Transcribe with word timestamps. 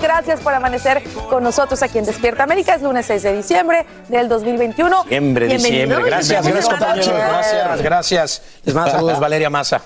Gracias 0.00 0.40
por 0.40 0.54
amanecer 0.54 1.02
con 1.28 1.42
nosotros 1.42 1.82
aquí 1.82 1.98
en 1.98 2.04
Despierta 2.06 2.42
América. 2.44 2.74
Es 2.74 2.82
lunes 2.82 3.06
6 3.06 3.22
de 3.22 3.36
diciembre 3.36 3.86
del 4.08 4.28
2021. 4.28 5.02
Diciembre, 5.04 5.46
diciembre. 5.46 6.02
Gracias, 6.04 6.46
gracias, 6.46 6.68
compañero. 6.68 7.12
Gracias, 7.14 7.82
gracias. 7.82 8.42
Les 8.64 8.74
mando 8.74 8.90
saludos, 8.90 9.20
Valeria 9.20 9.50
Massa. 9.50 9.80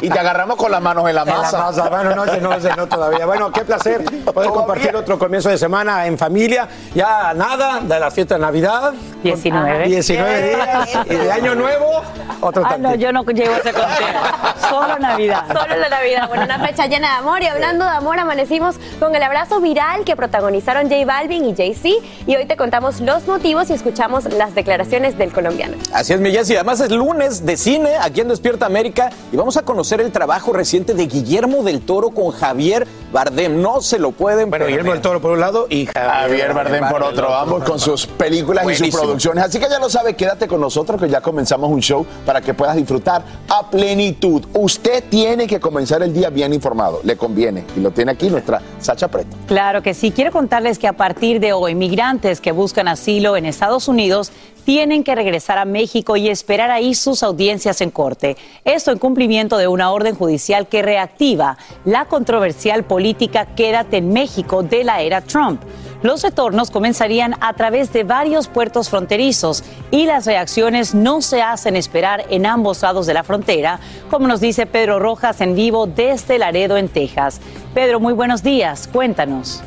Y 0.00 0.08
te 0.08 0.18
agarramos 0.18 0.56
con 0.56 0.70
las 0.70 0.80
manos 0.80 1.08
en 1.08 1.14
la 1.14 1.22
En 1.22 1.28
la 1.28 1.34
masa. 1.36 1.58
masa. 1.58 1.88
Bueno, 1.88 2.14
no, 2.14 2.24
ese 2.24 2.40
no, 2.40 2.52
ese 2.54 2.74
no 2.76 2.86
todavía. 2.86 3.26
Bueno, 3.26 3.50
qué 3.52 3.62
placer 3.62 4.04
poder 4.24 4.50
compartir 4.50 4.94
otro 4.96 5.18
comienzo 5.18 5.48
de 5.48 5.58
semana 5.58 6.06
en 6.06 6.16
familia. 6.18 6.68
Ya 6.94 7.34
nada 7.34 7.80
de 7.80 7.98
la 8.00 8.10
fiesta 8.10 8.34
de 8.34 8.40
Navidad. 8.40 8.92
19. 9.22 9.86
19 9.88 10.48
días. 10.54 10.88
Y 11.06 11.14
de 11.14 11.32
Año 11.32 11.54
Nuevo, 11.54 12.02
otro 12.40 12.64
Ah, 12.66 12.76
no, 12.78 12.94
yo 12.94 13.12
no 13.12 13.22
llego 13.24 13.52
a 13.54 13.58
ese 13.58 13.72
conteo. 13.72 14.06
Solo 14.70 14.98
Navidad. 14.98 15.44
Solo 15.48 15.76
la 15.76 15.88
Navidad. 15.88 16.28
Bueno, 16.28 16.44
una 16.44 16.58
fecha 16.58 16.86
llena 16.86 17.12
de 17.12 17.18
amor. 17.18 17.42
Y 17.42 17.46
hablando 17.46 17.84
de 17.84 17.90
amor, 17.90 18.18
amanecimos 18.44 18.76
con 19.00 19.14
el 19.14 19.22
abrazo 19.22 19.60
viral 19.60 20.04
que 20.04 20.16
protagonizaron 20.16 20.90
J 20.90 21.04
Balvin 21.06 21.46
y 21.46 21.56
Jay-Z. 21.56 21.88
Y 22.26 22.36
hoy 22.36 22.46
te 22.46 22.56
contamos 22.56 23.00
los 23.00 23.26
motivos 23.26 23.70
y 23.70 23.72
escuchamos 23.72 24.24
las 24.34 24.54
declaraciones 24.54 25.16
del 25.16 25.32
colombiano. 25.32 25.76
Así 25.92 26.12
es, 26.12 26.20
mi 26.20 26.30
Jessy. 26.30 26.54
Además 26.56 26.80
es 26.80 26.90
lunes 26.90 27.46
de 27.46 27.56
cine 27.56 27.96
aquí 28.00 28.20
en 28.20 28.28
Despierta 28.28 28.66
América 28.66 29.10
y 29.32 29.36
vamos 29.36 29.56
a 29.56 29.62
conocer 29.62 30.00
el 30.00 30.12
trabajo 30.12 30.52
reciente 30.52 30.92
de 30.92 31.06
Guillermo 31.06 31.62
del 31.62 31.80
Toro 31.80 32.10
con 32.10 32.32
Javier 32.32 32.86
Bardem. 33.12 33.62
No 33.62 33.80
se 33.80 33.98
lo 33.98 34.12
pueden 34.12 34.50
Bueno. 34.50 34.66
Guillermo 34.66 34.92
del 34.92 35.00
Toro 35.00 35.20
por 35.20 35.32
un 35.32 35.40
lado 35.40 35.66
y 35.70 35.86
Javier 35.86 36.52
Bardem 36.52 36.88
por 36.88 37.02
otro, 37.02 37.34
ambos 37.34 37.64
con 37.64 37.78
sus 37.78 38.06
películas 38.06 38.66
y 38.70 38.74
sus 38.74 38.90
producciones. 38.90 39.44
Así 39.44 39.58
que 39.58 39.68
ya 39.70 39.78
lo 39.78 39.88
sabe, 39.88 40.14
quédate 40.14 40.46
con 40.46 40.60
nosotros 40.60 41.00
que 41.00 41.08
ya 41.08 41.22
comenzamos 41.22 41.70
un 41.70 41.80
show 41.80 42.04
para 42.26 42.42
que 42.42 42.52
puedas 42.52 42.76
disfrutar 42.76 43.22
a 43.48 43.70
plenitud. 43.70 44.44
Usted 44.52 45.04
tiene 45.08 45.46
que 45.46 45.60
comenzar 45.60 46.02
el 46.02 46.12
día 46.12 46.28
bien 46.28 46.52
informado, 46.52 47.00
le 47.04 47.16
conviene. 47.16 47.64
Y 47.76 47.80
lo 47.80 47.90
tiene 47.90 48.12
aquí 48.12 48.33
nuestra 48.34 48.60
Sacha 48.80 49.08
Preto. 49.08 49.36
Claro 49.46 49.82
que 49.82 49.94
sí. 49.94 50.10
Quiero 50.10 50.30
contarles 50.30 50.78
que 50.78 50.86
a 50.86 50.92
partir 50.92 51.40
de 51.40 51.52
hoy, 51.52 51.74
migrantes 51.74 52.40
que 52.40 52.52
buscan 52.52 52.88
asilo 52.88 53.36
en 53.36 53.46
Estados 53.46 53.88
Unidos 53.88 54.30
tienen 54.64 55.04
que 55.04 55.14
regresar 55.14 55.58
a 55.58 55.64
México 55.64 56.16
y 56.16 56.28
esperar 56.28 56.70
ahí 56.70 56.94
sus 56.94 57.22
audiencias 57.22 57.80
en 57.80 57.90
corte. 57.90 58.36
Esto 58.64 58.90
en 58.90 58.98
cumplimiento 58.98 59.58
de 59.58 59.68
una 59.68 59.92
orden 59.92 60.14
judicial 60.14 60.66
que 60.66 60.82
reactiva 60.82 61.56
la 61.84 62.06
controversial 62.06 62.84
política 62.84 63.46
Quédate 63.54 63.98
en 63.98 64.12
México 64.12 64.62
de 64.62 64.84
la 64.84 65.02
era 65.02 65.20
Trump. 65.20 65.62
Los 66.02 66.22
retornos 66.22 66.70
comenzarían 66.70 67.34
a 67.40 67.54
través 67.54 67.92
de 67.92 68.04
varios 68.04 68.48
puertos 68.48 68.90
fronterizos 68.90 69.64
y 69.90 70.04
las 70.04 70.26
reacciones 70.26 70.94
no 70.94 71.22
se 71.22 71.40
hacen 71.40 71.76
esperar 71.76 72.26
en 72.28 72.44
ambos 72.44 72.82
lados 72.82 73.06
de 73.06 73.14
la 73.14 73.22
frontera, 73.22 73.80
como 74.10 74.28
nos 74.28 74.40
dice 74.40 74.66
Pedro 74.66 74.98
Rojas 74.98 75.40
en 75.40 75.54
vivo 75.54 75.86
desde 75.86 76.38
Laredo, 76.38 76.76
en 76.76 76.88
Texas. 76.88 77.40
Pedro, 77.72 78.00
muy 78.00 78.12
buenos 78.12 78.42
días. 78.42 78.88
Cuéntanos. 78.92 79.62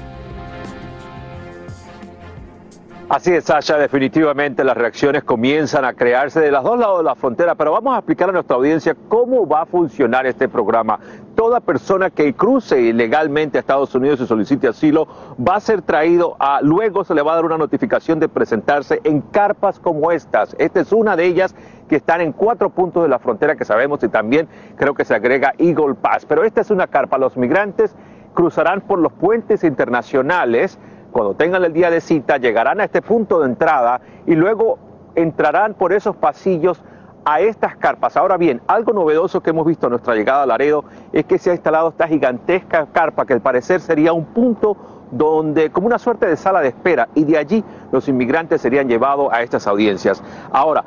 Así 3.09 3.31
es, 3.31 3.45
Sasha, 3.45 3.77
definitivamente 3.77 4.65
las 4.65 4.75
reacciones 4.75 5.23
comienzan 5.23 5.85
a 5.85 5.93
crearse 5.93 6.41
de 6.41 6.51
los 6.51 6.61
dos 6.61 6.77
lados 6.77 6.97
de 6.97 7.05
la 7.05 7.15
frontera, 7.15 7.55
pero 7.55 7.71
vamos 7.71 7.95
a 7.95 7.99
explicar 7.99 8.27
a 8.27 8.33
nuestra 8.33 8.57
audiencia 8.57 8.97
cómo 9.07 9.47
va 9.47 9.61
a 9.61 9.65
funcionar 9.65 10.25
este 10.25 10.49
programa. 10.49 10.99
Toda 11.33 11.61
persona 11.61 12.09
que 12.09 12.33
cruce 12.33 12.81
ilegalmente 12.81 13.57
a 13.57 13.61
Estados 13.61 13.95
Unidos 13.95 14.19
y 14.19 14.27
solicite 14.27 14.67
asilo 14.67 15.07
va 15.39 15.55
a 15.55 15.61
ser 15.61 15.83
traído 15.83 16.35
a, 16.37 16.59
luego 16.61 17.05
se 17.05 17.15
le 17.15 17.21
va 17.21 17.31
a 17.31 17.35
dar 17.35 17.45
una 17.45 17.57
notificación 17.57 18.19
de 18.19 18.27
presentarse 18.27 18.99
en 19.05 19.21
carpas 19.21 19.79
como 19.79 20.11
estas. 20.11 20.53
Esta 20.59 20.81
es 20.81 20.91
una 20.91 21.15
de 21.15 21.27
ellas 21.27 21.55
que 21.87 21.95
están 21.95 22.19
en 22.19 22.33
cuatro 22.33 22.71
puntos 22.71 23.03
de 23.03 23.09
la 23.09 23.19
frontera 23.19 23.55
que 23.55 23.63
sabemos 23.63 24.03
y 24.03 24.09
también 24.09 24.49
creo 24.75 24.93
que 24.93 25.05
se 25.05 25.15
agrega 25.15 25.53
Eagle 25.57 25.95
Pass. 25.95 26.25
Pero 26.25 26.43
esta 26.43 26.59
es 26.59 26.71
una 26.71 26.87
carpa. 26.87 27.17
Los 27.17 27.37
migrantes 27.37 27.95
cruzarán 28.33 28.81
por 28.81 28.99
los 28.99 29.13
puentes 29.13 29.63
internacionales 29.63 30.77
cuando 31.17 31.33
tengan 31.33 31.63
el 31.63 31.73
día 31.73 31.89
de 31.89 31.99
cita, 31.99 32.37
llegarán 32.37 32.79
a 32.79 32.83
este 32.83 33.01
punto 33.01 33.39
de 33.39 33.47
entrada 33.47 33.99
y 34.27 34.35
luego 34.35 34.77
entrarán 35.15 35.73
por 35.73 35.91
esos 35.91 36.15
pasillos 36.15 36.79
a 37.25 37.39
estas 37.39 37.75
carpas. 37.75 38.15
Ahora 38.15 38.37
bien, 38.37 38.61
algo 38.67 38.93
novedoso 38.93 39.41
que 39.41 39.49
hemos 39.49 39.65
visto 39.65 39.87
a 39.87 39.89
nuestra 39.89 40.13
llegada 40.13 40.43
a 40.43 40.45
Laredo 40.45 40.85
es 41.11 41.25
que 41.25 41.39
se 41.39 41.49
ha 41.49 41.53
instalado 41.53 41.89
esta 41.89 42.07
gigantesca 42.07 42.85
carpa 42.93 43.25
que 43.25 43.33
al 43.33 43.41
parecer 43.41 43.81
sería 43.81 44.13
un 44.13 44.25
punto 44.25 44.77
donde, 45.09 45.71
como 45.71 45.87
una 45.87 45.97
suerte 45.97 46.27
de 46.27 46.37
sala 46.37 46.61
de 46.61 46.67
espera, 46.67 47.09
y 47.15 47.23
de 47.23 47.39
allí 47.39 47.63
los 47.91 48.07
inmigrantes 48.07 48.61
serían 48.61 48.87
llevados 48.87 49.33
a 49.33 49.41
estas 49.41 49.65
audiencias. 49.65 50.21
Ahora, 50.51 50.83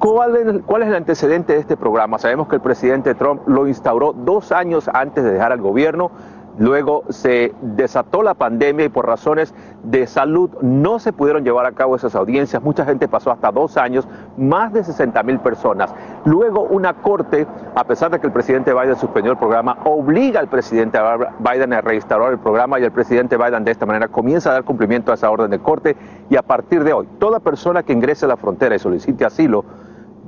¿Cuál 0.00 0.34
es, 0.36 0.62
¿Cuál 0.64 0.80
es, 0.80 0.88
el 0.88 0.94
antecedente 0.94 1.52
de 1.52 1.58
este 1.58 1.76
programa? 1.76 2.18
Sabemos 2.18 2.48
que 2.48 2.56
el 2.56 2.62
presidente 2.62 3.14
Trump 3.14 3.46
lo 3.46 3.66
instauró 3.66 4.14
dos 4.14 4.50
años 4.50 4.88
antes 4.88 5.22
de 5.22 5.30
dejar 5.30 5.52
el 5.52 5.60
gobierno. 5.60 6.10
Luego 6.58 7.04
se 7.08 7.54
desató 7.62 8.22
la 8.22 8.34
pandemia 8.34 8.86
y 8.86 8.88
por 8.88 9.06
razones 9.06 9.54
de 9.82 10.06
salud 10.06 10.50
no 10.60 10.98
se 10.98 11.12
pudieron 11.12 11.44
llevar 11.44 11.66
a 11.66 11.72
cabo 11.72 11.96
esas 11.96 12.14
audiencias. 12.14 12.62
Mucha 12.62 12.84
gente 12.84 13.08
pasó 13.08 13.30
hasta 13.30 13.50
dos 13.50 13.76
años, 13.76 14.06
más 14.36 14.72
de 14.72 14.84
60 14.84 15.22
mil 15.22 15.38
personas. 15.40 15.94
Luego 16.24 16.62
una 16.62 16.94
corte, 16.94 17.46
a 17.74 17.84
pesar 17.84 18.10
de 18.10 18.20
que 18.20 18.26
el 18.26 18.32
presidente 18.32 18.74
Biden 18.74 18.96
suspendió 18.96 19.32
el 19.32 19.38
programa, 19.38 19.78
obliga 19.84 20.40
al 20.40 20.48
presidente 20.48 20.98
Biden 21.38 21.72
a 21.72 21.80
reinstaurar 21.80 22.32
el 22.32 22.38
programa 22.38 22.78
y 22.78 22.84
el 22.84 22.92
presidente 22.92 23.36
Biden 23.36 23.64
de 23.64 23.70
esta 23.70 23.86
manera 23.86 24.08
comienza 24.08 24.50
a 24.50 24.54
dar 24.54 24.64
cumplimiento 24.64 25.12
a 25.12 25.14
esa 25.14 25.30
orden 25.30 25.50
de 25.50 25.58
corte 25.60 25.96
y 26.28 26.36
a 26.36 26.42
partir 26.42 26.84
de 26.84 26.92
hoy, 26.92 27.08
toda 27.18 27.40
persona 27.40 27.82
que 27.82 27.92
ingrese 27.92 28.26
a 28.26 28.28
la 28.28 28.36
frontera 28.36 28.74
y 28.74 28.78
solicite 28.78 29.24
asilo, 29.24 29.64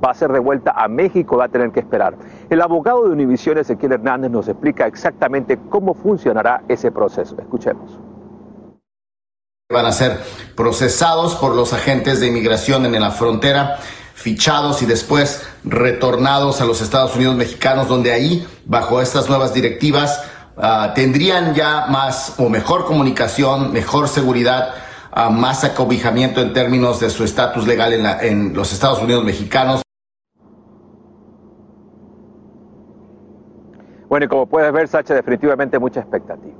va 0.03 0.11
a 0.11 0.13
ser 0.13 0.31
devuelta 0.31 0.71
a 0.71 0.87
México, 0.87 1.37
va 1.37 1.45
a 1.45 1.49
tener 1.49 1.71
que 1.71 1.79
esperar. 1.79 2.15
El 2.49 2.61
abogado 2.61 3.03
de 3.03 3.11
Univision, 3.11 3.57
Ezequiel 3.57 3.93
Hernández, 3.93 4.31
nos 4.31 4.47
explica 4.47 4.85
exactamente 4.85 5.59
cómo 5.69 5.93
funcionará 5.93 6.63
ese 6.67 6.91
proceso. 6.91 7.35
Escuchemos. 7.39 7.99
Van 9.71 9.85
a 9.85 9.91
ser 9.91 10.19
procesados 10.55 11.35
por 11.35 11.55
los 11.55 11.73
agentes 11.73 12.19
de 12.19 12.27
inmigración 12.27 12.85
en 12.85 13.01
la 13.01 13.11
frontera, 13.11 13.77
fichados 14.13 14.81
y 14.83 14.85
después 14.85 15.47
retornados 15.63 16.61
a 16.61 16.65
los 16.65 16.81
Estados 16.81 17.15
Unidos 17.15 17.35
mexicanos, 17.35 17.87
donde 17.87 18.11
ahí, 18.11 18.45
bajo 18.65 19.01
estas 19.01 19.29
nuevas 19.29 19.53
directivas, 19.53 20.23
uh, 20.57 20.93
tendrían 20.93 21.55
ya 21.55 21.87
más 21.87 22.35
o 22.37 22.49
mejor 22.49 22.85
comunicación, 22.85 23.71
mejor 23.71 24.07
seguridad, 24.07 24.75
uh, 25.15 25.31
más 25.31 25.63
acobijamiento 25.63 26.41
en 26.41 26.53
términos 26.53 26.99
de 26.99 27.09
su 27.09 27.23
estatus 27.23 27.65
legal 27.65 27.93
en 27.93 28.53
los 28.53 28.73
Estados 28.73 29.01
Unidos 29.01 29.23
mexicanos. 29.23 29.82
Bueno, 34.13 34.27
y 34.27 34.29
como 34.29 34.45
puedes 34.45 34.71
ver, 34.71 34.87
Sacha, 34.87 35.15
definitivamente 35.15 35.79
mucha 35.79 36.01
expectativa. 36.01 36.53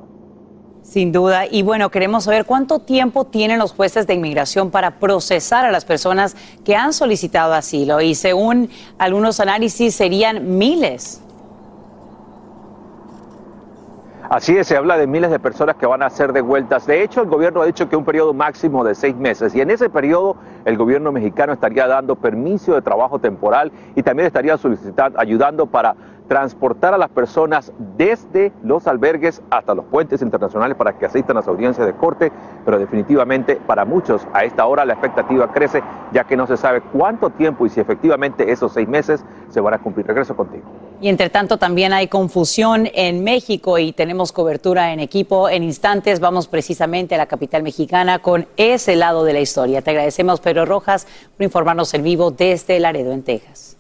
Sin 0.81 1.11
duda. 1.11 1.45
Y 1.45 1.61
bueno, 1.61 1.91
queremos 1.91 2.23
saber 2.23 2.45
cuánto 2.45 2.79
tiempo 2.79 3.25
tienen 3.25 3.59
los 3.59 3.73
jueces 3.73 4.07
de 4.07 4.15
inmigración 4.15 4.71
para 4.71 4.97
procesar 4.97 5.63
a 5.63 5.71
las 5.71 5.85
personas 5.85 6.35
que 6.65 6.75
han 6.75 6.94
solicitado 6.94 7.53
asilo. 7.53 8.01
Y 8.01 8.15
según 8.15 8.71
algunos 8.97 9.39
análisis, 9.39 9.94
serían 9.94 10.57
miles. 10.57 11.21
Así 14.30 14.58
es, 14.58 14.68
se 14.68 14.78
habla 14.78 14.98
de 14.98 15.06
miles 15.06 15.31
de 15.31 15.40
personas 15.40 15.75
que 15.75 15.86
van 15.86 16.02
a 16.02 16.10
ser 16.10 16.31
devueltas. 16.31 16.88
De 16.88 17.04
hecho, 17.04 17.22
el 17.22 17.28
gobierno 17.28 17.62
ha 17.62 17.66
dicho 17.66 17.90
que 17.90 17.98
un 17.98 18.06
periodo 18.06 18.34
máximo 18.34 18.84
de 18.84 18.96
seis 18.96 19.16
meses. 19.16 19.54
Y 19.54 19.62
en 19.62 19.70
ese 19.70 19.90
periodo, 19.90 20.38
el 20.64 20.78
gobierno 20.78 21.12
mexicano 21.12 21.52
estaría 21.54 21.88
dando 21.88 22.16
permiso 22.16 22.74
de 22.74 22.81
trabajo 22.81 23.20
temporal 23.20 23.72
y 23.96 24.02
también 24.02 24.28
estaría 24.28 24.58
solicitando, 24.58 25.20
ayudando 25.20 25.68
para 25.68 25.96
transportar 26.28 26.94
a 26.94 26.98
las 26.98 27.10
personas 27.10 27.74
desde 27.98 28.54
los 28.64 28.88
albergues 28.88 29.42
hasta 29.50 29.75
los 29.75 29.86
puentes 29.86 30.22
internacionales 30.22 30.78
para 30.78 30.98
que 30.98 31.06
asistan 31.06 31.36
a 31.36 31.42
las 31.42 31.48
audiencias 31.50 31.86
de 31.86 31.94
corte, 31.94 32.31
pero 32.64 32.80
definitivamente 32.80 33.58
para 33.68 33.84
muchos 33.84 34.25
a 34.34 34.46
esta 34.46 34.66
hora 34.66 34.86
la 34.86 34.94
expectativa 34.94 35.52
crece 35.52 35.84
ya 36.14 36.24
que 36.24 36.38
no 36.38 36.48
se 36.48 36.56
sabe 36.56 36.81
cuánto 36.81 37.30
tiempo 37.30 37.66
y 37.66 37.70
si 37.70 37.81
efectivamente 37.81 38.52
esos 38.52 38.72
seis 38.72 38.88
meses 38.88 39.25
se 39.50 39.60
van 39.60 39.74
a 39.74 39.80
cumplir. 39.80 40.08
Regreso 40.08 40.36
contigo. 40.36 40.64
Y 41.03 41.09
entre 41.09 41.29
tanto 41.29 41.57
también 41.57 41.91
hay 41.91 42.07
confusión 42.07 42.89
en 42.94 43.25
México 43.25 43.77
y 43.77 43.91
tenemos 43.91 44.31
cobertura 44.31 44.94
en 44.94 45.01
equipo. 45.01 45.50
En 45.50 45.61
instantes 45.61 46.21
vamos 46.21 46.47
precisamente 46.47 47.13
a 47.13 47.17
la 47.17 47.25
capital 47.25 47.61
mexicana 47.61 48.19
con 48.19 48.47
ese 48.55 48.95
lado 48.95 49.25
de 49.25 49.33
la 49.33 49.41
historia. 49.41 49.81
Te 49.81 49.89
agradecemos, 49.89 50.39
Pedro 50.39 50.65
Rojas, 50.65 51.05
por 51.35 51.44
informarnos 51.44 51.94
en 51.94 52.03
vivo 52.03 52.31
desde 52.31 52.79
Laredo, 52.79 53.11
en 53.11 53.21
Texas. 53.23 53.75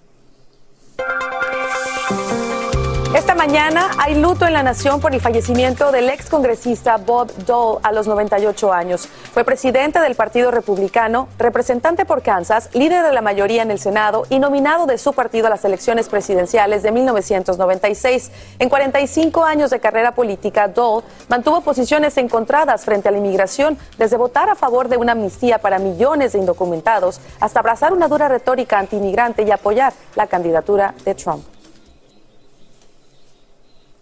Esta 3.15 3.35
mañana 3.35 3.91
hay 3.99 4.15
luto 4.15 4.47
en 4.47 4.53
la 4.53 4.63
nación 4.63 4.99
por 4.99 5.13
el 5.13 5.21
fallecimiento 5.21 5.91
del 5.91 6.09
ex 6.09 6.31
congresista 6.31 6.97
Bob 6.97 7.31
Dole 7.45 7.77
a 7.83 7.91
los 7.91 8.07
98 8.07 8.73
años. 8.73 9.07
Fue 9.31 9.43
presidente 9.43 9.99
del 9.99 10.15
Partido 10.15 10.49
Republicano, 10.49 11.27
representante 11.37 12.05
por 12.05 12.23
Kansas, 12.23 12.71
líder 12.73 13.05
de 13.05 13.13
la 13.13 13.21
mayoría 13.21 13.61
en 13.61 13.69
el 13.69 13.77
Senado 13.77 14.25
y 14.31 14.39
nominado 14.39 14.87
de 14.87 14.97
su 14.97 15.13
partido 15.13 15.45
a 15.45 15.51
las 15.51 15.63
elecciones 15.63 16.09
presidenciales 16.09 16.81
de 16.81 16.91
1996. 16.91 18.31
En 18.57 18.69
45 18.69 19.43
años 19.43 19.69
de 19.69 19.79
carrera 19.79 20.15
política, 20.15 20.67
Dole 20.67 21.05
mantuvo 21.29 21.61
posiciones 21.61 22.17
encontradas 22.17 22.83
frente 22.83 23.09
a 23.09 23.11
la 23.11 23.19
inmigración, 23.19 23.77
desde 23.99 24.17
votar 24.17 24.49
a 24.49 24.55
favor 24.55 24.87
de 24.87 24.97
una 24.97 25.11
amnistía 25.11 25.59
para 25.59 25.77
millones 25.77 26.33
de 26.33 26.39
indocumentados 26.39 27.21
hasta 27.39 27.59
abrazar 27.59 27.93
una 27.93 28.07
dura 28.07 28.27
retórica 28.27 28.79
antiinmigrante 28.79 29.43
y 29.43 29.51
apoyar 29.51 29.93
la 30.15 30.25
candidatura 30.25 30.95
de 31.05 31.13
Trump. 31.13 31.52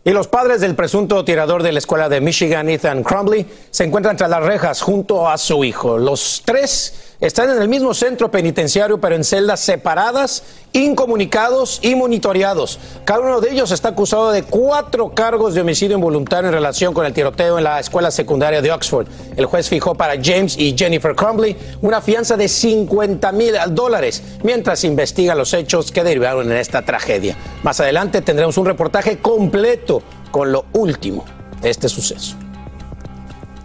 Y 0.03 0.11
los 0.11 0.27
padres 0.27 0.61
del 0.61 0.73
presunto 0.73 1.23
tirador 1.23 1.61
de 1.61 1.71
la 1.71 1.77
escuela 1.77 2.09
de 2.09 2.21
Michigan, 2.21 2.69
Ethan 2.69 3.03
Crumbley, 3.03 3.45
se 3.69 3.83
encuentran 3.83 4.17
tras 4.17 4.31
las 4.31 4.41
rejas 4.41 4.81
junto 4.81 5.29
a 5.29 5.37
su 5.37 5.63
hijo. 5.63 5.99
Los 5.99 6.41
tres 6.43 7.10
están 7.21 7.51
en 7.51 7.61
el 7.61 7.67
mismo 7.67 7.93
centro 7.93 8.31
penitenciario, 8.31 8.99
pero 8.99 9.15
en 9.15 9.23
celdas 9.23 9.59
separadas, 9.59 10.43
incomunicados 10.73 11.79
y 11.83 11.93
monitoreados. 11.93 12.79
Cada 13.05 13.19
uno 13.19 13.41
de 13.41 13.51
ellos 13.51 13.71
está 13.71 13.89
acusado 13.89 14.31
de 14.31 14.41
cuatro 14.41 15.13
cargos 15.13 15.53
de 15.53 15.61
homicidio 15.61 15.95
involuntario 15.95 16.49
en 16.49 16.55
relación 16.55 16.95
con 16.95 17.05
el 17.05 17.13
tiroteo 17.13 17.59
en 17.59 17.63
la 17.63 17.79
escuela 17.79 18.09
secundaria 18.09 18.61
de 18.61 18.71
Oxford. 18.71 19.07
El 19.37 19.45
juez 19.45 19.69
fijó 19.69 19.93
para 19.93 20.15
James 20.21 20.57
y 20.57 20.75
Jennifer 20.75 21.15
Crumbley 21.15 21.55
una 21.81 22.01
fianza 22.01 22.35
de 22.37 22.47
50 22.47 23.31
mil 23.33 23.53
dólares 23.69 24.23
mientras 24.41 24.83
investiga 24.83 25.35
los 25.35 25.53
hechos 25.53 25.91
que 25.91 26.03
derivaron 26.03 26.51
en 26.51 26.57
esta 26.57 26.81
tragedia. 26.81 27.37
Más 27.61 27.79
adelante 27.79 28.21
tendremos 28.21 28.57
un 28.57 28.65
reportaje 28.65 29.19
completo 29.19 30.01
con 30.31 30.51
lo 30.51 30.65
último 30.73 31.23
de 31.61 31.69
este 31.69 31.87
suceso. 31.87 32.40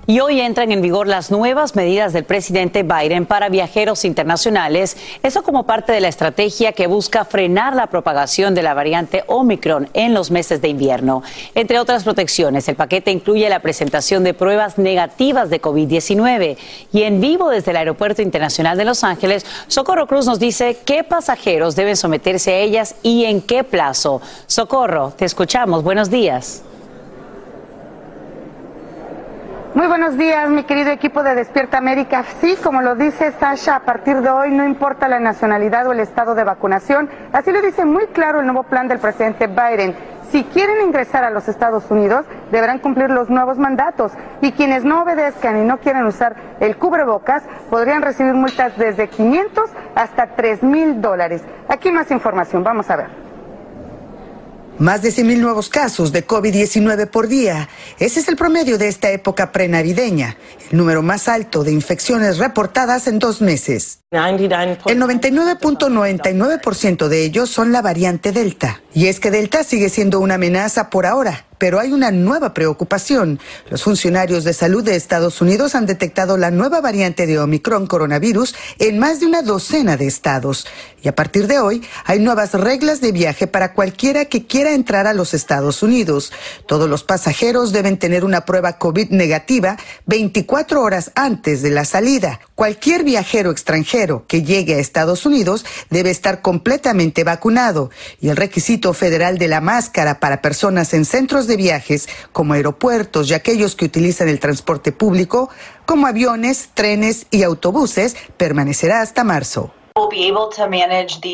Y 0.08 0.20
hoy 0.20 0.40
entran 0.40 0.70
en 0.70 0.82
vigor 0.82 1.08
las 1.08 1.32
nuevas 1.32 1.74
medidas 1.74 2.12
del 2.12 2.22
presidente 2.22 2.84
Biden 2.84 3.26
para 3.26 3.48
viajeros 3.48 4.04
internacionales, 4.04 4.96
eso 5.24 5.42
como 5.42 5.66
parte 5.66 5.90
de 5.90 6.00
la 6.00 6.06
estrategia 6.06 6.70
que 6.70 6.86
busca 6.86 7.24
frenar 7.24 7.74
la 7.74 7.88
propagación 7.88 8.54
de 8.54 8.62
la 8.62 8.72
variante 8.72 9.24
Omicron 9.26 9.88
en 9.94 10.14
los 10.14 10.30
meses 10.30 10.62
de 10.62 10.68
invierno. 10.68 11.24
Entre 11.56 11.80
otras 11.80 12.04
protecciones, 12.04 12.68
el 12.68 12.76
paquete 12.76 13.10
incluye 13.10 13.48
la 13.48 13.58
presentación 13.58 14.22
de 14.22 14.32
pruebas 14.32 14.78
negativas 14.78 15.50
de 15.50 15.60
COVID-19. 15.60 16.56
Y 16.92 17.02
en 17.02 17.20
vivo 17.20 17.50
desde 17.50 17.72
el 17.72 17.78
Aeropuerto 17.78 18.22
Internacional 18.22 18.78
de 18.78 18.84
Los 18.84 19.02
Ángeles, 19.02 19.44
Socorro 19.66 20.06
Cruz 20.06 20.26
nos 20.26 20.38
dice 20.38 20.78
qué 20.84 21.02
pasajeros 21.02 21.74
deben 21.74 21.96
someterse 21.96 22.52
a 22.52 22.58
ellas 22.58 22.94
y 23.02 23.24
en 23.24 23.42
qué 23.42 23.64
plazo. 23.64 24.22
Socorro, 24.46 25.14
te 25.16 25.24
escuchamos. 25.24 25.82
Buenos 25.82 26.10
días. 26.10 26.62
Muy 29.76 29.88
buenos 29.88 30.17
días, 30.17 30.49
mi 30.49 30.62
querido 30.62 30.90
equipo 30.90 31.23
de 31.23 31.34
Despierta 31.34 31.76
América. 31.76 32.25
Sí, 32.40 32.56
como 32.64 32.81
lo 32.81 32.94
dice 32.94 33.32
Sasha, 33.32 33.76
a 33.76 33.81
partir 33.81 34.23
de 34.23 34.31
hoy 34.31 34.50
no 34.50 34.64
importa 34.64 35.06
la 35.06 35.20
nacionalidad 35.20 35.87
o 35.87 35.93
el 35.93 36.00
estado 36.00 36.34
de 36.34 36.44
vacunación. 36.44 37.11
Así 37.34 37.52
lo 37.52 37.61
dice 37.61 37.84
muy 37.84 38.06
claro 38.06 38.40
el 38.40 38.46
nuevo 38.46 38.62
plan 38.62 38.88
del 38.88 39.00
presidente 39.00 39.49
Biden. 39.49 39.94
Si 40.31 40.44
quieren 40.44 40.81
ingresar 40.81 41.25
a 41.25 41.31
los 41.31 41.46
Estados 41.46 41.90
Unidos, 41.90 42.25
deberán 42.50 42.78
cumplir 42.78 43.11
los 43.11 43.28
nuevos 43.28 43.58
mandatos 43.58 44.12
y 44.40 44.52
quienes 44.52 44.82
no 44.82 45.02
obedezcan 45.02 45.58
y 45.58 45.67
no 45.67 45.76
quieran 45.76 46.06
usar 46.06 46.37
el 46.58 46.78
cubrebocas 46.78 47.43
podrían 47.69 48.00
recibir 48.00 48.32
multas 48.32 48.78
desde 48.78 49.08
500 49.08 49.69
hasta 49.94 50.28
3 50.28 50.62
mil 50.62 51.02
dólares. 51.02 51.43
Aquí 51.69 51.93
más 51.93 52.11
información, 52.11 52.64
vamos 52.64 52.88
a 52.88 52.96
ver. 52.96 53.25
Más 54.78 55.00
de 55.00 55.08
100.000 55.08 55.38
nuevos 55.38 55.70
casos 55.70 56.12
de 56.12 56.26
COVID-19 56.26 57.08
por 57.08 57.28
día. 57.28 57.70
Ese 57.99 58.20
es 58.20 58.28
el 58.28 58.37
promedio 58.37 58.76
de 58.76 58.88
esta 58.88 59.11
época 59.11 59.50
prenavideña, 59.50 60.37
el 60.70 60.76
número 60.76 61.00
más 61.02 61.28
alto 61.28 61.64
de 61.64 61.73
infecciones 61.73 62.37
reportadas 62.37 63.06
en 63.06 63.19
dos 63.19 63.40
meses. 63.40 64.00
El 64.11 64.20
99.99% 64.20 67.08
de 67.08 67.25
ellos 67.25 67.49
son 67.49 67.73
la 67.73 67.81
variante 67.81 68.32
Delta. 68.32 68.82
Y 68.93 69.06
es 69.06 69.19
que 69.19 69.31
Delta 69.31 69.64
sigue 69.64 69.88
siendo 69.88 70.20
una 70.20 70.34
amenaza 70.34 70.90
por 70.90 71.06
ahora, 71.06 71.46
pero 71.58 71.80
hay 71.80 71.92
una 71.92 72.10
nueva 72.10 72.54
preocupación. 72.54 73.40
Los 73.70 73.82
funcionarios 73.82 74.44
de 74.44 74.52
salud 74.52 74.84
de 74.84 74.96
Estados 74.96 75.40
Unidos 75.40 75.74
han 75.74 75.86
detectado 75.86 76.36
la 76.36 76.50
nueva 76.50 76.80
variante 76.80 77.26
de 77.26 77.38
Omicron 77.38 77.86
coronavirus 77.86 78.54
en 78.78 78.98
más 78.98 79.20
de 79.20 79.26
una 79.26 79.42
docena 79.42 79.96
de 79.96 80.06
estados. 80.06 80.66
Y 81.02 81.08
a 81.08 81.14
partir 81.14 81.46
de 81.46 81.60
hoy 81.60 81.82
hay 82.04 82.18
nuevas 82.18 82.52
reglas 82.52 83.00
de 83.00 83.12
viaje 83.12 83.46
para 83.46 83.74
cualquiera 83.74 84.24
que 84.24 84.46
quiera 84.46 84.72
entrar 84.72 85.06
a 85.06 85.14
los 85.14 85.34
Estados 85.34 85.82
Unidos. 85.82 86.32
Todos 86.66 86.90
los 86.90 87.04
pasajeros 87.04 87.72
deben 87.72 87.98
tener 87.98 88.24
una 88.24 88.44
prueba 88.44 88.78
COVID 88.78 89.10
negativa 89.10 89.76
24 90.06 90.82
horas 90.82 91.12
antes 91.14 91.62
de 91.62 91.70
la 91.70 91.84
salida. 91.84 92.40
Cualquier 92.54 93.04
viajero 93.04 93.50
extranjero 93.50 94.24
que 94.26 94.42
llegue 94.42 94.74
a 94.74 94.78
Estados 94.78 95.26
Unidos 95.26 95.64
debe 95.90 96.10
estar 96.10 96.42
completamente 96.42 97.22
vacunado. 97.22 97.90
Y 98.20 98.28
el 98.30 98.36
requisito 98.36 98.92
federal 98.92 99.38
de 99.38 99.48
la 99.48 99.60
máscara 99.60 100.18
para 100.20 100.42
personas 100.42 100.92
en 100.94 101.04
centros 101.04 101.45
de 101.46 101.56
viajes 101.56 102.08
como 102.32 102.54
aeropuertos 102.54 103.30
y 103.30 103.34
aquellos 103.34 103.76
que 103.76 103.84
utilizan 103.84 104.28
el 104.28 104.40
transporte 104.40 104.92
público, 104.92 105.50
como 105.84 106.06
aviones, 106.06 106.70
trenes 106.74 107.26
y 107.30 107.42
autobuses, 107.42 108.16
permanecerá 108.36 109.00
hasta 109.00 109.24
marzo. 109.24 109.72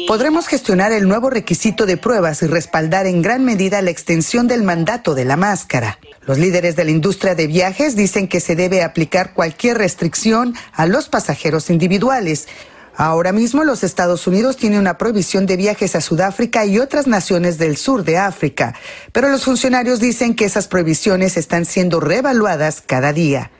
Podremos 0.06 0.46
gestionar 0.46 0.92
el 0.92 1.08
nuevo 1.08 1.30
requisito 1.30 1.84
de 1.84 1.96
pruebas 1.96 2.42
y 2.42 2.46
respaldar 2.46 3.06
en 3.06 3.20
gran 3.20 3.44
medida 3.44 3.82
la 3.82 3.90
extensión 3.90 4.46
del 4.46 4.62
mandato 4.62 5.16
de 5.16 5.24
la 5.24 5.36
máscara. 5.36 5.98
Los 6.26 6.38
líderes 6.38 6.76
de 6.76 6.84
la 6.84 6.92
industria 6.92 7.34
de 7.34 7.48
viajes 7.48 7.96
dicen 7.96 8.28
que 8.28 8.38
se 8.38 8.54
debe 8.54 8.84
aplicar 8.84 9.34
cualquier 9.34 9.78
restricción 9.78 10.54
a 10.72 10.86
los 10.86 11.08
pasajeros 11.08 11.70
individuales. 11.70 12.46
Ahora 12.96 13.32
mismo 13.32 13.64
los 13.64 13.84
Estados 13.84 14.26
Unidos 14.26 14.58
tienen 14.58 14.80
una 14.80 14.98
prohibición 14.98 15.46
de 15.46 15.56
viajes 15.56 15.96
a 15.96 16.02
Sudáfrica 16.02 16.66
y 16.66 16.78
otras 16.78 17.06
naciones 17.06 17.56
del 17.56 17.78
sur 17.78 18.04
de 18.04 18.18
África, 18.18 18.74
pero 19.12 19.28
los 19.28 19.44
funcionarios 19.44 19.98
dicen 19.98 20.34
que 20.34 20.44
esas 20.44 20.68
prohibiciones 20.68 21.36
están 21.38 21.64
siendo 21.64 22.00
reevaluadas 22.00 22.82
cada 22.82 23.12
día. 23.14 23.50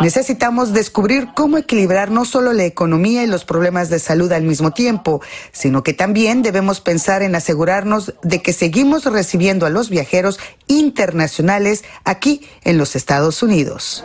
Necesitamos 0.00 0.72
descubrir 0.72 1.28
cómo 1.34 1.56
equilibrar 1.58 2.10
no 2.10 2.24
solo 2.24 2.52
la 2.52 2.64
economía 2.64 3.22
y 3.22 3.28
los 3.28 3.44
problemas 3.44 3.90
de 3.90 4.00
salud 4.00 4.32
al 4.32 4.42
mismo 4.42 4.72
tiempo, 4.72 5.20
sino 5.52 5.84
que 5.84 5.92
también 5.92 6.42
debemos 6.42 6.80
pensar 6.80 7.22
en 7.22 7.36
asegurarnos 7.36 8.14
de 8.22 8.42
que 8.42 8.52
seguimos 8.52 9.04
recibiendo 9.04 9.66
a 9.66 9.70
los 9.70 9.88
viajeros 9.88 10.40
internacionales 10.66 11.84
aquí 12.04 12.48
en 12.64 12.76
los 12.76 12.96
Estados 12.96 13.42
Unidos. 13.42 14.04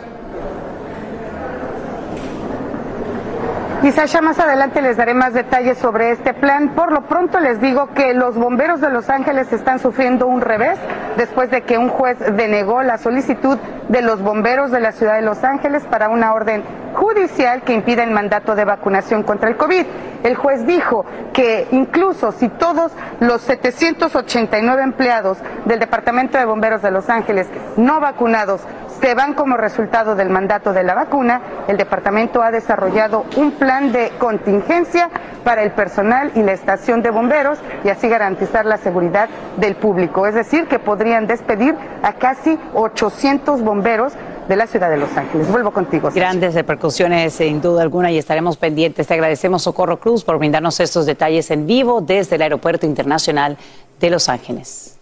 Y 3.82 3.90
Sasha, 3.90 4.20
más 4.20 4.38
adelante 4.38 4.80
les 4.80 4.96
daré 4.96 5.12
más 5.12 5.34
detalles 5.34 5.76
sobre 5.76 6.12
este 6.12 6.34
plan. 6.34 6.68
Por 6.68 6.92
lo 6.92 7.02
pronto 7.08 7.40
les 7.40 7.60
digo 7.60 7.88
que 7.94 8.14
los 8.14 8.36
bomberos 8.36 8.80
de 8.80 8.90
Los 8.90 9.10
Ángeles 9.10 9.52
están 9.52 9.80
sufriendo 9.80 10.28
un 10.28 10.40
revés 10.40 10.78
después 11.16 11.50
de 11.50 11.62
que 11.62 11.78
un 11.78 11.88
juez 11.88 12.16
denegó 12.36 12.84
la 12.84 12.96
solicitud 12.96 13.58
de 13.88 14.02
los 14.02 14.22
bomberos 14.22 14.70
de 14.70 14.78
la 14.78 14.92
ciudad 14.92 15.16
de 15.16 15.22
Los 15.22 15.42
Ángeles 15.42 15.82
para 15.90 16.10
una 16.10 16.32
orden 16.32 16.62
judicial 16.94 17.62
que 17.62 17.72
impide 17.74 18.04
el 18.04 18.12
mandato 18.12 18.54
de 18.54 18.64
vacunación 18.64 19.24
contra 19.24 19.48
el 19.48 19.56
COVID. 19.56 19.84
El 20.22 20.36
juez 20.36 20.64
dijo 20.64 21.04
que 21.32 21.66
incluso 21.72 22.30
si 22.30 22.48
todos 22.48 22.92
los 23.18 23.42
789 23.42 24.82
empleados 24.82 25.38
del 25.64 25.80
Departamento 25.80 26.38
de 26.38 26.44
Bomberos 26.44 26.82
de 26.82 26.92
Los 26.92 27.10
Ángeles 27.10 27.48
no 27.76 27.98
vacunados 27.98 28.60
se 29.02 29.14
van 29.14 29.34
como 29.34 29.56
resultado 29.56 30.14
del 30.14 30.30
mandato 30.30 30.72
de 30.72 30.84
la 30.84 30.94
vacuna, 30.94 31.42
el 31.66 31.76
departamento 31.76 32.40
ha 32.40 32.52
desarrollado 32.52 33.26
un 33.36 33.50
plan 33.50 33.90
de 33.90 34.12
contingencia 34.18 35.10
para 35.42 35.64
el 35.64 35.72
personal 35.72 36.30
y 36.36 36.42
la 36.42 36.52
estación 36.52 37.02
de 37.02 37.10
bomberos 37.10 37.58
y 37.82 37.88
así 37.88 38.08
garantizar 38.08 38.64
la 38.64 38.76
seguridad 38.76 39.28
del 39.56 39.74
público. 39.74 40.24
Es 40.28 40.36
decir, 40.36 40.68
que 40.68 40.78
podrían 40.78 41.26
despedir 41.26 41.74
a 42.04 42.12
casi 42.12 42.56
800 42.74 43.62
bomberos 43.62 44.12
de 44.46 44.54
la 44.54 44.68
ciudad 44.68 44.88
de 44.88 44.98
Los 44.98 45.16
Ángeles. 45.16 45.50
Vuelvo 45.50 45.72
contigo. 45.72 46.08
Sacha. 46.08 46.20
Grandes 46.20 46.54
repercusiones, 46.54 47.32
sin 47.32 47.60
duda 47.60 47.82
alguna, 47.82 48.12
y 48.12 48.18
estaremos 48.18 48.56
pendientes. 48.56 49.08
Te 49.08 49.14
agradecemos, 49.14 49.62
Socorro 49.62 49.98
Cruz, 49.98 50.22
por 50.22 50.38
brindarnos 50.38 50.78
estos 50.78 51.06
detalles 51.06 51.50
en 51.50 51.66
vivo 51.66 52.00
desde 52.02 52.36
el 52.36 52.42
Aeropuerto 52.42 52.86
Internacional 52.86 53.58
de 53.98 54.10
Los 54.10 54.28
Ángeles. 54.28 54.96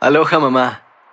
Aloha, 0.00 0.38
mamá. 0.38 0.85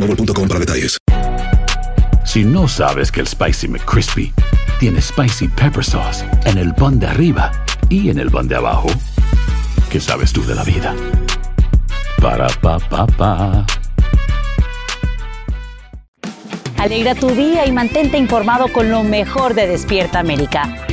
boostmobile.com 0.00 0.48
para 0.48 0.60
detalles. 0.60 0.98
Si 2.24 2.44
no 2.44 2.68
sabes 2.68 3.10
que 3.10 3.20
el 3.20 3.26
Spicy 3.26 3.68
McCrispy 3.68 4.32
tiene 4.78 5.00
Spicy 5.00 5.48
Pepper 5.48 5.84
Sauce 5.84 6.24
en 6.44 6.58
el 6.58 6.74
pan 6.74 6.98
de 6.98 7.06
arriba 7.06 7.50
y 7.88 8.10
en 8.10 8.18
el 8.18 8.30
pan 8.30 8.46
de 8.48 8.56
abajo, 8.56 8.88
¿qué 9.90 10.00
sabes 10.00 10.32
tú 10.32 10.44
de 10.46 10.54
la 10.54 10.62
vida? 10.64 10.94
Para, 12.20 12.48
pa, 12.60 12.78
pa, 12.78 13.06
pa. 13.06 13.66
Alegra 16.78 17.14
tu 17.14 17.28
día 17.30 17.66
y 17.66 17.72
mantente 17.72 18.16
informado 18.16 18.72
con 18.72 18.90
lo 18.90 19.02
mejor 19.02 19.54
de 19.54 19.66
Despierta 19.66 20.20
América. 20.20 20.86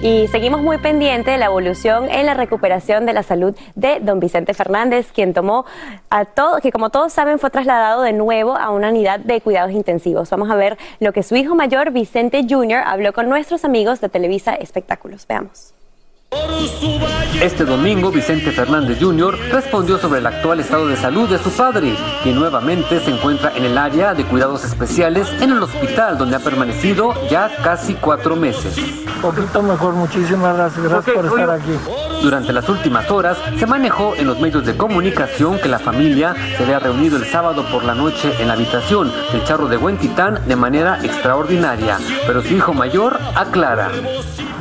Y 0.00 0.28
seguimos 0.28 0.62
muy 0.62 0.78
pendientes 0.78 1.34
de 1.34 1.38
la 1.38 1.46
evolución 1.46 2.08
en 2.08 2.24
la 2.24 2.34
recuperación 2.34 3.04
de 3.04 3.12
la 3.12 3.24
salud 3.24 3.56
de 3.74 3.98
don 3.98 4.20
Vicente 4.20 4.54
Fernández, 4.54 5.10
quien 5.12 5.34
tomó 5.34 5.64
a 6.08 6.24
todo, 6.24 6.60
que 6.60 6.70
como 6.70 6.90
todos 6.90 7.12
saben 7.12 7.40
fue 7.40 7.50
trasladado 7.50 8.02
de 8.02 8.12
nuevo 8.12 8.56
a 8.56 8.70
una 8.70 8.90
unidad 8.90 9.18
de 9.18 9.40
cuidados 9.40 9.72
intensivos. 9.72 10.30
Vamos 10.30 10.50
a 10.50 10.54
ver 10.54 10.78
lo 11.00 11.12
que 11.12 11.24
su 11.24 11.34
hijo 11.34 11.56
mayor, 11.56 11.90
Vicente 11.90 12.46
Jr., 12.48 12.82
habló 12.86 13.12
con 13.12 13.28
nuestros 13.28 13.64
amigos 13.64 14.00
de 14.00 14.08
Televisa 14.08 14.54
Espectáculos. 14.54 15.26
Veamos. 15.26 15.74
Este 17.40 17.64
domingo, 17.64 18.10
Vicente 18.10 18.50
Fernández 18.50 18.98
Jr. 19.00 19.38
respondió 19.52 19.96
sobre 19.98 20.18
el 20.18 20.26
actual 20.26 20.60
estado 20.60 20.88
de 20.88 20.96
salud 20.96 21.28
de 21.28 21.38
su 21.38 21.50
padre, 21.50 21.94
quien 22.22 22.36
nuevamente 22.36 23.00
se 23.00 23.10
encuentra 23.10 23.52
en 23.56 23.64
el 23.64 23.78
área 23.78 24.12
de 24.12 24.24
cuidados 24.24 24.64
especiales 24.64 25.28
en 25.40 25.52
el 25.52 25.62
hospital, 25.62 26.18
donde 26.18 26.36
ha 26.36 26.40
permanecido 26.40 27.14
ya 27.30 27.50
casi 27.62 27.94
cuatro 27.94 28.36
meses. 28.36 28.76
poquito 29.22 29.62
mejor, 29.62 29.94
muchísimas 29.94 30.56
gracias, 30.56 30.84
gracias 30.84 31.16
por 31.16 31.26
estar 31.26 31.50
aquí. 31.50 31.72
Durante 32.22 32.52
las 32.52 32.68
últimas 32.68 33.08
horas 33.10 33.38
se 33.56 33.66
manejó 33.66 34.16
en 34.16 34.26
los 34.26 34.40
medios 34.40 34.66
de 34.66 34.76
comunicación 34.76 35.58
que 35.60 35.68
la 35.68 35.78
familia 35.78 36.34
se 36.56 36.64
había 36.64 36.80
reunido 36.80 37.16
el 37.16 37.24
sábado 37.24 37.64
por 37.70 37.84
la 37.84 37.94
noche 37.94 38.32
en 38.40 38.48
la 38.48 38.54
habitación 38.54 39.12
del 39.32 39.44
charro 39.44 39.68
de 39.68 39.76
Huentitán 39.76 40.40
de 40.46 40.56
manera 40.56 40.98
extraordinaria, 41.04 41.98
pero 42.26 42.42
su 42.42 42.54
hijo 42.54 42.74
mayor 42.74 43.18
aclara. 43.36 43.90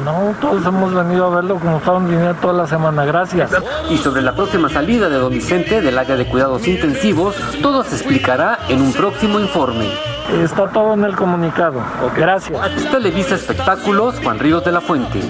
No, 0.05 0.35
todos 0.39 0.63
hemos 0.63 0.93
venido 0.93 1.25
a 1.25 1.29
verlo 1.29 1.56
como 1.59 1.77
estaban 1.77 2.07
viniendo 2.07 2.35
toda 2.35 2.53
la 2.53 2.67
semana, 2.67 3.05
gracias. 3.05 3.51
Y 3.89 3.97
sobre 3.97 4.21
la 4.21 4.35
próxima 4.35 4.69
salida 4.69 5.09
de 5.09 5.17
don 5.17 5.33
Vicente 5.33 5.81
del 5.81 5.97
área 5.97 6.15
de 6.15 6.25
cuidados 6.25 6.67
intensivos, 6.67 7.35
todo 7.61 7.83
se 7.83 7.95
explicará 7.95 8.59
en 8.69 8.81
un 8.81 8.93
próximo 8.93 9.39
informe. 9.39 10.16
Está 10.29 10.69
todo 10.71 10.93
en 10.93 11.05
el 11.05 11.15
comunicado. 11.15 11.81
Gracias. 12.15 12.59
Televisa 12.91 13.35
Espectáculos, 13.35 14.15
Juan 14.21 14.37
Ríos 14.39 14.63
de 14.65 14.73
la 14.73 14.81
Fuente. 14.81 15.21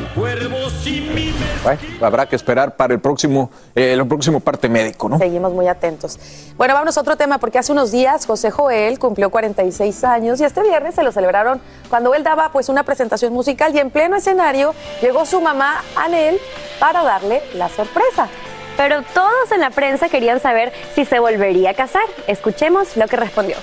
Bueno, 1.64 1.80
habrá 2.02 2.26
que 2.26 2.36
esperar 2.36 2.76
para 2.76 2.96
el 2.96 3.00
próximo, 3.00 3.52
eh, 3.76 3.94
el 3.94 4.08
próximo 4.08 4.40
parte 4.40 4.68
médico, 4.68 5.08
¿no? 5.08 5.20
Seguimos 5.20 5.54
muy 5.54 5.68
atentos. 5.68 6.20
Bueno, 6.58 6.74
vámonos 6.74 6.98
a 6.98 7.02
otro 7.02 7.16
tema, 7.16 7.38
porque 7.38 7.60
hace 7.60 7.72
unos 7.72 7.92
días 7.92 8.26
José 8.26 8.50
Joel 8.50 8.98
cumplió 8.98 9.30
46 9.30 10.04
años 10.04 10.42
y 10.42 10.46
este 10.46 10.64
viernes 10.64 10.96
se 10.96 11.04
lo 11.04 11.12
celebraron 11.12 11.62
cuando 11.90 12.16
él 12.16 12.24
daba 12.24 12.52
pues 12.52 12.68
una 12.68 12.82
presentación 12.82 13.34
musical 13.34 13.76
y 13.76 13.80
en 13.80 13.92
pleno 13.92 14.16
escenario 14.16 14.74
llegó 15.02 15.26
su 15.26 15.40
mamá 15.42 15.84
Anel 15.96 16.40
para 16.80 17.04
darle 17.04 17.44
la 17.54 17.70
sorpresa. 17.70 18.30
Pero 18.78 19.04
todos 19.14 19.52
en 19.52 19.60
la 19.60 19.70
prensa 19.70 20.10
querían 20.10 20.40
saber 20.40 20.74
si 20.96 21.06
se 21.06 21.20
volvería 21.20 21.72
a 21.72 21.74
casar. 21.76 22.04
Escuchemos 22.28 22.98
lo 22.98 23.08
que 23.08 23.16
respondió. 23.16 23.58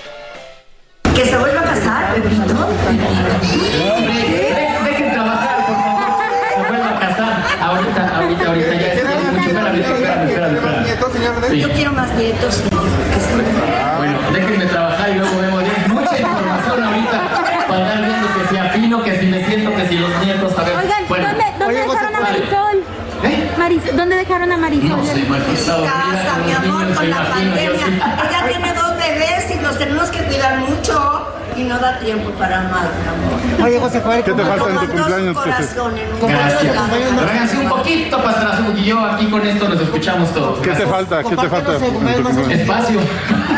¿Que 1.14 1.24
se 1.24 1.36
vuelva 1.36 1.60
a 1.60 1.64
casar, 1.64 2.14
Pepito? 2.14 2.68
Dejen 4.84 5.12
trabajar, 5.12 5.56
por 5.66 5.76
favor. 5.76 6.14
Se 6.54 6.68
vuelva 6.68 6.90
a 6.90 6.98
casar. 6.98 7.32
Ahorita, 7.62 8.16
ahorita, 8.16 8.46
ahorita. 8.48 8.74
Ya 8.74 8.92
es 8.92 9.04
mucho. 9.04 9.40
Espérame, 9.40 9.78
espérame, 9.78 10.28
espérame. 10.28 10.56
espérame. 10.56 11.60
Yo 11.60 11.70
quiero 11.70 11.92
más 11.92 12.12
nietos. 12.14 12.62
Bueno, 13.96 14.18
déjenme 14.32 14.66
trabajar 14.66 15.10
y 15.10 15.14
luego 15.14 15.40
vemos. 15.40 15.62
Mucha 15.88 16.18
información 16.18 16.82
ahorita 16.82 17.22
para 17.68 17.92
andar 17.92 18.04
viendo 18.06 18.26
que 18.34 18.48
si 18.48 18.56
afino, 18.56 19.02
que 19.04 19.20
si 19.20 19.26
me 19.26 19.44
siento, 19.44 19.76
que 19.76 19.86
si 19.86 19.98
los 19.98 20.10
nietos. 20.24 20.58
A 20.58 20.64
ver. 20.64 20.76
Oigan, 20.76 21.04
bueno. 21.08 21.28
¿dónde, 21.28 21.44
dónde 21.58 21.80
dejaron 21.80 22.14
a 22.16 22.20
Marisol? 22.20 22.84
Maris- 23.64 23.96
¿Dónde 23.96 24.16
dejaron 24.16 24.52
a 24.52 24.58
Marisol? 24.58 24.90
No 24.90 24.96
Marisol. 24.98 25.84
casa, 25.84 26.36
mi 26.44 26.52
amor, 26.52 26.92
con 26.94 27.08
la 27.08 27.28
pandemia. 27.30 27.86
Ella 28.28 28.46
tiene 28.48 28.74
dos 28.74 28.90
bebés 28.98 29.50
y 29.58 29.62
los 29.62 29.78
tenemos 29.78 30.10
que 30.10 30.18
cuidar 30.24 30.58
mucho 30.58 31.26
y 31.56 31.62
no 31.62 31.78
da 31.78 31.98
tiempo 31.98 32.30
para 32.32 32.60
más, 32.64 32.82
mi 33.00 33.08
amor. 33.08 33.66
Oye, 33.66 33.80
José 33.80 34.02
Joel, 34.04 34.22
¿qué 34.22 34.32
te 34.32 34.42
falta 34.44 34.68
en 34.68 34.74
tu 34.80 34.86
cumpleaños, 34.92 35.34
corazones, 35.34 36.04
Gracias. 36.20 36.76
Tráiganse 37.22 37.58
un 37.58 37.68
poquito 37.70 38.22
para 38.22 38.38
atrás, 38.38 38.60
y 38.76 38.84
yo 38.84 39.00
aquí 39.00 39.26
con 39.30 39.46
esto 39.46 39.68
nos 39.68 39.80
escuchamos 39.80 40.34
todos. 40.34 40.58
¿Qué 40.58 40.70
te 40.72 40.86
falta? 40.86 41.22
¿Qué 41.22 41.36
te 41.36 41.48
falta? 41.48 41.72
en? 41.76 42.50
Espacio. 42.50 43.00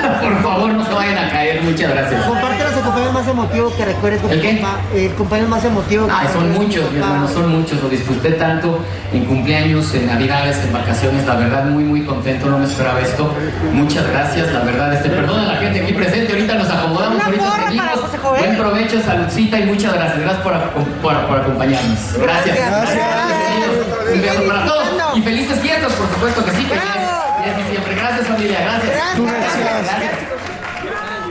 Por 0.23 0.43
favor, 0.43 0.73
no 0.73 0.85
se 0.85 0.93
vayan 0.93 1.19
a 1.19 1.31
caer. 1.31 1.63
Muchas 1.63 1.91
gracias. 1.91 2.25
Compártenos 2.25 2.73
el 2.77 2.83
cumpleaños 2.83 3.13
más 3.15 3.29
emotivo 3.29 3.73
que 3.77 3.85
recuerdes. 3.85 4.21
¿El 4.31 4.41
qué? 4.41 4.65
El 4.95 5.11
cumpleaños 5.13 5.49
más 5.51 5.65
emotivo. 5.65 6.09
Ay, 6.11 6.29
son 6.33 6.53
muchos, 6.53 6.91
mi 6.93 6.99
hermano, 6.99 7.29
son 7.29 7.49
muchos. 7.61 7.83
Lo 7.83 7.89
disfruté 7.89 8.33
tanto 8.33 8.79
en 9.13 9.25
cumpleaños, 9.25 9.93
en 9.95 10.07
navidades, 10.07 10.59
en 10.65 10.73
vacaciones. 10.73 11.27
La 11.27 11.35
verdad, 11.35 11.65
muy, 11.65 11.85
muy 11.85 12.05
contento. 12.05 12.47
No 12.47 12.59
me 12.59 12.67
esperaba 12.67 13.01
esto. 13.01 13.33
Muchas 13.73 14.07
gracias. 14.09 14.53
La 14.53 14.61
verdad, 14.61 14.93
este, 14.95 15.09
perdón 15.11 15.41
a 15.41 15.53
la 15.55 15.57
gente 15.57 15.81
aquí 15.83 15.93
presente. 15.93 16.33
Ahorita 16.33 16.55
nos 16.55 16.71
acomodamos, 16.71 17.23
ahorita 17.23 17.53
seguimos. 17.67 18.01
Buen 18.39 18.57
provecho, 18.57 19.01
saludcita 19.03 19.59
y 19.61 19.65
muchas 19.67 19.93
gracias. 19.95 20.19
Gracias 20.21 20.43
por, 20.43 20.53
por- 21.03 21.27
por 21.27 21.39
acompañarnos. 21.41 21.99
Gracias. 22.19 22.57
Gracias. 22.57 22.99
Bienvenidos. 23.29 24.15
Un 24.15 24.23
beso 24.23 24.43
para 24.49 24.65
todos. 24.67 24.87
Y 25.15 25.23
felices 25.23 25.59
fiestas, 25.61 25.93
por 25.93 26.09
supuesto 26.11 26.45
que 26.45 26.51
sí. 26.53 26.65
Que 26.65 26.75
siempre. 27.69 27.95
Gracias, 27.95 28.27
familia. 28.27 28.61
Gracias. 28.61 28.95
Gracias. 29.19 30.37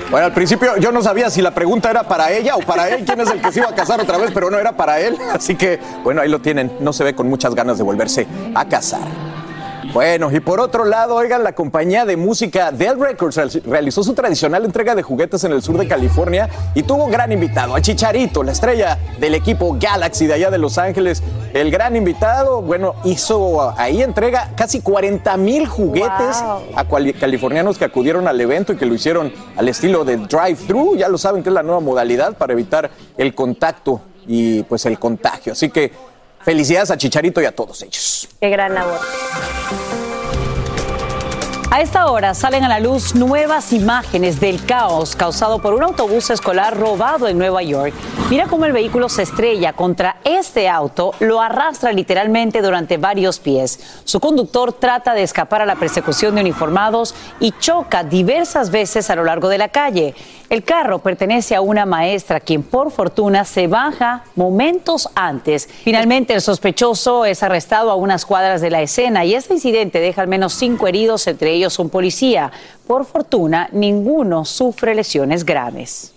Bueno, 0.09 0.27
al 0.27 0.33
principio 0.33 0.77
yo 0.77 0.91
no 0.91 1.01
sabía 1.01 1.29
si 1.29 1.41
la 1.41 1.51
pregunta 1.51 1.89
era 1.89 2.03
para 2.03 2.31
ella 2.31 2.55
o 2.55 2.59
para 2.59 2.89
él, 2.89 3.03
quién 3.05 3.19
es 3.19 3.29
el 3.29 3.41
que 3.41 3.51
se 3.51 3.59
iba 3.59 3.69
a 3.69 3.75
casar 3.75 3.99
otra 3.99 4.17
vez, 4.17 4.31
pero 4.33 4.51
no 4.51 4.57
era 4.57 4.71
para 4.71 4.99
él. 4.99 5.17
Así 5.33 5.55
que, 5.55 5.79
bueno, 6.03 6.21
ahí 6.21 6.29
lo 6.29 6.39
tienen. 6.39 6.71
No 6.79 6.93
se 6.93 7.03
ve 7.03 7.15
con 7.15 7.27
muchas 7.27 7.55
ganas 7.55 7.77
de 7.77 7.83
volverse 7.83 8.27
a 8.53 8.65
casar. 8.65 9.34
Bueno, 9.95 10.29
y 10.29 10.41
por 10.41 10.59
otro 10.59 10.83
lado, 10.83 11.15
oigan, 11.15 11.41
la 11.41 11.55
compañía 11.55 12.03
de 12.03 12.17
música 12.17 12.69
Dell 12.69 12.99
Records 12.99 13.63
realizó 13.63 14.03
su 14.03 14.13
tradicional 14.13 14.65
entrega 14.65 14.93
de 14.93 15.01
juguetes 15.01 15.45
en 15.45 15.53
el 15.53 15.61
sur 15.61 15.77
de 15.77 15.87
California 15.87 16.49
y 16.73 16.83
tuvo 16.83 17.05
un 17.05 17.11
gran 17.11 17.31
invitado, 17.31 17.73
a 17.73 17.81
Chicharito, 17.81 18.43
la 18.43 18.51
estrella 18.51 18.99
del 19.21 19.35
equipo 19.35 19.77
Galaxy 19.79 20.27
de 20.27 20.33
allá 20.33 20.51
de 20.51 20.57
Los 20.57 20.77
Ángeles. 20.77 21.23
El 21.53 21.71
gran 21.71 21.95
invitado, 21.95 22.61
bueno, 22.61 22.95
hizo 23.05 23.73
ahí 23.79 24.01
entrega 24.01 24.51
casi 24.57 24.81
40 24.81 25.37
mil 25.37 25.65
juguetes 25.65 26.43
a 26.75 26.85
californianos 27.17 27.77
que 27.77 27.85
acudieron 27.85 28.27
al 28.27 28.41
evento 28.41 28.73
y 28.73 28.75
que 28.75 28.85
lo 28.85 28.95
hicieron 28.95 29.31
al 29.55 29.69
estilo 29.69 30.03
de 30.03 30.17
drive-thru. 30.17 30.97
Ya 30.97 31.07
lo 31.07 31.17
saben 31.17 31.41
que 31.41 31.47
es 31.47 31.55
la 31.55 31.63
nueva 31.63 31.79
modalidad 31.79 32.33
para 32.33 32.51
evitar 32.51 32.91
el 33.17 33.33
contacto 33.33 34.01
y 34.27 34.63
pues 34.63 34.85
el 34.87 34.99
contagio. 34.99 35.53
Así 35.53 35.69
que 35.69 35.93
Felicidades 36.45 36.91
a 36.91 36.97
Chicharito 36.97 37.41
y 37.41 37.45
a 37.45 37.55
todos 37.55 37.81
ellos. 37.81 38.29
Qué 38.39 38.49
gran 38.51 38.75
labor. 38.75 38.99
A 41.71 41.81
esta 41.81 42.05
hora 42.05 42.33
salen 42.35 42.63
a 42.63 42.69
la 42.69 42.79
luz 42.79 43.15
nuevas 43.15 43.73
imágenes 43.73 44.39
del 44.39 44.63
caos 44.65 45.15
causado 45.15 45.59
por 45.59 45.73
un 45.73 45.83
autobús 45.83 46.29
escolar 46.29 46.77
robado 46.77 47.27
en 47.27 47.37
Nueva 47.37 47.63
York. 47.63 47.93
Mira 48.29 48.47
cómo 48.47 48.65
el 48.65 48.71
vehículo 48.71 49.09
se 49.09 49.23
estrella 49.23 49.73
contra 49.73 50.17
este 50.23 50.69
auto, 50.69 51.13
lo 51.19 51.41
arrastra 51.41 51.91
literalmente 51.91 52.61
durante 52.61 52.97
varios 52.97 53.39
pies. 53.39 54.01
Su 54.05 54.19
conductor 54.19 54.73
trata 54.73 55.13
de 55.13 55.23
escapar 55.23 55.61
a 55.61 55.65
la 55.65 55.75
persecución 55.75 56.35
de 56.35 56.41
uniformados 56.41 57.13
y 57.39 57.51
choca 57.59 58.03
diversas 58.03 58.69
veces 58.69 59.09
a 59.09 59.15
lo 59.15 59.25
largo 59.25 59.49
de 59.49 59.57
la 59.57 59.69
calle. 59.69 60.15
El 60.49 60.63
carro 60.63 60.99
pertenece 60.99 61.55
a 61.55 61.61
una 61.61 61.85
maestra 61.85 62.39
quien 62.39 62.61
por 62.61 62.91
fortuna 62.91 63.43
se 63.45 63.67
baja 63.67 64.23
momentos 64.35 65.09
antes. 65.15 65.67
Finalmente 65.83 66.33
el 66.33 66.41
sospechoso 66.41 67.25
es 67.25 67.41
arrestado 67.41 67.89
a 67.89 67.95
unas 67.95 68.25
cuadras 68.25 68.61
de 68.61 68.69
la 68.69 68.81
escena 68.81 69.25
y 69.25 69.33
este 69.33 69.55
incidente 69.55 69.99
deja 69.99 70.21
al 70.21 70.27
menos 70.27 70.53
cinco 70.53 70.87
heridos, 70.87 71.25
entre 71.27 71.54
ellos 71.55 71.79
un 71.79 71.89
policía. 71.89 72.51
Por 72.87 73.05
fortuna, 73.05 73.69
ninguno 73.71 74.45
sufre 74.45 74.95
lesiones 74.95 75.43
graves. 75.43 76.13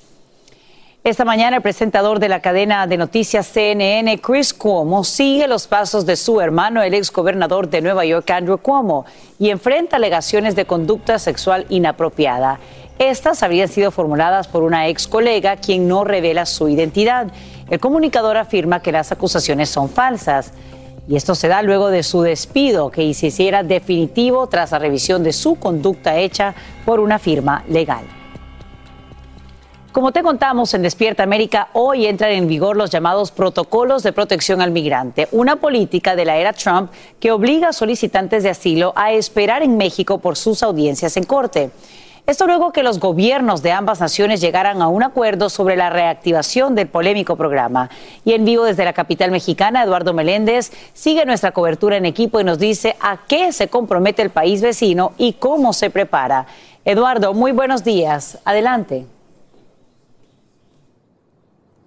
Esta 1.05 1.25
mañana 1.25 1.57
el 1.57 1.63
presentador 1.63 2.19
de 2.19 2.29
la 2.29 2.41
cadena 2.41 2.87
de 2.87 2.99
noticias 2.99 3.47
CNN, 3.47 4.19
Chris 4.21 4.53
Cuomo, 4.53 5.05
sigue 5.05 5.49
los 5.49 5.67
pasos 5.67 6.05
de 6.05 6.17
su 6.17 6.41
hermano, 6.41 6.83
el 6.83 6.93
ex 6.93 7.11
gobernador 7.11 7.71
de 7.71 7.81
Nueva 7.81 8.05
York, 8.05 8.29
Andrew 8.31 8.59
Cuomo, 8.59 9.07
y 9.39 9.49
enfrenta 9.49 9.97
alegaciones 9.97 10.55
de 10.55 10.67
conducta 10.67 11.19
sexual 11.19 11.65
inapropiada. 11.71 12.61
Estas 12.99 13.45
habrían 13.45 13.69
sido 13.69 13.93
formuladas 13.93 14.49
por 14.49 14.65
una 14.65 14.89
ex 14.89 15.07
colega 15.07 15.57
quien 15.57 15.87
no 15.87 16.05
revela 16.05 16.45
su 16.45 16.69
identidad. 16.69 17.29
El 17.71 17.79
comunicador 17.79 18.37
afirma 18.37 18.83
que 18.83 18.93
las 18.93 19.13
acusaciones 19.13 19.71
son 19.71 19.89
falsas. 19.89 20.53
Y 21.09 21.17
esto 21.17 21.35
se 21.35 21.49
da 21.49 21.63
luego 21.63 21.89
de 21.89 22.03
su 22.03 22.21
despido, 22.21 22.91
que 22.91 23.15
se 23.15 23.29
hiciera 23.29 23.63
definitivo 23.63 24.47
tras 24.47 24.73
la 24.73 24.79
revisión 24.79 25.25
de 25.25 25.33
su 25.33 25.55
conducta 25.55 26.19
hecha 26.19 26.55
por 26.85 27.01
una 27.01 27.19
firma 27.19 27.65
legal. 27.67 28.05
Como 29.91 30.13
te 30.13 30.23
contamos 30.23 30.75
en 30.75 30.83
Despierta 30.83 31.23
América, 31.23 31.71
hoy 31.73 32.07
entran 32.07 32.33
en 32.33 32.47
vigor 32.47 32.77
los 32.77 32.91
llamados 32.91 33.31
protocolos 33.31 34.03
de 34.03 34.13
protección 34.13 34.61
al 34.61 34.71
migrante, 34.71 35.29
una 35.33 35.57
política 35.57 36.15
de 36.15 36.27
la 36.27 36.37
era 36.37 36.53
Trump 36.53 36.93
que 37.19 37.33
obliga 37.33 37.71
a 37.71 37.73
solicitantes 37.73 38.43
de 38.43 38.51
asilo 38.51 38.93
a 38.95 39.13
esperar 39.13 39.63
en 39.63 39.79
México 39.79 40.19
por 40.19 40.37
sus 40.37 40.63
audiencias 40.63 41.17
en 41.17 41.25
corte. 41.25 41.71
Esto 42.29 42.47
luego 42.47 42.73
que 42.73 42.83
los 42.83 43.01
gobiernos 43.01 43.63
de 43.63 43.73
ambas 43.73 44.01
naciones 44.01 44.43
llegaran 44.43 44.83
a 44.83 44.89
un 44.89 45.03
acuerdo 45.03 45.49
sobre 45.49 45.77
la 45.77 45.89
reactivación 45.89 46.75
del 46.75 46.87
polémico 46.87 47.37
programa. 47.37 47.89
Y 48.23 48.35
en 48.35 48.45
vivo 48.45 48.65
desde 48.65 48.85
la 48.85 48.93
capital 48.93 49.31
mexicana, 49.31 49.83
Eduardo 49.83 50.13
Meléndez 50.13 50.71
sigue 50.93 51.25
nuestra 51.25 51.53
cobertura 51.53 51.97
en 51.97 52.05
equipo 52.05 52.39
y 52.39 52.45
nos 52.45 52.59
dice 52.59 52.97
a 53.01 53.21
qué 53.27 53.51
se 53.55 53.69
compromete 53.69 54.21
el 54.21 54.29
país 54.29 54.61
vecino 54.61 55.13
y 55.17 55.33
cómo 55.33 55.73
se 55.73 55.89
prepara. 55.89 56.45
Eduardo, 56.85 57.33
muy 57.33 57.53
buenos 57.53 57.83
días. 57.83 58.39
Adelante. 58.45 59.07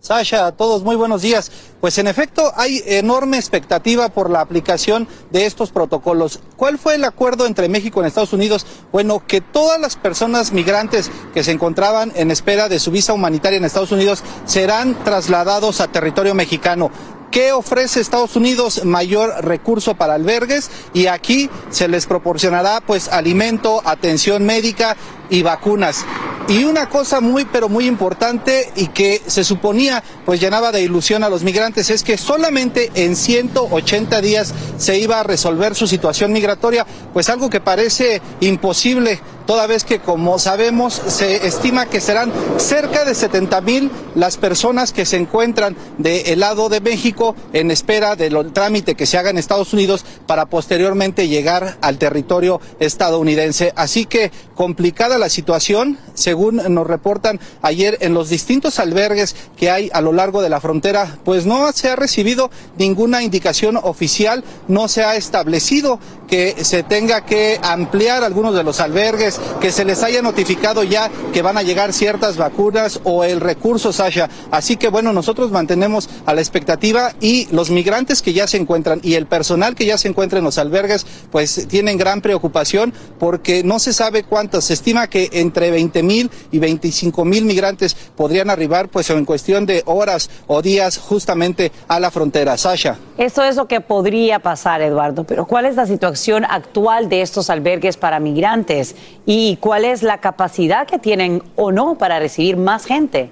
Sasha, 0.01 0.47
a 0.47 0.51
todos 0.51 0.81
muy 0.81 0.95
buenos 0.95 1.21
días. 1.21 1.51
Pues 1.79 1.99
en 1.99 2.07
efecto 2.07 2.51
hay 2.55 2.81
enorme 2.87 3.37
expectativa 3.37 4.09
por 4.09 4.31
la 4.31 4.41
aplicación 4.41 5.07
de 5.29 5.45
estos 5.45 5.69
protocolos. 5.69 6.39
¿Cuál 6.57 6.79
fue 6.79 6.95
el 6.95 7.03
acuerdo 7.03 7.45
entre 7.45 7.69
México 7.69 8.03
y 8.03 8.07
Estados 8.07 8.33
Unidos? 8.33 8.65
Bueno, 8.91 9.21
que 9.27 9.41
todas 9.41 9.79
las 9.79 9.97
personas 9.97 10.53
migrantes 10.53 11.11
que 11.35 11.43
se 11.43 11.51
encontraban 11.51 12.11
en 12.15 12.31
espera 12.31 12.67
de 12.67 12.79
su 12.79 12.89
visa 12.89 13.13
humanitaria 13.13 13.57
en 13.57 13.65
Estados 13.65 13.91
Unidos 13.91 14.23
serán 14.45 15.03
trasladados 15.03 15.81
a 15.81 15.87
territorio 15.87 16.33
mexicano. 16.33 16.89
¿Qué 17.29 17.53
ofrece 17.53 18.01
Estados 18.01 18.35
Unidos? 18.35 18.83
Mayor 18.83 19.45
recurso 19.45 19.95
para 19.95 20.15
albergues 20.15 20.69
y 20.93 21.07
aquí 21.07 21.49
se 21.69 21.87
les 21.87 22.05
proporcionará 22.05 22.81
pues 22.81 23.07
alimento, 23.07 23.81
atención 23.85 24.45
médica 24.45 24.97
y 25.31 25.41
vacunas. 25.41 26.05
Y 26.47 26.65
una 26.65 26.89
cosa 26.89 27.21
muy 27.21 27.45
pero 27.45 27.69
muy 27.69 27.87
importante 27.87 28.71
y 28.75 28.87
que 28.87 29.21
se 29.25 29.43
suponía 29.43 30.03
pues 30.25 30.39
llenaba 30.39 30.71
de 30.71 30.81
ilusión 30.81 31.23
a 31.23 31.29
los 31.29 31.43
migrantes 31.43 31.89
es 31.89 32.03
que 32.03 32.17
solamente 32.17 32.91
en 32.93 33.15
180 33.15 34.21
días 34.21 34.53
se 34.77 34.99
iba 34.99 35.19
a 35.19 35.23
resolver 35.23 35.75
su 35.75 35.87
situación 35.87 36.33
migratoria, 36.33 36.85
pues 37.13 37.29
algo 37.29 37.49
que 37.49 37.61
parece 37.61 38.21
imposible 38.41 39.21
toda 39.51 39.67
vez 39.67 39.83
que, 39.83 39.99
como 39.99 40.39
sabemos, 40.39 41.01
se 41.07 41.45
estima 41.45 41.85
que 41.85 41.99
serán 41.99 42.31
cerca 42.55 43.03
de 43.03 43.13
70 43.13 43.59
mil 43.59 43.91
las 44.15 44.37
personas 44.37 44.93
que 44.93 45.05
se 45.05 45.17
encuentran 45.17 45.75
del 45.97 46.39
lado 46.39 46.69
de 46.69 46.79
México 46.79 47.35
en 47.51 47.69
espera 47.69 48.15
del 48.15 48.53
trámite 48.53 48.95
que 48.95 49.05
se 49.05 49.17
haga 49.17 49.29
en 49.29 49.37
Estados 49.37 49.73
Unidos 49.73 50.05
para 50.25 50.45
posteriormente 50.45 51.27
llegar 51.27 51.77
al 51.81 51.97
territorio 51.97 52.61
estadounidense. 52.79 53.73
Así 53.75 54.05
que 54.05 54.31
complicada 54.55 55.17
la 55.17 55.27
situación, 55.27 55.97
según 56.13 56.61
nos 56.73 56.87
reportan 56.87 57.41
ayer 57.61 57.97
en 57.99 58.13
los 58.13 58.29
distintos 58.29 58.79
albergues 58.79 59.35
que 59.57 59.69
hay 59.69 59.89
a 59.91 59.99
lo 59.99 60.13
largo 60.13 60.41
de 60.41 60.49
la 60.49 60.61
frontera, 60.61 61.17
pues 61.25 61.45
no 61.45 61.69
se 61.73 61.89
ha 61.89 61.97
recibido 61.97 62.51
ninguna 62.77 63.21
indicación 63.21 63.75
oficial, 63.75 64.45
no 64.69 64.87
se 64.87 65.03
ha 65.03 65.17
establecido 65.17 65.99
que 66.31 66.63
se 66.63 66.81
tenga 66.81 67.25
que 67.25 67.59
ampliar 67.61 68.23
algunos 68.23 68.55
de 68.55 68.63
los 68.63 68.79
albergues 68.79 69.37
que 69.59 69.69
se 69.69 69.83
les 69.83 70.01
haya 70.01 70.21
notificado 70.21 70.81
ya 70.81 71.11
que 71.33 71.41
van 71.41 71.57
a 71.57 71.61
llegar 71.61 71.91
ciertas 71.91 72.37
vacunas 72.37 73.01
o 73.03 73.25
el 73.25 73.41
recurso, 73.41 73.91
Sasha. 73.91 74.29
Así 74.49 74.77
que 74.77 74.87
bueno, 74.87 75.11
nosotros 75.11 75.51
mantenemos 75.51 76.09
a 76.25 76.33
la 76.33 76.39
expectativa 76.39 77.11
y 77.19 77.49
los 77.51 77.69
migrantes 77.69 78.21
que 78.21 78.31
ya 78.31 78.47
se 78.47 78.55
encuentran 78.55 79.01
y 79.03 79.15
el 79.15 79.25
personal 79.25 79.75
que 79.75 79.85
ya 79.85 79.97
se 79.97 80.07
encuentra 80.07 80.39
en 80.39 80.45
los 80.45 80.57
albergues, 80.57 81.05
pues 81.31 81.67
tienen 81.67 81.97
gran 81.97 82.21
preocupación 82.21 82.93
porque 83.19 83.65
no 83.65 83.79
se 83.79 83.91
sabe 83.91 84.23
cuántos. 84.23 84.63
Se 84.63 84.73
estima 84.73 85.07
que 85.07 85.27
entre 85.33 85.69
20 85.69 86.01
mil 86.01 86.31
y 86.49 86.59
25 86.59 87.25
mil 87.25 87.43
migrantes 87.43 87.93
podrían 88.15 88.49
arribar, 88.49 88.87
pues 88.87 89.09
en 89.09 89.25
cuestión 89.25 89.65
de 89.65 89.83
horas 89.85 90.29
o 90.47 90.61
días, 90.61 90.97
justamente 90.97 91.73
a 91.89 91.99
la 91.99 92.09
frontera. 92.09 92.55
Sasha. 92.55 92.95
Eso 93.17 93.43
es 93.43 93.57
lo 93.57 93.67
que 93.67 93.81
podría 93.81 94.39
pasar, 94.39 94.81
Eduardo. 94.81 95.25
Pero 95.25 95.45
¿cuál 95.45 95.65
es 95.65 95.75
la 95.75 95.85
situación 95.85 96.20
actual 96.49 97.09
de 97.09 97.21
estos 97.21 97.49
albergues 97.49 97.97
para 97.97 98.19
migrantes? 98.19 98.95
y 99.25 99.57
cuál 99.57 99.85
es 99.85 100.03
la 100.03 100.19
capacidad 100.19 100.87
que 100.87 100.99
tienen 100.99 101.43
o 101.55 101.71
no 101.71 101.95
para 101.97 102.19
recibir 102.19 102.57
más 102.57 102.85
gente. 102.85 103.29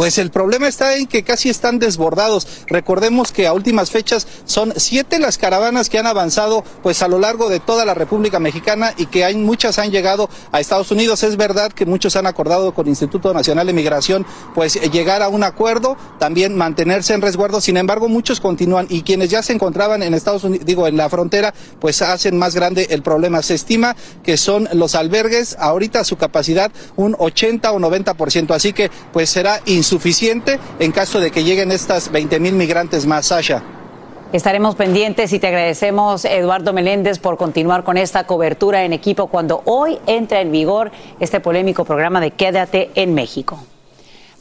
Pues 0.00 0.16
el 0.16 0.30
problema 0.30 0.66
está 0.66 0.96
en 0.96 1.06
que 1.06 1.24
casi 1.24 1.50
están 1.50 1.78
desbordados. 1.78 2.64
Recordemos 2.68 3.32
que 3.32 3.46
a 3.46 3.52
últimas 3.52 3.90
fechas 3.90 4.26
son 4.46 4.72
siete 4.74 5.18
las 5.18 5.36
caravanas 5.36 5.90
que 5.90 5.98
han 5.98 6.06
avanzado 6.06 6.64
pues 6.82 7.02
a 7.02 7.08
lo 7.08 7.18
largo 7.18 7.50
de 7.50 7.60
toda 7.60 7.84
la 7.84 7.92
República 7.92 8.40
Mexicana 8.40 8.94
y 8.96 9.04
que 9.04 9.26
hay 9.26 9.36
muchas 9.36 9.78
han 9.78 9.90
llegado 9.90 10.30
a 10.52 10.60
Estados 10.60 10.90
Unidos. 10.90 11.22
Es 11.22 11.36
verdad 11.36 11.70
que 11.70 11.84
muchos 11.84 12.16
han 12.16 12.26
acordado 12.26 12.72
con 12.72 12.86
el 12.86 12.92
Instituto 12.92 13.34
Nacional 13.34 13.66
de 13.66 13.74
Migración 13.74 14.24
pues 14.54 14.80
llegar 14.90 15.20
a 15.20 15.28
un 15.28 15.44
acuerdo, 15.44 15.98
también 16.18 16.56
mantenerse 16.56 17.12
en 17.12 17.20
resguardo. 17.20 17.60
Sin 17.60 17.76
embargo, 17.76 18.08
muchos 18.08 18.40
continúan 18.40 18.86
y 18.88 19.02
quienes 19.02 19.28
ya 19.28 19.42
se 19.42 19.52
encontraban 19.52 20.02
en 20.02 20.14
Estados 20.14 20.44
Unidos, 20.44 20.64
digo, 20.64 20.86
en 20.86 20.96
la 20.96 21.10
frontera, 21.10 21.52
pues 21.78 22.00
hacen 22.00 22.38
más 22.38 22.54
grande 22.54 22.86
el 22.88 23.02
problema. 23.02 23.42
Se 23.42 23.52
estima 23.52 23.94
que 24.22 24.38
son 24.38 24.66
los 24.72 24.94
albergues 24.94 25.56
ahorita 25.58 26.04
su 26.04 26.16
capacidad 26.16 26.72
un 26.96 27.14
80 27.18 27.70
o 27.70 27.78
90%. 27.78 28.54
Así 28.54 28.72
que 28.72 28.90
pues 29.12 29.28
será 29.28 29.60
insuficiente 29.66 29.89
suficiente 29.90 30.58
en 30.78 30.92
caso 30.92 31.20
de 31.20 31.30
que 31.30 31.44
lleguen 31.44 31.72
estas 31.72 32.10
20 32.10 32.40
mil 32.40 32.54
migrantes 32.54 33.04
más, 33.06 33.26
Sasha. 33.26 33.62
Estaremos 34.32 34.76
pendientes 34.76 35.32
y 35.32 35.40
te 35.40 35.48
agradecemos, 35.48 36.24
Eduardo 36.24 36.72
Meléndez, 36.72 37.18
por 37.18 37.36
continuar 37.36 37.82
con 37.82 37.98
esta 37.98 38.24
cobertura 38.24 38.84
en 38.84 38.92
equipo 38.92 39.26
cuando 39.26 39.62
hoy 39.64 39.98
entra 40.06 40.40
en 40.40 40.52
vigor 40.52 40.92
este 41.18 41.40
polémico 41.40 41.84
programa 41.84 42.20
de 42.20 42.30
Quédate 42.30 42.90
en 42.94 43.12
México. 43.12 43.58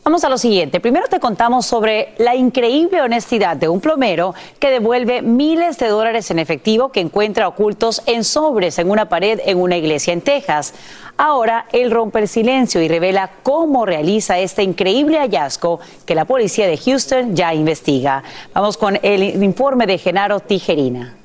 Vamos 0.03 0.23
a 0.23 0.29
lo 0.29 0.37
siguiente. 0.37 0.79
Primero 0.79 1.07
te 1.07 1.19
contamos 1.19 1.65
sobre 1.65 2.13
la 2.17 2.35
increíble 2.35 3.01
honestidad 3.01 3.57
de 3.57 3.67
un 3.67 3.81
plomero 3.81 4.33
que 4.57 4.71
devuelve 4.71 5.21
miles 5.21 5.77
de 5.77 5.87
dólares 5.89 6.31
en 6.31 6.39
efectivo 6.39 6.91
que 6.91 7.01
encuentra 7.01 7.47
ocultos 7.47 8.01
en 8.05 8.23
sobres 8.23 8.79
en 8.79 8.89
una 8.89 9.09
pared 9.09 9.39
en 9.45 9.59
una 9.59 9.77
iglesia 9.77 10.13
en 10.13 10.21
Texas. 10.21 10.73
Ahora 11.17 11.65
él 11.73 11.91
rompe 11.91 12.19
el 12.19 12.27
silencio 12.27 12.81
y 12.81 12.87
revela 12.87 13.29
cómo 13.43 13.85
realiza 13.85 14.39
este 14.39 14.63
increíble 14.63 15.19
hallazgo 15.19 15.79
que 16.05 16.15
la 16.15 16.25
policía 16.25 16.65
de 16.65 16.77
Houston 16.77 17.35
ya 17.35 17.53
investiga. 17.53 18.23
Vamos 18.53 18.77
con 18.77 18.97
el 19.03 19.43
informe 19.43 19.85
de 19.85 19.97
Genaro 19.97 20.39
Tijerina. 20.39 21.18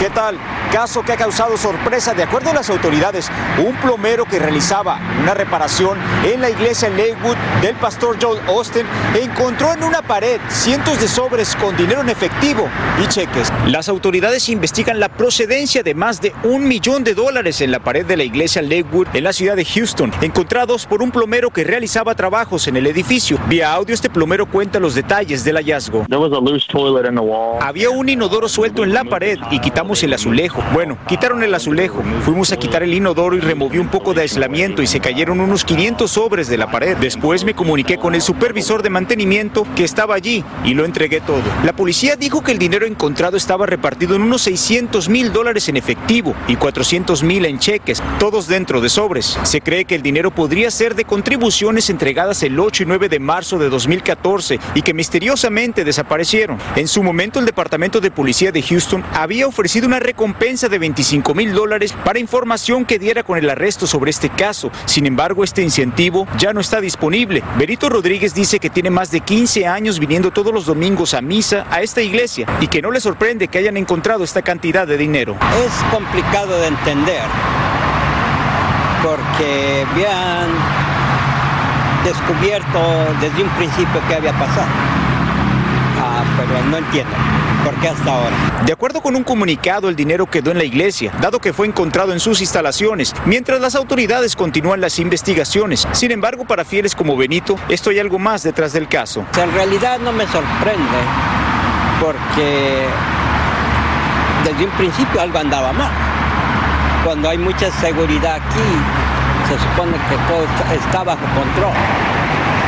¿Qué 0.00 0.08
tal? 0.08 0.38
Caso 0.72 1.02
que 1.02 1.12
ha 1.12 1.16
causado 1.18 1.58
sorpresa. 1.58 2.14
De 2.14 2.22
acuerdo 2.22 2.48
a 2.48 2.54
las 2.54 2.70
autoridades, 2.70 3.30
un 3.58 3.76
plomero 3.76 4.24
que 4.24 4.38
realizaba 4.38 4.98
una 5.20 5.34
reparación 5.34 5.98
en 6.24 6.40
la 6.40 6.48
iglesia 6.48 6.88
Lakewood 6.88 7.36
del 7.60 7.74
pastor 7.74 8.16
Joel 8.18 8.40
Austin 8.48 8.86
encontró 9.20 9.74
en 9.74 9.82
una 9.82 10.00
pared 10.00 10.40
cientos 10.48 10.98
de 11.02 11.06
sobres 11.06 11.54
con 11.54 11.76
dinero 11.76 12.00
en 12.00 12.08
efectivo 12.08 12.66
y 12.98 13.08
cheques. 13.08 13.52
Las 13.66 13.90
autoridades 13.90 14.48
investigan 14.48 15.00
la 15.00 15.10
procedencia 15.10 15.82
de 15.82 15.94
más 15.94 16.22
de 16.22 16.32
un 16.44 16.66
millón 16.66 17.04
de 17.04 17.12
dólares 17.12 17.60
en 17.60 17.70
la 17.70 17.80
pared 17.80 18.06
de 18.06 18.16
la 18.16 18.24
iglesia 18.24 18.62
Lakewood 18.62 19.08
en 19.12 19.24
la 19.24 19.34
ciudad 19.34 19.56
de 19.56 19.66
Houston, 19.66 20.12
encontrados 20.22 20.86
por 20.86 21.02
un 21.02 21.10
plomero 21.10 21.50
que 21.50 21.62
realizaba 21.62 22.14
trabajos 22.14 22.68
en 22.68 22.78
el 22.78 22.86
edificio. 22.86 23.38
Vía 23.48 23.70
audio, 23.70 23.94
este 23.94 24.08
plomero 24.08 24.46
cuenta 24.46 24.80
los 24.80 24.94
detalles 24.94 25.44
del 25.44 25.56
hallazgo. 25.56 26.06
Había 27.60 27.90
un 27.90 28.08
inodoro 28.08 28.48
suelto 28.48 28.82
en 28.82 28.94
la 28.94 29.04
pared 29.04 29.38
y 29.50 29.58
quitamos 29.58 29.89
el 29.90 30.12
azulejo. 30.12 30.62
Bueno, 30.72 30.96
quitaron 31.08 31.42
el 31.42 31.54
azulejo. 31.54 32.02
Fuimos 32.24 32.52
a 32.52 32.56
quitar 32.56 32.82
el 32.82 32.94
inodoro 32.94 33.36
y 33.36 33.40
removí 33.40 33.78
un 33.78 33.88
poco 33.88 34.14
de 34.14 34.22
aislamiento 34.22 34.82
y 34.82 34.86
se 34.86 35.00
cayeron 35.00 35.40
unos 35.40 35.64
500 35.64 36.10
sobres 36.10 36.48
de 36.48 36.56
la 36.56 36.70
pared. 36.70 36.96
Después 36.96 37.44
me 37.44 37.54
comuniqué 37.54 37.98
con 37.98 38.14
el 38.14 38.22
supervisor 38.22 38.82
de 38.82 38.90
mantenimiento 38.90 39.66
que 39.74 39.84
estaba 39.84 40.14
allí 40.14 40.44
y 40.64 40.74
lo 40.74 40.84
entregué 40.84 41.20
todo. 41.20 41.42
La 41.64 41.72
policía 41.72 42.16
dijo 42.16 42.42
que 42.42 42.52
el 42.52 42.58
dinero 42.58 42.86
encontrado 42.86 43.36
estaba 43.36 43.66
repartido 43.66 44.14
en 44.14 44.22
unos 44.22 44.42
600 44.42 45.08
mil 45.08 45.32
dólares 45.32 45.68
en 45.68 45.76
efectivo 45.76 46.34
y 46.46 46.56
400 46.56 47.22
mil 47.24 47.44
en 47.44 47.58
cheques, 47.58 48.02
todos 48.18 48.46
dentro 48.46 48.80
de 48.80 48.88
sobres. 48.88 49.38
Se 49.42 49.60
cree 49.60 49.84
que 49.84 49.96
el 49.96 50.02
dinero 50.02 50.30
podría 50.30 50.70
ser 50.70 50.94
de 50.94 51.04
contribuciones 51.04 51.90
entregadas 51.90 52.42
el 52.42 52.58
8 52.58 52.84
y 52.84 52.86
9 52.86 53.08
de 53.08 53.18
marzo 53.18 53.58
de 53.58 53.68
2014 53.68 54.60
y 54.74 54.82
que 54.82 54.94
misteriosamente 54.94 55.84
desaparecieron. 55.84 56.58
En 56.76 56.86
su 56.86 57.02
momento 57.02 57.38
el 57.38 57.46
Departamento 57.46 58.00
de 58.00 58.10
Policía 58.10 58.52
de 58.52 58.62
Houston 58.62 59.02
había 59.12 59.46
ofrecido 59.46 59.79
una 59.86 60.00
recompensa 60.00 60.68
de 60.68 60.78
25 60.78 61.34
mil 61.34 61.52
dólares 61.52 61.94
para 62.04 62.18
información 62.18 62.84
que 62.84 62.98
diera 62.98 63.22
con 63.22 63.38
el 63.38 63.48
arresto 63.48 63.86
sobre 63.86 64.10
este 64.10 64.30
caso. 64.30 64.70
Sin 64.84 65.06
embargo, 65.06 65.44
este 65.44 65.62
incentivo 65.62 66.26
ya 66.38 66.52
no 66.52 66.60
está 66.60 66.80
disponible. 66.80 67.42
Berito 67.56 67.88
Rodríguez 67.88 68.34
dice 68.34 68.58
que 68.58 68.70
tiene 68.70 68.90
más 68.90 69.10
de 69.10 69.20
15 69.20 69.66
años 69.66 69.98
viniendo 69.98 70.30
todos 70.30 70.52
los 70.52 70.66
domingos 70.66 71.14
a 71.14 71.20
misa 71.20 71.66
a 71.70 71.82
esta 71.82 72.02
iglesia 72.02 72.46
y 72.60 72.68
que 72.68 72.82
no 72.82 72.90
le 72.90 73.00
sorprende 73.00 73.48
que 73.48 73.58
hayan 73.58 73.76
encontrado 73.76 74.24
esta 74.24 74.42
cantidad 74.42 74.86
de 74.86 74.96
dinero. 74.96 75.36
Es 75.64 75.72
complicado 75.92 76.60
de 76.60 76.66
entender 76.68 77.22
porque 79.02 79.86
habían 79.90 80.48
descubierto 82.04 82.78
desde 83.20 83.42
un 83.42 83.50
principio 83.50 84.00
qué 84.08 84.14
había 84.14 84.32
pasado. 84.32 84.68
Ah, 86.02 86.24
pero 86.36 86.64
no 86.64 86.76
entiendo. 86.78 87.14
¿Por 87.64 87.74
qué 87.80 87.88
hasta 87.88 88.10
ahora? 88.10 88.36
De 88.64 88.72
acuerdo 88.72 89.00
con 89.00 89.16
un 89.16 89.24
comunicado, 89.24 89.88
el 89.88 89.96
dinero 89.96 90.26
quedó 90.26 90.50
en 90.50 90.58
la 90.58 90.64
iglesia, 90.64 91.12
dado 91.20 91.40
que 91.40 91.52
fue 91.52 91.66
encontrado 91.66 92.12
en 92.12 92.20
sus 92.20 92.40
instalaciones, 92.40 93.14
mientras 93.26 93.60
las 93.60 93.74
autoridades 93.74 94.34
continúan 94.34 94.80
las 94.80 94.98
investigaciones. 94.98 95.86
Sin 95.92 96.10
embargo, 96.10 96.44
para 96.44 96.64
fieles 96.64 96.94
como 96.94 97.16
Benito, 97.16 97.56
esto 97.68 97.90
hay 97.90 97.98
algo 97.98 98.18
más 98.18 98.42
detrás 98.42 98.72
del 98.72 98.88
caso. 98.88 99.24
En 99.36 99.52
realidad 99.52 99.98
no 99.98 100.12
me 100.12 100.26
sorprende, 100.26 100.98
porque 102.00 102.86
desde 104.44 104.64
un 104.64 104.70
principio 104.72 105.20
algo 105.20 105.38
andaba 105.38 105.72
mal. 105.72 105.92
Cuando 107.04 107.28
hay 107.28 107.38
mucha 107.38 107.70
seguridad 107.72 108.36
aquí, 108.36 108.68
se 109.48 109.58
supone 109.58 109.92
que 110.08 110.16
todo 110.28 110.44
está 110.74 111.02
bajo 111.02 111.24
control. 111.34 111.72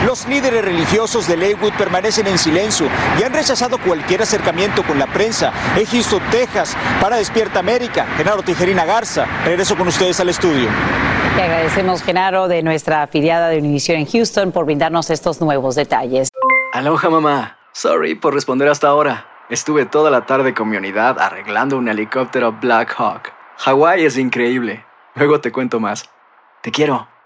Los 0.06 0.26
líderes 0.26 0.64
religiosos 0.64 1.28
de 1.28 1.36
Lakewood 1.36 1.72
permanecen 1.78 2.26
en 2.26 2.36
silencio 2.36 2.88
y 3.18 3.22
han 3.22 3.32
rechazado 3.32 3.78
cualquier 3.78 4.22
acercamiento 4.22 4.82
con 4.82 4.98
la 4.98 5.06
prensa. 5.06 5.52
En 5.76 5.86
Houston, 5.86 6.20
Texas, 6.30 6.76
para 7.00 7.16
Despierta 7.16 7.60
América, 7.60 8.06
Genaro 8.16 8.42
Tijerina 8.42 8.84
Garza. 8.84 9.26
Regreso 9.44 9.76
con 9.76 9.86
ustedes 9.86 10.18
al 10.18 10.28
estudio. 10.28 10.68
Le 11.36 11.42
agradecemos, 11.42 12.02
Genaro, 12.02 12.48
de 12.48 12.62
nuestra 12.62 13.02
afiliada 13.02 13.48
de 13.48 13.58
Univision 13.58 13.98
en 13.98 14.06
Houston, 14.06 14.52
por 14.52 14.64
brindarnos 14.64 15.08
estos 15.08 15.40
nuevos 15.40 15.76
detalles. 15.76 16.30
Aloha, 16.72 17.08
mamá. 17.08 17.58
Sorry 17.72 18.14
por 18.14 18.34
responder 18.34 18.68
hasta 18.68 18.88
ahora. 18.88 19.26
Estuve 19.48 19.86
toda 19.86 20.10
la 20.10 20.26
tarde 20.26 20.52
con 20.52 20.68
mi 20.68 20.76
unidad 20.76 21.18
arreglando 21.18 21.78
un 21.78 21.88
helicóptero 21.88 22.52
Black 22.52 22.94
Hawk. 22.98 23.32
Hawái 23.58 24.04
es 24.04 24.18
increíble. 24.18 24.84
Luego 25.14 25.40
te 25.40 25.52
cuento 25.52 25.78
más. 25.78 26.10
Te 26.62 26.70
quiero. 26.70 27.12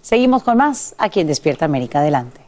Seguimos 0.00 0.42
con 0.42 0.56
más 0.56 0.94
aquí 0.96 1.20
en 1.20 1.26
Despierta 1.26 1.66
América. 1.66 1.98
Adelante. 2.00 2.41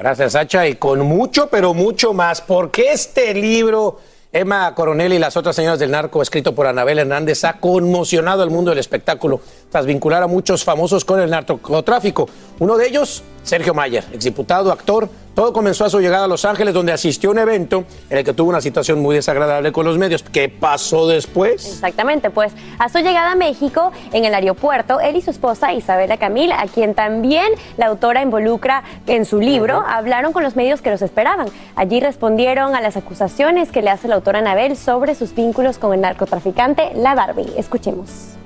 Gracias, 0.00 0.32
Sacha. 0.32 0.66
Y 0.66 0.76
con 0.76 1.00
mucho, 1.00 1.48
pero 1.50 1.74
mucho 1.74 2.14
más, 2.14 2.40
porque 2.40 2.90
este 2.90 3.34
libro, 3.34 3.98
Emma 4.32 4.74
Coronel 4.74 5.12
y 5.12 5.18
las 5.18 5.36
otras 5.36 5.54
señoras 5.54 5.78
del 5.78 5.90
narco, 5.90 6.22
escrito 6.22 6.54
por 6.54 6.66
Anabel 6.66 7.00
Hernández, 7.00 7.44
ha 7.44 7.58
conmocionado 7.58 8.42
al 8.42 8.48
mundo 8.48 8.70
del 8.70 8.78
espectáculo 8.78 9.42
tras 9.70 9.86
vincular 9.86 10.22
a 10.22 10.26
muchos 10.26 10.64
famosos 10.64 11.04
con 11.04 11.20
el 11.20 11.30
narcotráfico. 11.30 12.28
Uno 12.58 12.76
de 12.76 12.88
ellos, 12.88 13.22
Sergio 13.42 13.72
Mayer, 13.72 14.04
exdiputado, 14.12 14.70
actor. 14.70 15.08
Todo 15.34 15.52
comenzó 15.52 15.84
a 15.84 15.90
su 15.90 16.00
llegada 16.00 16.24
a 16.24 16.28
Los 16.28 16.44
Ángeles, 16.44 16.74
donde 16.74 16.92
asistió 16.92 17.30
a 17.30 17.32
un 17.32 17.38
evento 17.38 17.84
en 18.10 18.18
el 18.18 18.24
que 18.24 18.34
tuvo 18.34 18.50
una 18.50 18.60
situación 18.60 19.00
muy 19.00 19.14
desagradable 19.14 19.70
con 19.72 19.86
los 19.86 19.96
medios. 19.96 20.22
¿Qué 20.24 20.48
pasó 20.48 21.06
después? 21.06 21.64
Exactamente, 21.66 22.30
pues 22.30 22.52
a 22.78 22.88
su 22.88 22.98
llegada 22.98 23.32
a 23.32 23.34
México, 23.36 23.92
en 24.12 24.24
el 24.24 24.34
aeropuerto, 24.34 25.00
él 25.00 25.16
y 25.16 25.22
su 25.22 25.30
esposa 25.30 25.72
Isabela 25.72 26.16
Camil, 26.16 26.52
a 26.52 26.66
quien 26.66 26.94
también 26.94 27.52
la 27.76 27.86
autora 27.86 28.22
involucra 28.22 28.82
en 29.06 29.24
su 29.24 29.40
libro, 29.40 29.82
hablaron 29.86 30.32
con 30.32 30.42
los 30.42 30.56
medios 30.56 30.82
que 30.82 30.90
los 30.90 31.00
esperaban. 31.00 31.46
Allí 31.76 32.00
respondieron 32.00 32.74
a 32.74 32.80
las 32.80 32.96
acusaciones 32.96 33.70
que 33.70 33.82
le 33.82 33.90
hace 33.90 34.08
la 34.08 34.16
autora 34.16 34.40
Anabel 34.40 34.76
sobre 34.76 35.14
sus 35.14 35.34
vínculos 35.34 35.78
con 35.78 35.94
el 35.94 36.00
narcotraficante 36.00 36.90
La 36.96 37.14
Barbie. 37.14 37.52
Escuchemos. 37.56 38.39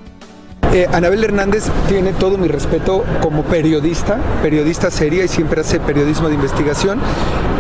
Eh, 0.75 0.89
Anabel 0.93 1.23
Hernández 1.23 1.67
tiene 1.87 2.13
todo 2.13 2.37
mi 2.37 2.49
respeto 2.49 3.05
como 3.23 3.45
periodista, 3.45 4.19
periodista 4.43 4.91
seria 4.91 5.23
y 5.25 5.29
siempre 5.29 5.61
hace 5.61 5.79
periodismo 5.79 6.27
de 6.27 6.35
investigación. 6.35 6.99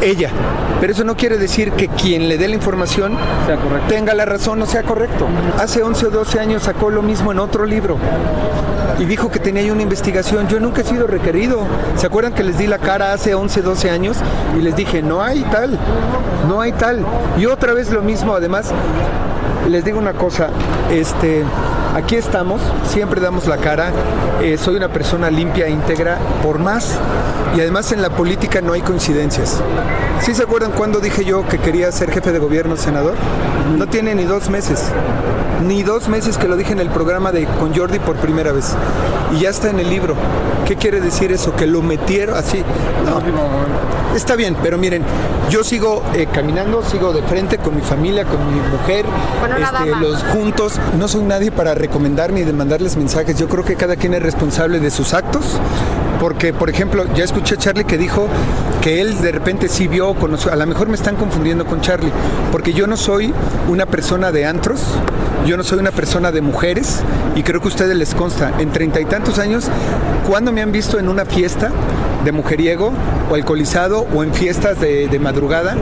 Ella. 0.03 0.31
Pero 0.81 0.92
eso 0.92 1.05
no 1.05 1.16
quiere 1.16 1.38
decir 1.38 1.70
que 1.70 1.87
quien 1.87 2.29
le 2.29 2.38
dé 2.38 2.48
la 2.48 2.57
información 2.57 3.16
tenga 3.88 4.14
la 4.14 4.24
razón 4.24 4.61
o 4.62 4.66
sea 4.66 4.83
correcto. 4.83 5.29
Hace 5.61 5.85
11 5.85 6.07
o 6.07 6.11
12 6.11 6.40
años 6.40 6.64
sacó 6.64 6.90
lo 6.90 7.03
mismo 7.03 7.31
en 7.31 7.38
otro 7.38 7.66
libro 7.66 7.98
y 8.98 9.05
dijo 9.05 9.31
que 9.31 9.38
tenía 9.38 9.72
una 9.72 9.83
investigación. 9.83 10.48
Yo 10.48 10.59
nunca 10.59 10.81
he 10.81 10.85
sido 10.85 11.07
requerido. 11.07 11.61
¿Se 11.94 12.09
acuerdan 12.09 12.33
que 12.33 12.42
les 12.42 12.59
di 12.59 12.66
la 12.66 12.79
cara 12.79 13.12
hace 13.12 13.37
11, 13.37 13.62
12 13.62 13.90
años? 13.90 14.16
Y 14.59 14.61
les 14.61 14.74
dije, 14.74 15.03
no 15.03 15.22
hay 15.22 15.42
tal, 15.44 15.79
no 16.48 16.61
hay 16.61 16.72
tal. 16.72 17.07
Y 17.38 17.46
otra 17.46 17.74
vez 17.74 17.92
lo 17.92 18.03
mismo, 18.03 18.35
además, 18.35 18.72
les 19.68 19.85
digo 19.85 20.00
una 20.00 20.14
cosa, 20.14 20.48
este, 20.90 21.44
aquí 21.94 22.16
estamos, 22.16 22.61
siempre 22.87 23.20
damos 23.20 23.46
la 23.46 23.59
cara, 23.59 23.92
eh, 24.42 24.59
soy 24.59 24.76
una 24.76 24.88
persona 24.88 25.30
limpia, 25.30 25.68
íntegra, 25.68 26.18
por 26.42 26.59
más, 26.59 26.98
y 27.57 27.61
además 27.61 27.92
en 27.92 28.02
la 28.02 28.11
política 28.11 28.61
no 28.61 28.72
hay 28.72 28.83
coincidencias. 28.83 29.61
¿Sí 30.20 30.35
se 30.35 30.42
acuerdan 30.42 30.72
cuando 30.72 30.98
dije 30.98 31.24
yo 31.24 31.46
que 31.46 31.59
quería 31.59 31.90
ser 31.92 32.11
jefe 32.11 32.33
de 32.33 32.38
gobierno, 32.38 32.76
senador? 32.76 33.14
No 33.78 33.87
tiene 33.87 34.14
ni 34.14 34.24
dos 34.24 34.50
meses, 34.50 34.83
ni 35.66 35.83
dos 35.83 36.09
meses 36.09 36.37
que 36.37 36.48
lo 36.48 36.57
dije 36.57 36.72
en 36.72 36.80
el 36.80 36.90
programa 36.90 37.30
de 37.33 37.46
con 37.46 37.74
Jordi 37.74 37.98
por 38.00 38.16
primera 38.16 38.52
vez, 38.52 38.74
y 39.33 39.40
ya 39.40 39.50
está 39.50 39.70
en 39.70 39.78
el 39.78 39.88
libro. 39.88 40.16
¿Qué 40.66 40.76
quiere 40.76 41.00
decir 41.00 41.30
eso? 41.30 41.54
Que 41.54 41.66
lo 41.66 41.83
metieron 41.83 42.37
así. 42.37 42.62
No, 43.04 44.16
está 44.16 44.35
bien, 44.35 44.57
pero 44.62 44.78
miren, 44.78 45.02
yo 45.50 45.62
sigo 45.62 46.02
eh, 46.14 46.26
caminando, 46.33 46.83
sigo 46.83 47.12
de 47.12 47.22
frente 47.22 47.59
con 47.59 47.76
mi 47.76 47.83
familia, 47.83 48.24
con 48.24 48.38
mi 48.46 48.61
mujer, 48.70 49.04
este, 49.61 49.90
los 50.00 50.22
juntos. 50.24 50.80
No 50.98 51.07
soy 51.07 51.24
nadie 51.24 51.52
para 51.52 51.74
recomendar 51.85 52.33
ni 52.33 52.42
de 52.42 52.53
mandarles 52.55 52.97
mensajes. 52.97 53.38
Yo 53.38 53.47
creo 53.47 53.62
que 53.62 53.77
cada 53.77 53.97
quien 53.97 54.14
es 54.14 54.23
responsable 54.23 54.81
de 54.81 54.90
sus 54.90 55.12
actos. 55.12 55.44
Porque, 56.18 56.55
por 56.55 56.70
ejemplo, 56.70 57.05
ya 57.14 57.25
escuché 57.25 57.57
a 57.57 57.59
Charlie 57.59 57.85
que 57.85 57.99
dijo 57.99 58.29
que 58.81 59.03
él 59.03 59.20
de 59.20 59.33
repente 59.33 59.68
sí 59.68 59.87
vio, 59.87 60.14
conoció. 60.14 60.51
A 60.51 60.57
lo 60.57 60.66
mejor 60.66 60.88
me 60.88 60.94
están 60.94 61.16
confundiendo 61.16 61.66
con 61.66 61.83
Charlie. 61.83 62.11
Porque 62.51 62.73
yo 62.73 62.87
no 62.87 62.97
soy 62.97 63.35
una 63.68 63.85
persona 63.85 64.33
de 64.33 64.47
antros, 64.47 64.81
yo 65.47 65.59
no 65.59 65.62
soy 65.62 65.79
una 65.81 65.90
persona 65.90 66.33
de 66.33 66.40
mujeres. 66.40 67.01
Y 67.35 67.42
creo 67.42 67.61
que 67.61 67.66
a 67.66 67.68
ustedes 67.68 67.97
les 67.97 68.14
consta. 68.14 68.55
En 68.59 68.70
treinta 68.70 69.01
y 69.01 69.05
tantos 69.05 69.38
años, 69.38 69.66
¿cuándo 70.27 70.53
me 70.53 70.62
han 70.62 70.73
visto 70.73 70.99
en 70.99 71.09
una 71.09 71.27
fiesta 71.27 71.70
de 72.25 72.33
mujeriego 72.33 72.93
o 73.31 73.35
alcoholizado 73.35 74.07
o 74.15 74.23
en 74.23 74.33
fiestas 74.35 74.81
de, 74.81 75.09
de 75.09 75.19
madrugada? 75.19 75.77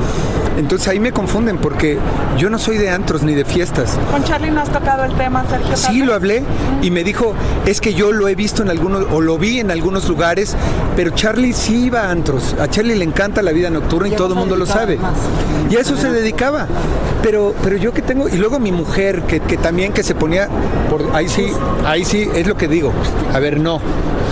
Entonces 0.59 0.87
ahí 0.89 1.01
me 1.01 1.13
confunden 1.13 1.59
porque 1.59 1.99
yo 2.37 2.51
no 2.51 2.59
soy 2.59 2.77
de 2.77 2.91
antros 2.91 3.23
ni 3.23 3.35
de 3.35 3.45
fiestas. 3.45 3.99
Con 4.11 4.23
Charlie 4.25 4.51
no 4.51 4.61
has 4.61 4.71
tocado 4.71 5.05
el 5.05 5.15
tema, 5.15 5.45
Sergio. 5.49 5.77
Sí, 5.77 6.03
lo 6.03 6.15
hablé 6.15 6.43
y 6.83 6.91
me 6.91 7.05
dijo, 7.05 7.35
es 7.65 7.81
que 7.81 7.95
yo 7.95 8.13
lo 8.13 8.29
he 8.29 8.35
visto 8.35 8.63
en 8.63 8.69
algunos, 8.69 9.07
o 9.11 9.21
lo 9.21 9.39
vi 9.39 9.61
en 9.61 9.71
algunos 9.71 10.09
lugares, 10.09 10.55
pero 10.95 11.11
Charlie 11.11 11.53
sí 11.53 11.87
iba 11.87 12.03
a 12.03 12.11
antros. 12.11 12.55
A 12.61 12.69
Charlie 12.69 12.97
le 12.97 13.05
encanta 13.05 13.41
la 13.43 13.53
vida 13.53 13.71
nocturna 13.71 14.09
y 14.09 14.13
todo 14.13 14.35
el 14.35 14.39
mundo 14.39 14.57
lo 14.57 14.67
sabe. 14.67 14.99
Y 15.71 15.77
a 15.77 15.81
eso 15.81 15.97
se 15.97 16.11
dedicaba. 16.11 16.67
Pero, 17.23 17.55
pero 17.63 17.77
yo 17.77 17.93
que 17.93 18.03
tengo, 18.03 18.29
y 18.29 18.37
luego 18.37 18.59
mi 18.59 18.73
mujer, 18.73 19.23
que, 19.23 19.41
que 19.41 19.57
también 19.57 19.93
que 19.93 20.03
se 20.03 20.15
ponía, 20.15 20.49
por, 20.91 21.15
ahí 21.15 21.29
sí, 21.29 21.47
ahí 21.87 22.05
sí, 22.05 22.29
es 22.35 22.47
lo 22.47 22.57
que 22.57 22.67
digo. 22.67 22.93
A 23.33 23.39
ver, 23.39 23.61
no, 23.61 23.81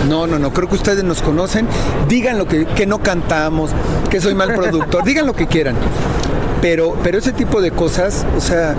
no, 0.08 0.26
no, 0.26 0.38
no, 0.38 0.52
creo 0.52 0.68
que 0.68 0.74
ustedes 0.74 1.04
nos 1.04 1.22
conocen. 1.22 1.68
Digan 2.08 2.38
lo 2.38 2.46
que, 2.46 2.66
que 2.66 2.86
no 2.86 2.98
cantamos, 2.98 3.70
que 4.10 4.20
soy 4.20 4.34
mal 4.34 4.54
productor, 4.54 5.04
digan 5.04 5.26
lo 5.26 5.34
que 5.34 5.46
quieran. 5.46 5.76
Pero, 6.60 6.96
pero 7.02 7.18
ese 7.18 7.32
tipo 7.32 7.60
de 7.60 7.70
cosas, 7.70 8.26
o 8.36 8.40
sea, 8.40 8.74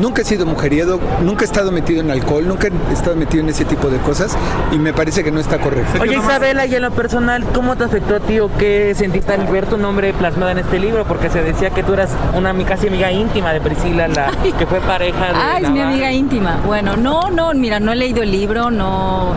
nunca 0.00 0.22
he 0.22 0.24
sido 0.24 0.46
mujeriego, 0.46 1.00
nunca 1.22 1.42
he 1.42 1.46
estado 1.46 1.72
metido 1.72 2.00
en 2.00 2.10
alcohol, 2.10 2.46
nunca 2.46 2.68
he 2.68 2.92
estado 2.92 3.16
metido 3.16 3.42
en 3.42 3.50
ese 3.50 3.64
tipo 3.64 3.88
de 3.88 3.98
cosas 3.98 4.36
y 4.72 4.78
me 4.78 4.92
parece 4.92 5.22
que 5.24 5.30
no 5.30 5.40
está 5.40 5.58
correcto. 5.58 6.00
Oye 6.00 6.16
Isabela, 6.16 6.66
y 6.66 6.74
en 6.74 6.82
lo 6.82 6.90
personal, 6.90 7.44
¿cómo 7.54 7.76
te 7.76 7.84
afectó 7.84 8.16
a 8.16 8.20
ti 8.20 8.40
o 8.40 8.50
qué 8.56 8.94
sentiste 8.96 9.32
al 9.32 9.46
ver 9.46 9.66
tu 9.66 9.76
nombre 9.76 10.12
plasmado 10.12 10.50
en 10.50 10.58
este 10.58 10.78
libro? 10.78 11.04
Porque 11.04 11.30
se 11.30 11.42
decía 11.42 11.70
que 11.70 11.82
tú 11.82 11.94
eras 11.94 12.10
una 12.34 12.52
casi 12.64 12.88
amiga 12.88 13.10
íntima 13.10 13.52
de 13.52 13.60
Priscila, 13.60 14.08
la 14.08 14.30
que 14.58 14.66
fue 14.66 14.80
pareja 14.80 15.26
de 15.26 15.32
Ah, 15.34 15.58
es 15.60 15.70
mi 15.70 15.80
amiga 15.80 16.12
íntima. 16.12 16.60
Bueno, 16.64 16.96
no, 16.96 17.30
no, 17.30 17.52
mira, 17.54 17.80
no 17.80 17.92
he 17.92 17.96
leído 17.96 18.22
el 18.22 18.30
libro, 18.30 18.70
no, 18.70 19.34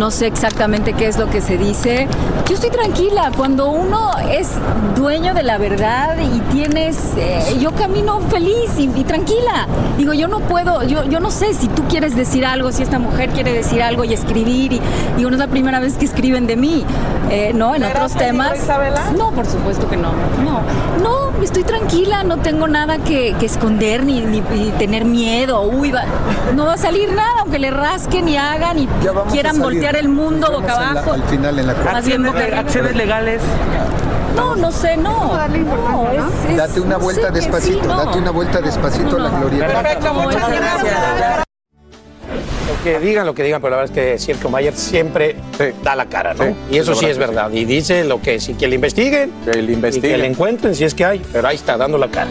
no 0.00 0.10
sé 0.10 0.26
exactamente 0.26 0.94
qué 0.94 1.08
es 1.08 1.18
lo 1.18 1.28
que 1.28 1.42
se 1.42 1.58
dice. 1.58 2.08
Yo 2.48 2.54
estoy 2.54 2.70
tranquila. 2.70 3.30
Cuando 3.36 3.70
uno 3.70 4.12
es 4.30 4.48
dueño 4.96 5.34
de 5.34 5.42
la 5.42 5.58
verdad 5.58 6.16
y 6.18 6.40
tienes, 6.52 6.96
eh, 7.18 7.58
yo 7.60 7.72
camino 7.72 8.18
feliz 8.30 8.78
y, 8.78 8.84
y 8.84 9.04
tranquila. 9.04 9.66
Digo, 9.98 10.14
yo 10.14 10.26
no 10.26 10.40
puedo, 10.40 10.84
yo, 10.84 11.04
yo 11.04 11.20
no 11.20 11.30
sé 11.30 11.52
si 11.52 11.68
tú 11.68 11.84
quieres 11.86 12.16
decir 12.16 12.46
algo, 12.46 12.72
si 12.72 12.82
esta 12.82 12.98
mujer 12.98 13.28
quiere 13.28 13.52
decir 13.52 13.82
algo 13.82 14.04
y 14.04 14.14
escribir. 14.14 14.72
Y 14.72 14.80
digo, 15.18 15.28
no 15.28 15.36
es 15.36 15.40
la 15.40 15.48
primera 15.48 15.80
vez 15.80 15.98
que 15.98 16.06
escriben 16.06 16.46
de 16.46 16.56
mí, 16.56 16.86
eh, 17.30 17.52
¿no? 17.54 17.74
En 17.74 17.84
otros 17.84 18.14
temas. 18.14 18.58
No, 19.18 19.32
por 19.32 19.44
supuesto 19.44 19.86
que 19.86 19.98
no. 19.98 20.12
No, 20.42 20.62
no, 21.02 21.29
estoy 21.44 21.64
tranquila, 21.64 22.22
no 22.24 22.38
tengo 22.38 22.68
nada 22.68 22.98
que, 22.98 23.34
que 23.38 23.46
esconder 23.46 24.04
ni, 24.04 24.20
ni- 24.20 24.40
ni 24.40 24.70
tener 24.72 25.04
miedo. 25.04 25.62
Uy, 25.62 25.90
va- 25.90 26.04
no 26.54 26.66
va 26.66 26.74
a 26.74 26.78
salir 26.78 27.12
nada, 27.12 27.40
aunque 27.40 27.58
le 27.58 27.70
rasquen 27.70 28.28
y 28.28 28.36
hagan 28.36 28.78
y 28.78 28.88
quieran 29.30 29.58
voltear 29.58 29.96
el 29.96 30.08
mundo 30.08 30.48
Nos 30.50 30.60
boca 30.62 30.74
la- 30.80 30.90
abajo. 30.90 31.12
al 31.12 31.22
final 31.24 31.58
en 31.58 31.66
la 31.66 31.72
acciones 32.60 32.96
legales. 32.96 33.42
No, 34.36 34.54
no 34.56 34.70
sé, 34.70 34.96
no. 34.96 35.32
No, 35.34 36.10
es- 36.12 36.50
es- 36.50 36.56
Date 36.56 36.80
una 36.80 36.96
no 36.96 37.00
vuelta 37.04 37.26
sé 37.28 37.32
despacito, 37.32 37.80
sí, 37.82 37.86
no. 37.88 38.04
date 38.04 38.18
una 38.18 38.30
vuelta 38.30 38.60
despacito 38.60 39.16
a 39.16 39.20
la 39.20 39.28
gloria. 39.30 39.66
Perfecto, 39.66 40.14
muchas 40.14 40.48
gracias. 40.50 41.44
Que 42.82 42.98
digan, 43.00 43.26
lo 43.26 43.34
que 43.34 43.42
digan, 43.42 43.60
pero 43.60 43.70
la 43.72 43.82
verdad 43.82 43.96
es 43.96 44.02
que 44.02 44.18
Sergio 44.18 44.50
Mayer 44.50 44.74
siempre 44.74 45.36
da 45.82 45.94
la 45.94 46.06
cara, 46.06 46.34
¿no? 46.34 46.44
Sí, 46.44 46.54
y 46.70 46.78
eso 46.78 46.94
sí, 46.94 47.06
es 47.06 47.18
verdad. 47.18 47.50
Y 47.52 47.64
dice 47.64 48.04
lo 48.04 48.20
que 48.20 48.40
sí, 48.40 48.54
que 48.54 48.68
le 48.68 48.74
investiguen. 48.76 49.30
Que 49.44 49.52
le 49.52 49.62
Y 49.62 49.66
que 49.66 49.72
investiguen. 49.72 50.20
le 50.20 50.26
encuentren 50.26 50.74
si 50.74 50.84
es 50.84 50.94
que 50.94 51.04
hay. 51.04 51.22
Pero 51.32 51.46
ahí 51.46 51.56
está, 51.56 51.76
dando 51.76 51.98
la 51.98 52.08
cara. 52.08 52.28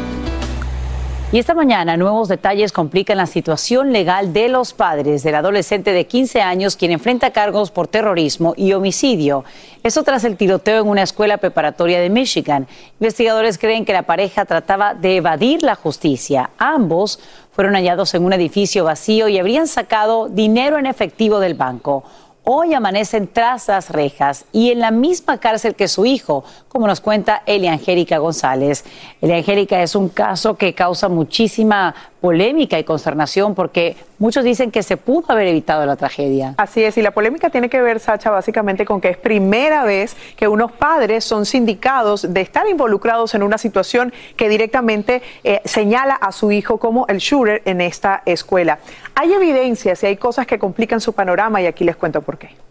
Y 1.32 1.38
esta 1.38 1.54
mañana 1.54 1.96
nuevos 1.96 2.28
detalles 2.28 2.72
complican 2.72 3.18
la 3.18 3.28
situación 3.28 3.94
legal 3.94 4.34
de 4.34 4.50
los 4.50 4.74
padres 4.74 5.22
del 5.22 5.36
adolescente 5.36 5.94
de 5.94 6.08
15 6.08 6.42
años 6.42 6.76
quien 6.76 6.90
enfrenta 6.90 7.30
cargos 7.30 7.70
por 7.70 7.88
terrorismo 7.88 8.56
y 8.58 8.74
homicidio. 8.74 9.46
Eso 9.84 10.02
tras 10.02 10.24
el 10.24 10.38
tiroteo 10.38 10.82
en 10.82 10.88
una 10.88 11.04
escuela 11.04 11.38
preparatoria 11.38 12.02
de 12.02 12.10
Michigan. 12.10 12.68
Investigadores 13.00 13.60
creen 13.60 13.86
que 13.86 13.94
la 13.94 14.08
pareja 14.08 14.46
trataba 14.46 14.96
de 14.96 15.18
evadir 15.18 15.62
la 15.62 15.76
justicia. 15.76 16.50
Ambos 16.58 17.20
fueron 17.52 17.76
hallados 17.76 18.16
en 18.16 18.26
un 18.26 18.34
edificio 18.34 18.84
vacío 18.84 19.28
y 19.28 19.38
habrían 19.38 19.68
sacado 19.68 20.30
dinero 20.30 20.80
en 20.80 20.88
efectivo 20.88 21.40
del 21.40 21.54
banco. 21.54 22.06
Hoy 22.44 22.74
amanecen 22.74 23.28
tras 23.28 23.68
las 23.68 23.90
rejas 23.90 24.46
y 24.52 24.72
en 24.72 24.80
la 24.80 24.92
misma 24.92 25.40
cárcel 25.40 25.76
que 25.76 25.88
su 25.88 26.06
hijo, 26.06 26.44
como 26.68 26.88
nos 26.88 27.02
cuenta 27.02 27.44
Elia 27.46 27.74
Angélica 27.74 28.18
González. 28.18 28.86
Elia 29.22 29.38
Angélica 29.38 29.84
es 29.84 29.96
un 29.96 30.10
caso 30.10 30.56
que 30.58 30.74
causa 30.74 31.10
muchísima 31.10 31.94
polémica 32.22 32.78
y 32.78 32.84
consternación 32.84 33.56
porque 33.56 33.96
muchos 34.18 34.44
dicen 34.44 34.72
que 34.72 34.84
se 34.84 34.98
pudo 34.98 35.26
haber 35.30 35.48
evitado 35.48 35.86
la 35.86 35.96
tragedia. 35.96 36.56
Así 36.58 36.84
es, 36.84 36.98
y 36.98 37.02
la 37.02 37.12
polémica 37.12 37.50
tiene 37.50 37.70
que 37.70 37.82
ver, 37.82 38.00
Sacha, 38.00 38.30
básicamente 38.30 38.86
con 38.86 39.02
que 39.02 39.10
es 39.10 39.18
primera 39.18 39.84
vez 39.84 40.16
que 40.36 40.48
unos 40.48 40.72
padres 40.72 41.24
son 41.24 41.46
sindicados 41.46 42.34
de 42.34 42.42
estar 42.42 42.68
involucrados 42.68 43.34
en 43.36 43.44
una 43.44 43.58
situación 43.58 44.14
que 44.36 44.50
directamente 44.50 45.22
eh, 45.44 45.62
señala 45.66 46.16
a 46.16 46.32
su 46.32 46.52
hijo 46.52 46.78
como 46.78 47.06
el 47.08 47.18
shooter 47.18 47.62
en 47.66 47.82
esta 47.82 48.22
escuela. 48.26 48.80
Hay 49.16 49.34
evidencias 49.34 50.04
y 50.04 50.08
hay 50.08 50.18
cosas 50.18 50.46
que 50.46 50.60
complican 50.60 51.02
su 51.02 51.14
panorama 51.14 51.62
y 51.62 51.66
aquí 51.66 51.84
les 51.84 51.96
cuento 51.96 52.22
por 52.22 52.38
qué. 52.38 52.69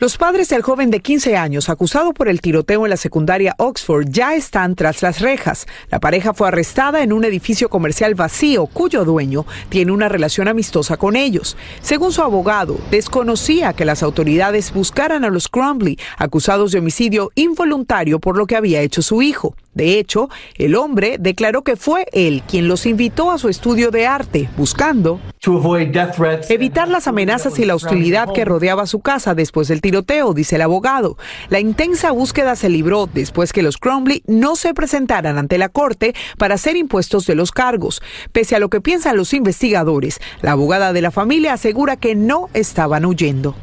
Los 0.00 0.16
padres 0.16 0.48
del 0.48 0.62
joven 0.62 0.90
de 0.90 0.98
15 0.98 1.36
años 1.36 1.68
acusado 1.68 2.12
por 2.12 2.28
el 2.28 2.40
tiroteo 2.40 2.84
en 2.84 2.90
la 2.90 2.96
secundaria 2.96 3.54
Oxford 3.58 4.08
ya 4.08 4.34
están 4.34 4.74
tras 4.74 5.02
las 5.02 5.20
rejas. 5.20 5.66
La 5.88 6.00
pareja 6.00 6.34
fue 6.34 6.48
arrestada 6.48 7.04
en 7.04 7.12
un 7.12 7.24
edificio 7.24 7.68
comercial 7.68 8.16
vacío 8.16 8.66
cuyo 8.66 9.04
dueño 9.04 9.46
tiene 9.68 9.92
una 9.92 10.08
relación 10.08 10.48
amistosa 10.48 10.96
con 10.96 11.14
ellos. 11.14 11.56
Según 11.80 12.10
su 12.10 12.22
abogado, 12.22 12.76
desconocía 12.90 13.72
que 13.72 13.84
las 13.84 14.02
autoridades 14.02 14.74
buscaran 14.74 15.24
a 15.24 15.30
los 15.30 15.48
Crumbly 15.48 15.96
acusados 16.18 16.72
de 16.72 16.80
homicidio 16.80 17.30
involuntario 17.36 18.18
por 18.18 18.36
lo 18.36 18.46
que 18.46 18.56
había 18.56 18.80
hecho 18.80 19.00
su 19.00 19.22
hijo. 19.22 19.54
De 19.74 19.98
hecho, 19.98 20.28
el 20.56 20.76
hombre 20.76 21.16
declaró 21.18 21.62
que 21.62 21.76
fue 21.76 22.06
él 22.12 22.42
quien 22.48 22.68
los 22.68 22.86
invitó 22.86 23.30
a 23.30 23.38
su 23.38 23.48
estudio 23.48 23.90
de 23.90 24.06
arte, 24.06 24.48
buscando 24.56 25.20
evitar 26.48 26.88
las 26.88 27.06
amenazas 27.06 27.58
y 27.58 27.64
la 27.64 27.74
hostilidad 27.74 28.32
que 28.32 28.44
rodeaba 28.44 28.86
su 28.86 29.00
casa 29.00 29.34
después 29.34 29.68
del 29.68 29.80
tiroteo, 29.80 30.32
dice 30.32 30.56
el 30.56 30.62
abogado. 30.62 31.18
La 31.48 31.60
intensa 31.60 32.12
búsqueda 32.12 32.56
se 32.56 32.68
libró 32.68 33.08
después 33.12 33.52
que 33.52 33.62
los 33.62 33.76
Crumley 33.76 34.22
no 34.26 34.56
se 34.56 34.72
presentaran 34.72 35.36
ante 35.36 35.58
la 35.58 35.68
corte 35.68 36.14
para 36.38 36.56
ser 36.56 36.76
impuestos 36.76 37.26
de 37.26 37.34
los 37.34 37.50
cargos. 37.50 38.00
Pese 38.32 38.56
a 38.56 38.58
lo 38.58 38.70
que 38.70 38.80
piensan 38.80 39.16
los 39.16 39.34
investigadores, 39.34 40.20
la 40.40 40.52
abogada 40.52 40.92
de 40.92 41.02
la 41.02 41.10
familia 41.10 41.52
asegura 41.52 41.96
que 41.96 42.14
no 42.14 42.48
estaban 42.54 43.04
huyendo. 43.04 43.54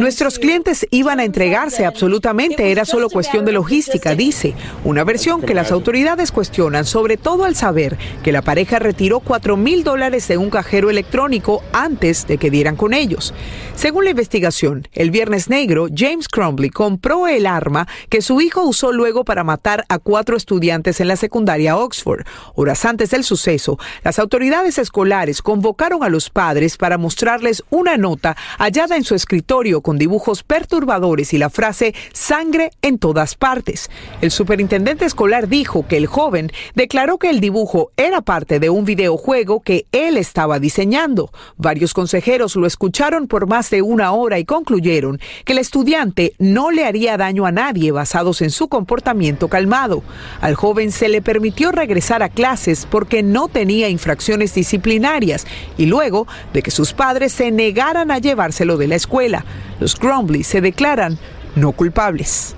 Nuestros 0.00 0.38
clientes 0.38 0.86
iban 0.90 1.20
a 1.20 1.24
entregarse 1.24 1.84
absolutamente, 1.84 2.70
era 2.70 2.84
solo 2.84 3.08
cuestión 3.08 3.44
de 3.44 3.52
logística, 3.52 4.14
dice. 4.14 4.54
Una 4.84 5.04
versión 5.04 5.42
que 5.42 5.54
las 5.54 5.72
autoridades 5.72 6.32
cuestionan, 6.32 6.84
sobre 6.84 7.16
todo 7.16 7.44
al 7.44 7.56
saber 7.56 7.96
que 8.22 8.32
la 8.32 8.42
pareja 8.42 8.78
retiró 8.78 9.20
4 9.20 9.56
mil 9.56 9.84
dólares 9.84 10.28
de 10.28 10.36
un 10.36 10.50
cajero 10.50 10.90
electrónico 10.90 11.62
antes 11.72 12.26
de 12.26 12.38
que 12.38 12.50
dieran 12.50 12.76
con 12.76 12.94
ellos. 12.94 13.34
Según 13.74 14.04
la 14.04 14.10
investigación, 14.10 14.88
el 14.92 15.10
viernes 15.10 15.48
negro, 15.48 15.86
James 15.94 16.28
Crumbley 16.28 16.70
compró 16.70 17.26
el 17.26 17.46
arma 17.46 17.88
que 18.08 18.22
su 18.22 18.40
hijo 18.40 18.62
usó 18.62 18.92
luego 18.92 19.24
para 19.24 19.44
matar 19.44 19.84
a 19.88 19.98
cuatro 19.98 20.36
estudiantes 20.36 21.00
en 21.00 21.08
la 21.08 21.16
secundaria 21.16 21.76
Oxford. 21.76 22.26
Horas 22.54 22.84
antes 22.84 23.10
del 23.10 23.24
suceso, 23.24 23.78
las 24.02 24.18
autoridades 24.18 24.78
escolares 24.78 25.42
convocaron 25.42 26.04
a 26.04 26.08
los 26.08 26.30
padres 26.30 26.76
para 26.76 26.98
mostrarles 26.98 27.62
una 27.70 27.96
nota 27.96 28.09
hallada 28.58 28.96
en 28.96 29.04
su 29.04 29.14
escritorio 29.14 29.80
con 29.80 29.98
dibujos 29.98 30.42
perturbadores 30.42 31.32
y 31.32 31.38
la 31.38 31.50
frase 31.50 31.94
sangre 32.12 32.70
en 32.82 32.98
todas 32.98 33.34
partes. 33.34 33.90
El 34.20 34.30
superintendente 34.30 35.04
escolar 35.04 35.48
dijo 35.48 35.86
que 35.86 35.96
el 35.96 36.06
joven 36.06 36.50
declaró 36.74 37.18
que 37.18 37.30
el 37.30 37.40
dibujo 37.40 37.90
era 37.96 38.20
parte 38.20 38.60
de 38.60 38.70
un 38.70 38.84
videojuego 38.84 39.60
que 39.60 39.86
él 39.92 40.16
estaba 40.16 40.58
diseñando. 40.58 41.30
Varios 41.56 41.94
consejeros 41.94 42.56
lo 42.56 42.66
escucharon 42.66 43.26
por 43.26 43.46
más 43.46 43.70
de 43.70 43.82
una 43.82 44.12
hora 44.12 44.38
y 44.38 44.44
concluyeron 44.44 45.20
que 45.44 45.52
el 45.52 45.58
estudiante 45.58 46.34
no 46.38 46.70
le 46.70 46.86
haría 46.86 47.16
daño 47.16 47.46
a 47.46 47.52
nadie 47.52 47.92
basados 47.92 48.40
en 48.42 48.50
su 48.50 48.68
comportamiento 48.68 49.48
calmado. 49.48 50.02
Al 50.40 50.54
joven 50.54 50.92
se 50.92 51.08
le 51.08 51.22
permitió 51.22 51.72
regresar 51.72 52.22
a 52.22 52.28
clases 52.28 52.86
porque 52.88 53.22
no 53.22 53.48
tenía 53.48 53.88
infracciones 53.88 54.54
disciplinarias 54.54 55.46
y 55.76 55.86
luego 55.86 56.26
de 56.52 56.62
que 56.62 56.70
sus 56.70 56.92
padres 56.92 57.32
se 57.32 57.50
negaran 57.50 57.99
a 58.08 58.18
llevárselo 58.18 58.76
de 58.76 58.86
la 58.86 58.94
escuela. 58.94 59.44
Los 59.80 59.98
Grumbly 59.98 60.44
se 60.44 60.60
declaran 60.60 61.18
no 61.56 61.72
culpables. 61.72 62.54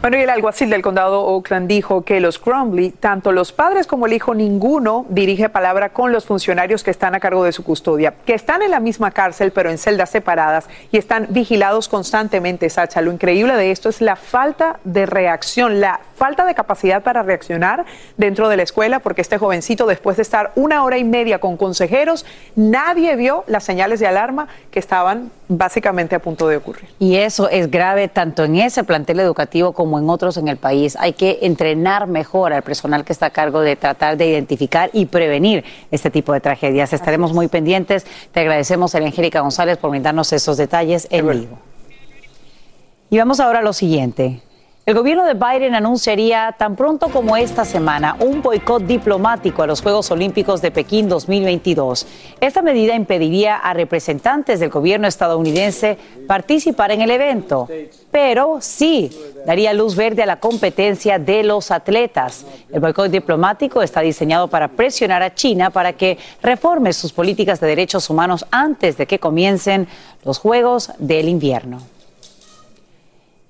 Bueno, 0.00 0.16
y 0.16 0.20
el 0.20 0.30
alguacil 0.30 0.70
del 0.70 0.80
condado 0.80 1.24
Oakland 1.24 1.66
dijo 1.66 2.02
que 2.02 2.20
los 2.20 2.38
Crumbly, 2.38 2.90
tanto 2.90 3.32
los 3.32 3.50
padres 3.50 3.88
como 3.88 4.06
el 4.06 4.12
hijo, 4.12 4.32
ninguno 4.32 5.04
dirige 5.08 5.48
palabra 5.48 5.88
con 5.88 6.12
los 6.12 6.24
funcionarios 6.24 6.84
que 6.84 6.92
están 6.92 7.16
a 7.16 7.20
cargo 7.20 7.42
de 7.42 7.50
su 7.50 7.64
custodia, 7.64 8.14
que 8.24 8.32
están 8.32 8.62
en 8.62 8.70
la 8.70 8.78
misma 8.78 9.10
cárcel 9.10 9.50
pero 9.50 9.70
en 9.70 9.76
celdas 9.76 10.10
separadas 10.10 10.68
y 10.92 10.98
están 10.98 11.26
vigilados 11.30 11.88
constantemente, 11.88 12.70
Sacha. 12.70 13.00
Lo 13.00 13.10
increíble 13.10 13.56
de 13.56 13.72
esto 13.72 13.88
es 13.88 14.00
la 14.00 14.14
falta 14.14 14.78
de 14.84 15.04
reacción, 15.04 15.80
la 15.80 15.98
falta 16.14 16.44
de 16.44 16.54
capacidad 16.54 17.02
para 17.02 17.24
reaccionar 17.24 17.84
dentro 18.16 18.48
de 18.48 18.56
la 18.56 18.62
escuela, 18.62 19.00
porque 19.00 19.22
este 19.22 19.36
jovencito, 19.36 19.84
después 19.84 20.16
de 20.16 20.22
estar 20.22 20.52
una 20.54 20.84
hora 20.84 20.98
y 20.98 21.04
media 21.04 21.40
con 21.40 21.56
consejeros, 21.56 22.24
nadie 22.54 23.16
vio 23.16 23.42
las 23.48 23.64
señales 23.64 23.98
de 23.98 24.06
alarma 24.06 24.46
que 24.70 24.78
estaban 24.78 25.32
básicamente 25.48 26.14
a 26.14 26.18
punto 26.20 26.46
de 26.46 26.58
ocurrir. 26.58 26.88
Y 26.98 27.16
eso 27.16 27.48
es 27.48 27.70
grave 27.70 28.06
tanto 28.08 28.44
en 28.44 28.56
ese 28.56 28.84
plantel 28.84 29.18
educativo 29.18 29.72
como 29.72 29.87
como 29.88 29.98
en 29.98 30.10
otros 30.10 30.36
en 30.36 30.48
el 30.48 30.58
país. 30.58 30.98
Hay 31.00 31.14
que 31.14 31.38
entrenar 31.40 32.08
mejor 32.08 32.52
al 32.52 32.62
personal 32.62 33.06
que 33.06 33.12
está 33.14 33.26
a 33.26 33.30
cargo 33.30 33.62
de 33.62 33.74
tratar 33.74 34.18
de 34.18 34.26
identificar 34.28 34.90
y 34.92 35.06
prevenir 35.06 35.64
este 35.90 36.10
tipo 36.10 36.34
de 36.34 36.40
tragedias. 36.40 36.92
Estaremos 36.92 37.32
muy 37.32 37.48
pendientes. 37.48 38.04
Te 38.30 38.40
agradecemos, 38.40 38.94
Angélica 38.94 39.40
González, 39.40 39.78
por 39.78 39.88
brindarnos 39.88 40.30
esos 40.34 40.58
detalles 40.58 41.08
en 41.10 41.26
vivo. 41.26 41.58
Y 43.08 43.16
vamos 43.16 43.40
ahora 43.40 43.60
a 43.60 43.62
lo 43.62 43.72
siguiente. 43.72 44.42
El 44.88 44.94
gobierno 44.94 45.26
de 45.26 45.34
Biden 45.34 45.74
anunciaría 45.74 46.54
tan 46.56 46.74
pronto 46.74 47.08
como 47.08 47.36
esta 47.36 47.66
semana 47.66 48.16
un 48.20 48.40
boicot 48.40 48.84
diplomático 48.84 49.62
a 49.62 49.66
los 49.66 49.82
Juegos 49.82 50.10
Olímpicos 50.10 50.62
de 50.62 50.70
Pekín 50.70 51.10
2022. 51.10 52.06
Esta 52.40 52.62
medida 52.62 52.94
impediría 52.94 53.56
a 53.56 53.74
representantes 53.74 54.60
del 54.60 54.70
gobierno 54.70 55.06
estadounidense 55.06 55.98
participar 56.26 56.90
en 56.92 57.02
el 57.02 57.10
evento, 57.10 57.68
pero 58.10 58.60
sí 58.62 59.10
daría 59.44 59.74
luz 59.74 59.94
verde 59.94 60.22
a 60.22 60.26
la 60.26 60.40
competencia 60.40 61.18
de 61.18 61.42
los 61.42 61.70
atletas. 61.70 62.46
El 62.72 62.80
boicot 62.80 63.10
diplomático 63.10 63.82
está 63.82 64.00
diseñado 64.00 64.48
para 64.48 64.68
presionar 64.68 65.22
a 65.22 65.34
China 65.34 65.68
para 65.68 65.92
que 65.92 66.16
reforme 66.40 66.94
sus 66.94 67.12
políticas 67.12 67.60
de 67.60 67.66
derechos 67.66 68.08
humanos 68.08 68.46
antes 68.50 68.96
de 68.96 69.04
que 69.04 69.18
comiencen 69.18 69.86
los 70.24 70.38
Juegos 70.38 70.92
del 70.98 71.28
Invierno. 71.28 71.97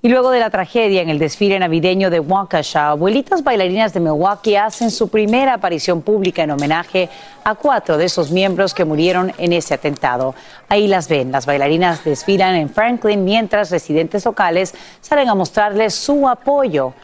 Luego 0.09 0.31
de 0.31 0.41
la 0.41 0.49
tragedia 0.49 1.03
en 1.03 1.11
el 1.11 1.19
desfile 1.19 1.59
navideño 1.59 2.09
de 2.09 2.19
Waukesha, 2.19 2.89
abuelitas 2.89 3.45
bailarinas 3.45 3.93
de 3.93 4.01
Milwaukee 4.01 4.57
hacen 4.57 4.91
su 4.91 5.09
primera 5.09 5.53
aparición 5.53 6.01
pública 6.01 6.43
en 6.43 6.51
homenaje 6.51 7.11
a 7.45 7.55
cuatro 7.55 7.99
de 7.99 8.07
esos 8.07 8.31
miembros 8.31 8.73
que 8.73 8.87
murieron 8.87 9.35
en 9.37 9.53
ese 9.53 9.75
atentado. 9.75 10.35
Ahí 10.71 10.89
las 10.89 11.09
ven, 11.09 11.31
las 11.31 11.45
bailarinas 11.45 12.05
desfilan 12.05 12.55
en 12.55 12.71
Franklin 12.71 13.23
mientras 13.23 13.71
residentes 13.71 14.25
locales 14.25 14.75
salen 15.03 15.29
a 15.29 15.35
mostrarles 15.35 15.95
su 15.95 16.27
apoyo. 16.27 16.95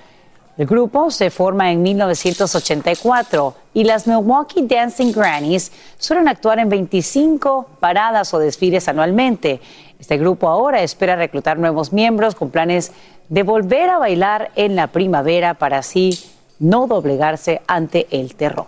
El 0.57 0.67
grupo 0.67 1.11
se 1.11 1.29
forma 1.31 1.73
en 1.73 1.83
1984 1.83 3.55
y 3.75 3.85
las 3.85 4.07
Milwaukee 4.07 4.62
Dancing 4.62 5.12
Grannies 5.12 5.73
suelen 5.99 6.29
actuar 6.29 6.61
en 6.61 6.69
25 6.69 7.67
paradas 7.81 8.33
o 8.33 8.38
desfiles 8.38 8.88
anualmente. 8.88 9.61
Este 10.05 10.19
grupo 10.19 10.51
ahora 10.51 10.83
espera 10.83 11.17
reclutar 11.17 11.59
nuevos 11.59 11.95
miembros 11.95 12.35
con 12.35 12.51
planes 12.51 12.93
de 13.31 13.43
volver 13.43 13.88
a 13.88 13.97
bailar 13.97 14.51
en 14.55 14.77
la 14.77 14.88
primavera 14.88 15.55
para 15.55 15.79
así 15.79 16.23
no 16.59 16.87
doblegarse 16.87 17.62
ante 17.67 18.07
el 18.11 18.35
terror. 18.35 18.67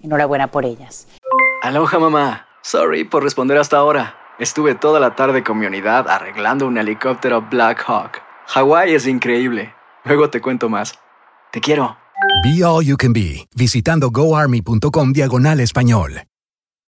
Enhorabuena 0.00 0.46
por 0.46 0.64
ellas. 0.64 1.08
Aloha 1.62 1.98
mamá. 1.98 2.46
Sorry 2.62 3.02
por 3.02 3.24
responder 3.24 3.58
hasta 3.58 3.78
ahora. 3.78 4.14
Estuve 4.38 4.76
toda 4.76 5.00
la 5.00 5.16
tarde 5.16 5.42
con 5.42 5.58
mi 5.58 5.66
unidad 5.66 6.08
arreglando 6.08 6.68
un 6.68 6.78
helicóptero 6.78 7.44
Black 7.50 7.82
Hawk. 7.88 8.22
Hawái 8.46 8.94
es 8.94 9.08
increíble. 9.08 9.74
Luego 10.04 10.30
te 10.30 10.40
cuento 10.40 10.68
más. 10.68 10.94
Te 11.50 11.60
quiero. 11.60 11.96
Be 12.44 12.64
All 12.64 12.84
You 12.84 12.96
Can 12.96 13.12
Be, 13.12 13.48
visitando 13.56 14.10
goarmy.com 14.10 15.12
diagonal 15.12 15.58
español. 15.58 16.22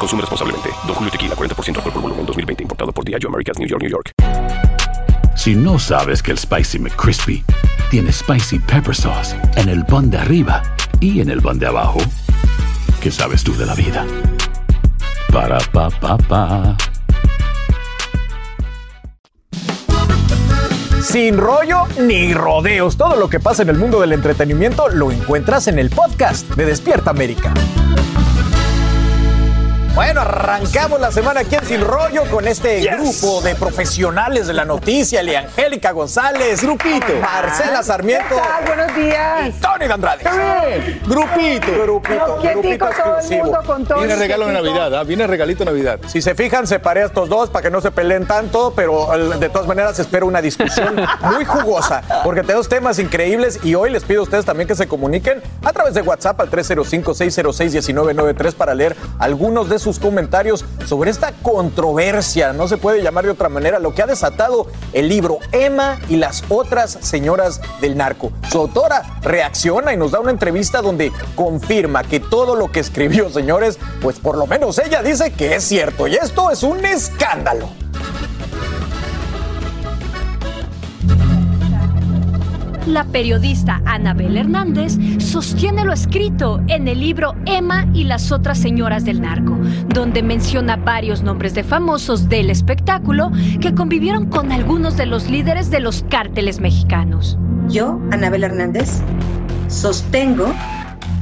Consume 0.00 0.22
responsablemente. 0.22 0.70
Don 0.86 0.94
Julio 0.94 1.10
Tequila, 1.10 1.36
40% 1.36 1.76
alcohol 1.76 1.92
por 1.92 2.02
volumen, 2.02 2.24
2020. 2.24 2.62
Importado 2.62 2.90
por 2.90 3.04
Diageo 3.04 3.28
Americas, 3.28 3.58
New 3.58 3.68
York, 3.68 3.82
New 3.82 3.90
York. 3.90 4.12
Si 5.36 5.54
no 5.54 5.78
sabes 5.78 6.22
que 6.22 6.32
el 6.32 6.38
Spicy 6.38 6.78
McCrispy 6.78 7.44
tiene 7.90 8.10
Spicy 8.10 8.58
Pepper 8.58 8.94
Sauce 8.94 9.36
en 9.56 9.68
el 9.68 9.84
pan 9.84 10.10
de 10.10 10.18
arriba 10.18 10.62
y 11.00 11.20
en 11.20 11.28
el 11.30 11.42
pan 11.42 11.58
de 11.58 11.66
abajo, 11.66 11.98
¿qué 13.02 13.10
sabes 13.10 13.44
tú 13.44 13.54
de 13.56 13.66
la 13.66 13.74
vida? 13.74 14.06
Para, 15.32 15.58
pa, 15.72 15.90
pa, 15.90 16.16
pa. 16.16 16.76
Sin 21.02 21.38
rollo 21.38 21.86
ni 21.98 22.34
rodeos, 22.34 22.96
todo 22.96 23.16
lo 23.16 23.28
que 23.28 23.40
pasa 23.40 23.62
en 23.62 23.70
el 23.70 23.78
mundo 23.78 24.00
del 24.00 24.12
entretenimiento 24.12 24.88
lo 24.88 25.10
encuentras 25.10 25.66
en 25.68 25.78
el 25.78 25.90
podcast 25.90 26.48
de 26.54 26.66
Despierta 26.66 27.10
América. 27.10 27.52
Bueno, 29.94 30.20
arrancamos 30.20 31.00
la 31.00 31.10
semana 31.10 31.40
aquí 31.40 31.56
en 31.56 31.66
Sin 31.66 31.80
Rollo 31.80 32.22
con 32.30 32.46
este 32.46 32.80
grupo 32.80 33.40
de 33.42 33.56
profesionales 33.56 34.46
de 34.46 34.54
la 34.54 34.64
noticia, 34.64 35.20
Angélica 35.20 35.90
González, 35.90 36.62
Grupito, 36.62 37.12
Marcela 37.20 37.82
Sarmiento, 37.82 38.36
¿Qué 38.36 38.40
tal? 38.40 38.64
Buenos 38.66 38.94
días. 38.94 39.52
Tony 39.60 39.88
de 39.88 39.92
Andrade. 39.92 40.22
Grupito, 41.04 41.72
grupito, 41.82 42.38
grupito 42.40 42.88
exclusivo. 42.88 43.58
con. 43.66 43.84
Viene 43.98 44.14
regalo 44.14 44.46
de. 44.46 44.52
Navidad, 44.52 44.94
¿ah? 44.94 45.02
viene 45.02 45.26
regalito 45.26 45.64
de 45.64 45.72
Navidad. 45.72 45.98
Si 46.06 46.22
se 46.22 46.36
fijan, 46.36 46.68
separé 46.68 47.02
a 47.02 47.06
estos 47.06 47.28
dos 47.28 47.50
para 47.50 47.64
que 47.64 47.70
no 47.70 47.80
se 47.80 47.90
peleen 47.90 48.26
tanto, 48.26 48.72
pero 48.76 49.08
de 49.38 49.48
todas 49.48 49.66
maneras 49.66 49.98
espero 49.98 50.26
una 50.26 50.40
discusión 50.40 50.94
muy 51.32 51.44
jugosa, 51.44 52.02
porque 52.22 52.42
tenemos 52.42 52.68
temas 52.68 53.00
increíbles 53.00 53.58
y 53.64 53.74
hoy 53.74 53.90
les 53.90 54.04
pido 54.04 54.20
a 54.20 54.22
ustedes 54.22 54.44
también 54.44 54.68
que 54.68 54.76
se 54.76 54.86
comuniquen 54.86 55.42
a 55.64 55.72
través 55.72 55.94
de 55.94 56.02
WhatsApp 56.02 56.40
al 56.40 56.48
305-606-1993 56.48 58.54
para 58.54 58.76
leer 58.76 58.94
algunos 59.18 59.68
de 59.68 59.79
sus 59.80 59.98
comentarios 59.98 60.64
sobre 60.86 61.10
esta 61.10 61.32
controversia, 61.42 62.52
no 62.52 62.68
se 62.68 62.76
puede 62.76 63.02
llamar 63.02 63.24
de 63.24 63.30
otra 63.30 63.48
manera, 63.48 63.78
lo 63.78 63.94
que 63.94 64.02
ha 64.02 64.06
desatado 64.06 64.66
el 64.92 65.08
libro 65.08 65.38
Emma 65.52 65.98
y 66.08 66.16
las 66.16 66.44
otras 66.48 66.98
señoras 67.00 67.60
del 67.80 67.96
narco. 67.96 68.32
Su 68.50 68.58
autora 68.58 69.18
reacciona 69.22 69.92
y 69.92 69.96
nos 69.96 70.12
da 70.12 70.20
una 70.20 70.30
entrevista 70.30 70.82
donde 70.82 71.12
confirma 71.34 72.04
que 72.04 72.20
todo 72.20 72.54
lo 72.54 72.70
que 72.70 72.80
escribió, 72.80 73.30
señores, 73.30 73.78
pues 74.00 74.18
por 74.18 74.36
lo 74.36 74.46
menos 74.46 74.78
ella 74.78 75.02
dice 75.02 75.32
que 75.32 75.56
es 75.56 75.64
cierto 75.64 76.06
y 76.06 76.14
esto 76.14 76.50
es 76.50 76.62
un 76.62 76.84
escándalo. 76.84 77.68
La 82.86 83.04
periodista 83.04 83.82
Anabel 83.84 84.36
Hernández 84.38 84.96
sostiene 85.18 85.84
lo 85.84 85.92
escrito 85.92 86.62
en 86.66 86.88
el 86.88 87.00
libro 87.00 87.34
Emma 87.44 87.86
y 87.92 88.04
las 88.04 88.32
otras 88.32 88.58
señoras 88.58 89.04
del 89.04 89.20
narco, 89.20 89.58
donde 89.88 90.22
menciona 90.22 90.76
varios 90.76 91.22
nombres 91.22 91.54
de 91.54 91.62
famosos 91.62 92.28
del 92.28 92.48
espectáculo 92.48 93.30
que 93.60 93.74
convivieron 93.74 94.26
con 94.26 94.50
algunos 94.50 94.96
de 94.96 95.06
los 95.06 95.28
líderes 95.28 95.70
de 95.70 95.80
los 95.80 96.04
cárteles 96.08 96.60
mexicanos. 96.60 97.38
Yo, 97.68 98.00
Anabel 98.12 98.44
Hernández, 98.44 99.02
sostengo 99.68 100.52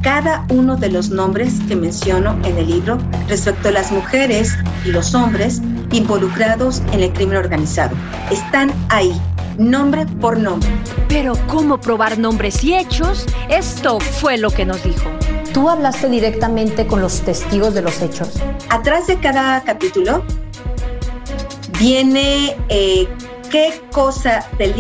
cada 0.03 0.47
uno 0.51 0.77
de 0.77 0.91
los 0.91 1.11
nombres 1.11 1.55
que 1.69 1.77
menciono 1.77 2.39
en 2.45 2.59
el 2.59 2.67
libro 2.69 2.99
respecto 3.29 3.69
a 3.69 3.73
las 3.73 3.91
mujeres 3.93 4.57
y 4.85 4.91
los 4.91 5.15
hombres 5.15 5.61
involucrados 5.93 6.83
en 6.93 7.03
el 7.03 7.13
crimen 7.13 7.39
organizado. 7.39 7.97
Están 8.31 8.73
ahí, 8.89 9.13
nombre 9.59 10.07
por 10.21 10.39
nombre. 10.39 10.69
Pero 11.09 11.35
¿cómo 11.47 11.81
probar 11.81 12.19
nombres 12.19 12.63
y 12.63 12.75
hechos? 12.75 13.27
Esto 13.49 13.99
fue 14.01 14.39
lo 14.39 14.51
que 14.51 14.65
nos 14.65 14.83
dijo. 14.85 15.11
¿Tú 15.53 15.69
hablaste 15.69 16.09
directamente 16.09 16.87
con 16.87 17.01
los 17.01 17.23
testigos 17.23 17.75
de 17.75 17.83
los 17.83 18.01
hechos? 18.03 18.41
Atrás 18.69 19.07
de 19.07 19.19
cada 19.19 19.63
capítulo 19.63 20.23
viene 21.79 22.57
eh, 22.69 23.09
qué 23.51 23.81
cosa 23.91 24.47
del 24.59 24.75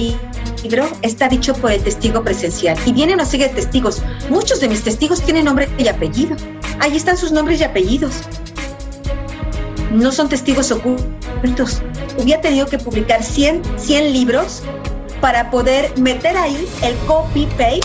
libro 0.62 0.88
está 1.02 1.28
dicho 1.28 1.54
por 1.54 1.72
el 1.72 1.82
testigo 1.82 2.22
presencial. 2.22 2.76
Y 2.86 2.92
viene 2.92 3.14
una 3.14 3.24
serie 3.24 3.48
de 3.48 3.54
testigos. 3.54 4.02
Muchos 4.28 4.61
de 4.61 4.68
mis 4.68 4.82
testigos 4.82 5.22
tienen 5.22 5.44
nombre 5.44 5.68
y 5.78 5.88
apellido. 5.88 6.36
Ahí 6.80 6.96
están 6.96 7.16
sus 7.16 7.32
nombres 7.32 7.61
y 7.61 7.64
apellidos. 7.64 8.12
No 9.92 10.12
son 10.12 10.28
testigos 10.28 10.70
ocultos. 10.70 11.82
Hubiera 12.18 12.40
tenido 12.40 12.66
que 12.66 12.78
publicar 12.78 13.22
100, 13.22 13.62
100 13.78 14.12
libros 14.12 14.62
para 15.21 15.51
poder 15.51 15.97
meter 15.99 16.37
ahí 16.37 16.66
el 16.83 16.95
copy-paste, 17.07 17.81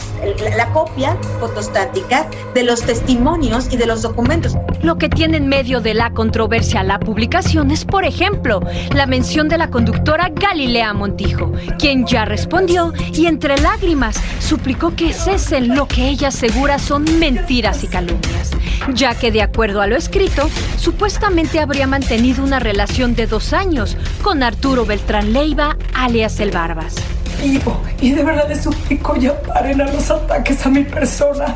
la 0.55 0.71
copia 0.71 1.17
fotostática 1.39 2.27
de 2.53 2.63
los 2.63 2.81
testimonios 2.81 3.71
y 3.71 3.77
de 3.77 3.85
los 3.85 4.01
documentos. 4.01 4.55
Lo 4.81 4.97
que 4.97 5.09
tiene 5.09 5.37
en 5.37 5.47
medio 5.47 5.81
de 5.81 5.93
la 5.93 6.11
controversia 6.11 6.83
la 6.83 6.99
publicación 6.99 7.71
es, 7.71 7.85
por 7.85 8.05
ejemplo, 8.05 8.61
la 8.93 9.05
mención 9.05 9.49
de 9.49 9.57
la 9.57 9.69
conductora 9.69 10.29
Galilea 10.29 10.93
Montijo, 10.93 11.51
quien 11.79 12.05
ya 12.05 12.25
respondió 12.25 12.93
y 13.13 13.25
entre 13.25 13.57
lágrimas 13.57 14.19
suplicó 14.39 14.95
que 14.95 15.13
cesen 15.13 15.75
lo 15.75 15.87
que 15.87 16.09
ella 16.09 16.27
asegura 16.29 16.79
son 16.79 17.05
mentiras 17.19 17.83
y 17.83 17.87
calumnias, 17.87 18.51
ya 18.93 19.15
que 19.15 19.31
de 19.31 19.41
acuerdo 19.41 19.81
a 19.81 19.87
lo 19.87 19.95
escrito, 19.95 20.49
supuestamente 20.77 21.59
habría 21.59 21.87
mantenido 21.87 22.43
una 22.43 22.59
relación 22.59 23.15
de 23.15 23.27
dos 23.27 23.53
años 23.53 23.97
con 24.21 24.43
Arturo 24.43 24.85
Beltrán 24.85 25.33
Leiva, 25.33 25.77
alias 25.93 26.39
El 26.39 26.51
Barbas. 26.51 26.95
Vivo 27.43 27.81
y 27.99 28.11
de 28.11 28.23
verdad 28.23 28.47
les 28.47 28.63
suplico 28.63 29.15
ya 29.15 29.39
paren 29.41 29.81
a 29.81 29.85
los 29.85 30.09
ataques 30.09 30.65
a 30.65 30.69
mi 30.69 30.83
persona 30.83 31.55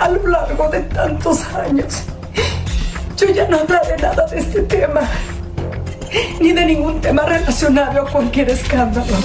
a 0.00 0.08
lo 0.08 0.26
largo 0.26 0.68
de 0.68 0.80
tantos 0.80 1.44
años. 1.54 2.02
Yo 3.16 3.28
ya 3.30 3.48
no 3.48 3.58
hablaré 3.58 3.96
nada 3.96 4.26
de 4.26 4.38
este 4.38 4.62
tema, 4.62 5.00
ni 6.40 6.52
de 6.52 6.66
ningún 6.66 7.00
tema 7.00 7.22
relacionado 7.22 8.02
a 8.02 8.10
cualquier 8.10 8.50
escándalo. 8.50 9.16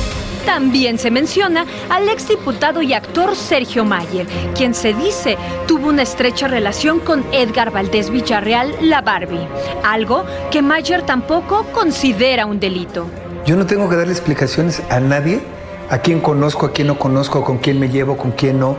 También 0.45 0.97
se 0.97 1.11
menciona 1.11 1.65
al 1.89 2.09
exdiputado 2.09 2.81
y 2.81 2.93
actor 2.93 3.35
Sergio 3.35 3.85
Mayer, 3.85 4.25
quien 4.55 4.73
se 4.73 4.93
dice 4.93 5.37
tuvo 5.67 5.89
una 5.89 6.01
estrecha 6.01 6.47
relación 6.47 6.99
con 6.99 7.23
Edgar 7.31 7.71
Valdés 7.71 8.09
Villarreal, 8.09 8.75
la 8.81 9.01
Barbie, 9.01 9.47
algo 9.83 10.25
que 10.49 10.61
Mayer 10.61 11.03
tampoco 11.03 11.65
considera 11.73 12.45
un 12.45 12.59
delito. 12.59 13.07
Yo 13.45 13.55
no 13.55 13.65
tengo 13.65 13.89
que 13.89 13.95
darle 13.95 14.13
explicaciones 14.13 14.81
a 14.89 14.99
nadie, 14.99 15.41
a 15.91 15.99
quién 15.99 16.21
conozco, 16.21 16.67
a 16.67 16.71
quién 16.71 16.87
no 16.87 16.97
conozco, 16.97 17.43
con 17.43 17.57
quién 17.57 17.77
me 17.77 17.89
llevo, 17.89 18.15
con 18.15 18.31
quién 18.31 18.59
no, 18.59 18.77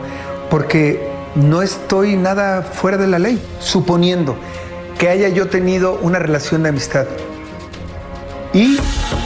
porque 0.49 1.07
no 1.35 1.61
estoy 1.61 2.15
nada 2.17 2.63
fuera 2.63 2.97
de 2.97 3.05
la 3.05 3.19
ley, 3.19 3.39
suponiendo 3.59 4.35
que 4.97 5.09
haya 5.09 5.29
yo 5.29 5.47
tenido 5.47 5.99
una 6.01 6.17
relación 6.17 6.63
de 6.63 6.69
amistad. 6.69 7.05
Y 8.53 8.77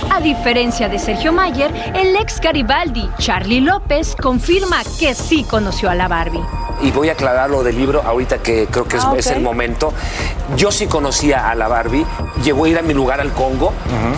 A 0.09 0.21
diferencia 0.21 0.87
de 0.89 0.97
Sergio 0.99 1.33
Mayer, 1.33 1.71
el 1.93 2.15
ex 2.15 2.39
Garibaldi, 2.39 3.09
Charlie 3.19 3.59
López, 3.61 4.15
confirma 4.15 4.77
que 4.99 5.13
sí 5.13 5.43
conoció 5.43 5.89
a 5.89 5.95
la 5.95 6.07
Barbie. 6.07 6.41
Y 6.81 6.91
voy 6.91 7.09
a 7.09 7.13
aclarar 7.13 7.49
lo 7.49 7.63
del 7.63 7.75
libro 7.75 8.01
ahorita 8.03 8.37
que 8.37 8.67
creo 8.67 8.87
que 8.87 8.97
es, 8.97 9.03
Ah, 9.03 9.13
es 9.17 9.27
el 9.27 9.41
momento. 9.41 9.93
Yo 10.55 10.71
sí 10.71 10.87
conocía 10.87 11.49
a 11.49 11.55
la 11.55 11.67
Barbie, 11.67 12.05
llegó 12.43 12.65
a 12.65 12.69
ir 12.69 12.77
a 12.77 12.81
mi 12.83 12.93
lugar 12.93 13.19
al 13.19 13.33
Congo, 13.33 13.73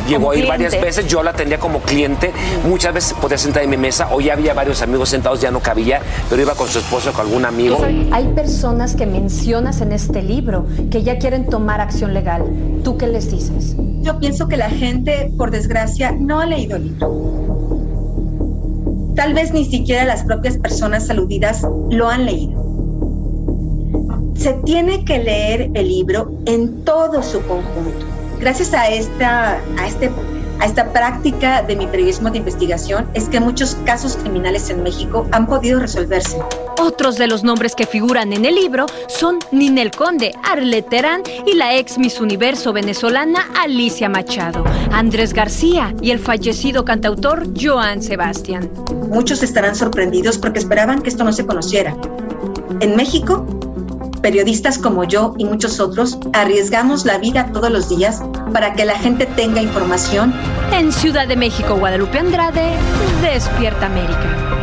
llegó 0.07 0.25
Como 0.25 0.31
a 0.31 0.35
ir 0.35 0.47
varias 0.47 0.79
veces, 0.79 1.07
yo 1.07 1.23
la 1.23 1.31
atendía 1.31 1.57
como 1.57 1.79
cliente, 1.79 2.31
muchas 2.65 2.93
veces 2.93 3.13
podía 3.13 3.37
sentar 3.37 3.63
en 3.63 3.69
mi 3.69 3.77
mesa, 3.77 4.09
hoy 4.11 4.29
había 4.29 4.53
varios 4.53 4.81
amigos 4.81 5.09
sentados, 5.09 5.41
ya 5.41 5.51
no 5.51 5.61
cabía, 5.61 6.01
pero 6.29 6.41
iba 6.41 6.53
con 6.53 6.67
su 6.67 6.79
esposo, 6.79 7.11
con 7.13 7.25
algún 7.27 7.45
amigo. 7.45 7.79
Hay 8.11 8.27
personas 8.35 8.95
que 8.95 9.05
mencionas 9.05 9.81
en 9.81 9.91
este 9.93 10.21
libro 10.21 10.67
que 10.91 11.01
ya 11.01 11.17
quieren 11.17 11.47
tomar 11.47 11.81
acción 11.81 12.13
legal. 12.13 12.43
¿Tú 12.83 12.97
qué 12.97 13.07
les 13.07 13.31
dices? 13.31 13.75
Yo 14.09 14.17
pienso 14.17 14.47
que 14.47 14.57
la 14.57 14.71
gente, 14.71 15.31
por 15.37 15.51
desgracia, 15.51 16.11
no 16.11 16.39
ha 16.39 16.47
leído 16.47 16.77
el 16.77 16.85
libro. 16.85 17.77
Tal 19.15 19.35
vez 19.35 19.53
ni 19.53 19.65
siquiera 19.65 20.03
las 20.03 20.23
propias 20.23 20.57
personas 20.57 21.11
aludidas 21.11 21.61
lo 21.91 22.09
han 22.09 22.25
leído. 22.25 22.59
Se 24.35 24.53
tiene 24.65 25.05
que 25.05 25.19
leer 25.19 25.69
el 25.75 25.87
libro 25.87 26.31
en 26.47 26.83
todo 26.85 27.21
su 27.21 27.39
conjunto. 27.43 28.03
Gracias 28.39 28.73
a 28.73 28.89
esta, 28.89 29.59
a 29.77 29.87
este, 29.87 30.09
a 30.59 30.65
esta 30.65 30.91
práctica 30.91 31.61
de 31.61 31.75
mi 31.75 31.85
periodismo 31.85 32.31
de 32.31 32.39
investigación 32.39 33.07
es 33.13 33.29
que 33.29 33.39
muchos 33.39 33.75
casos 33.85 34.17
criminales 34.17 34.71
en 34.71 34.81
México 34.81 35.27
han 35.31 35.45
podido 35.45 35.79
resolverse. 35.79 36.39
Otros 36.79 37.17
de 37.17 37.27
los 37.27 37.43
nombres 37.43 37.75
que 37.75 37.85
figuran 37.85 38.31
en 38.31 38.45
el 38.45 38.55
libro 38.55 38.85
son 39.07 39.39
Ninel 39.51 39.91
Conde, 39.91 40.31
Arlet 40.43 40.87
Terán 40.87 41.23
y 41.45 41.53
la 41.53 41.75
ex 41.75 41.97
Miss 41.97 42.21
Universo 42.21 42.71
venezolana 42.71 43.49
Alicia 43.61 44.07
Machado, 44.07 44.63
Andrés 44.91 45.33
García 45.33 45.93
y 46.01 46.11
el 46.11 46.19
fallecido 46.19 46.85
cantautor 46.85 47.47
Joan 47.59 48.01
Sebastián. 48.01 48.71
Muchos 49.09 49.43
estarán 49.43 49.75
sorprendidos 49.75 50.37
porque 50.37 50.59
esperaban 50.59 51.01
que 51.01 51.09
esto 51.09 51.25
no 51.25 51.33
se 51.33 51.45
conociera. 51.45 51.97
En 52.79 52.95
México 52.95 53.45
periodistas 54.21 54.77
como 54.77 55.05
yo 55.05 55.33
y 55.37 55.45
muchos 55.45 55.79
otros, 55.79 56.17
arriesgamos 56.33 57.05
la 57.05 57.17
vida 57.17 57.49
todos 57.53 57.71
los 57.71 57.89
días 57.89 58.21
para 58.53 58.73
que 58.73 58.85
la 58.85 58.97
gente 58.97 59.25
tenga 59.25 59.61
información. 59.61 60.33
En 60.73 60.91
Ciudad 60.91 61.27
de 61.27 61.35
México, 61.35 61.75
Guadalupe 61.77 62.19
Andrade, 62.19 62.73
Despierta 63.21 63.85
América. 63.85 64.58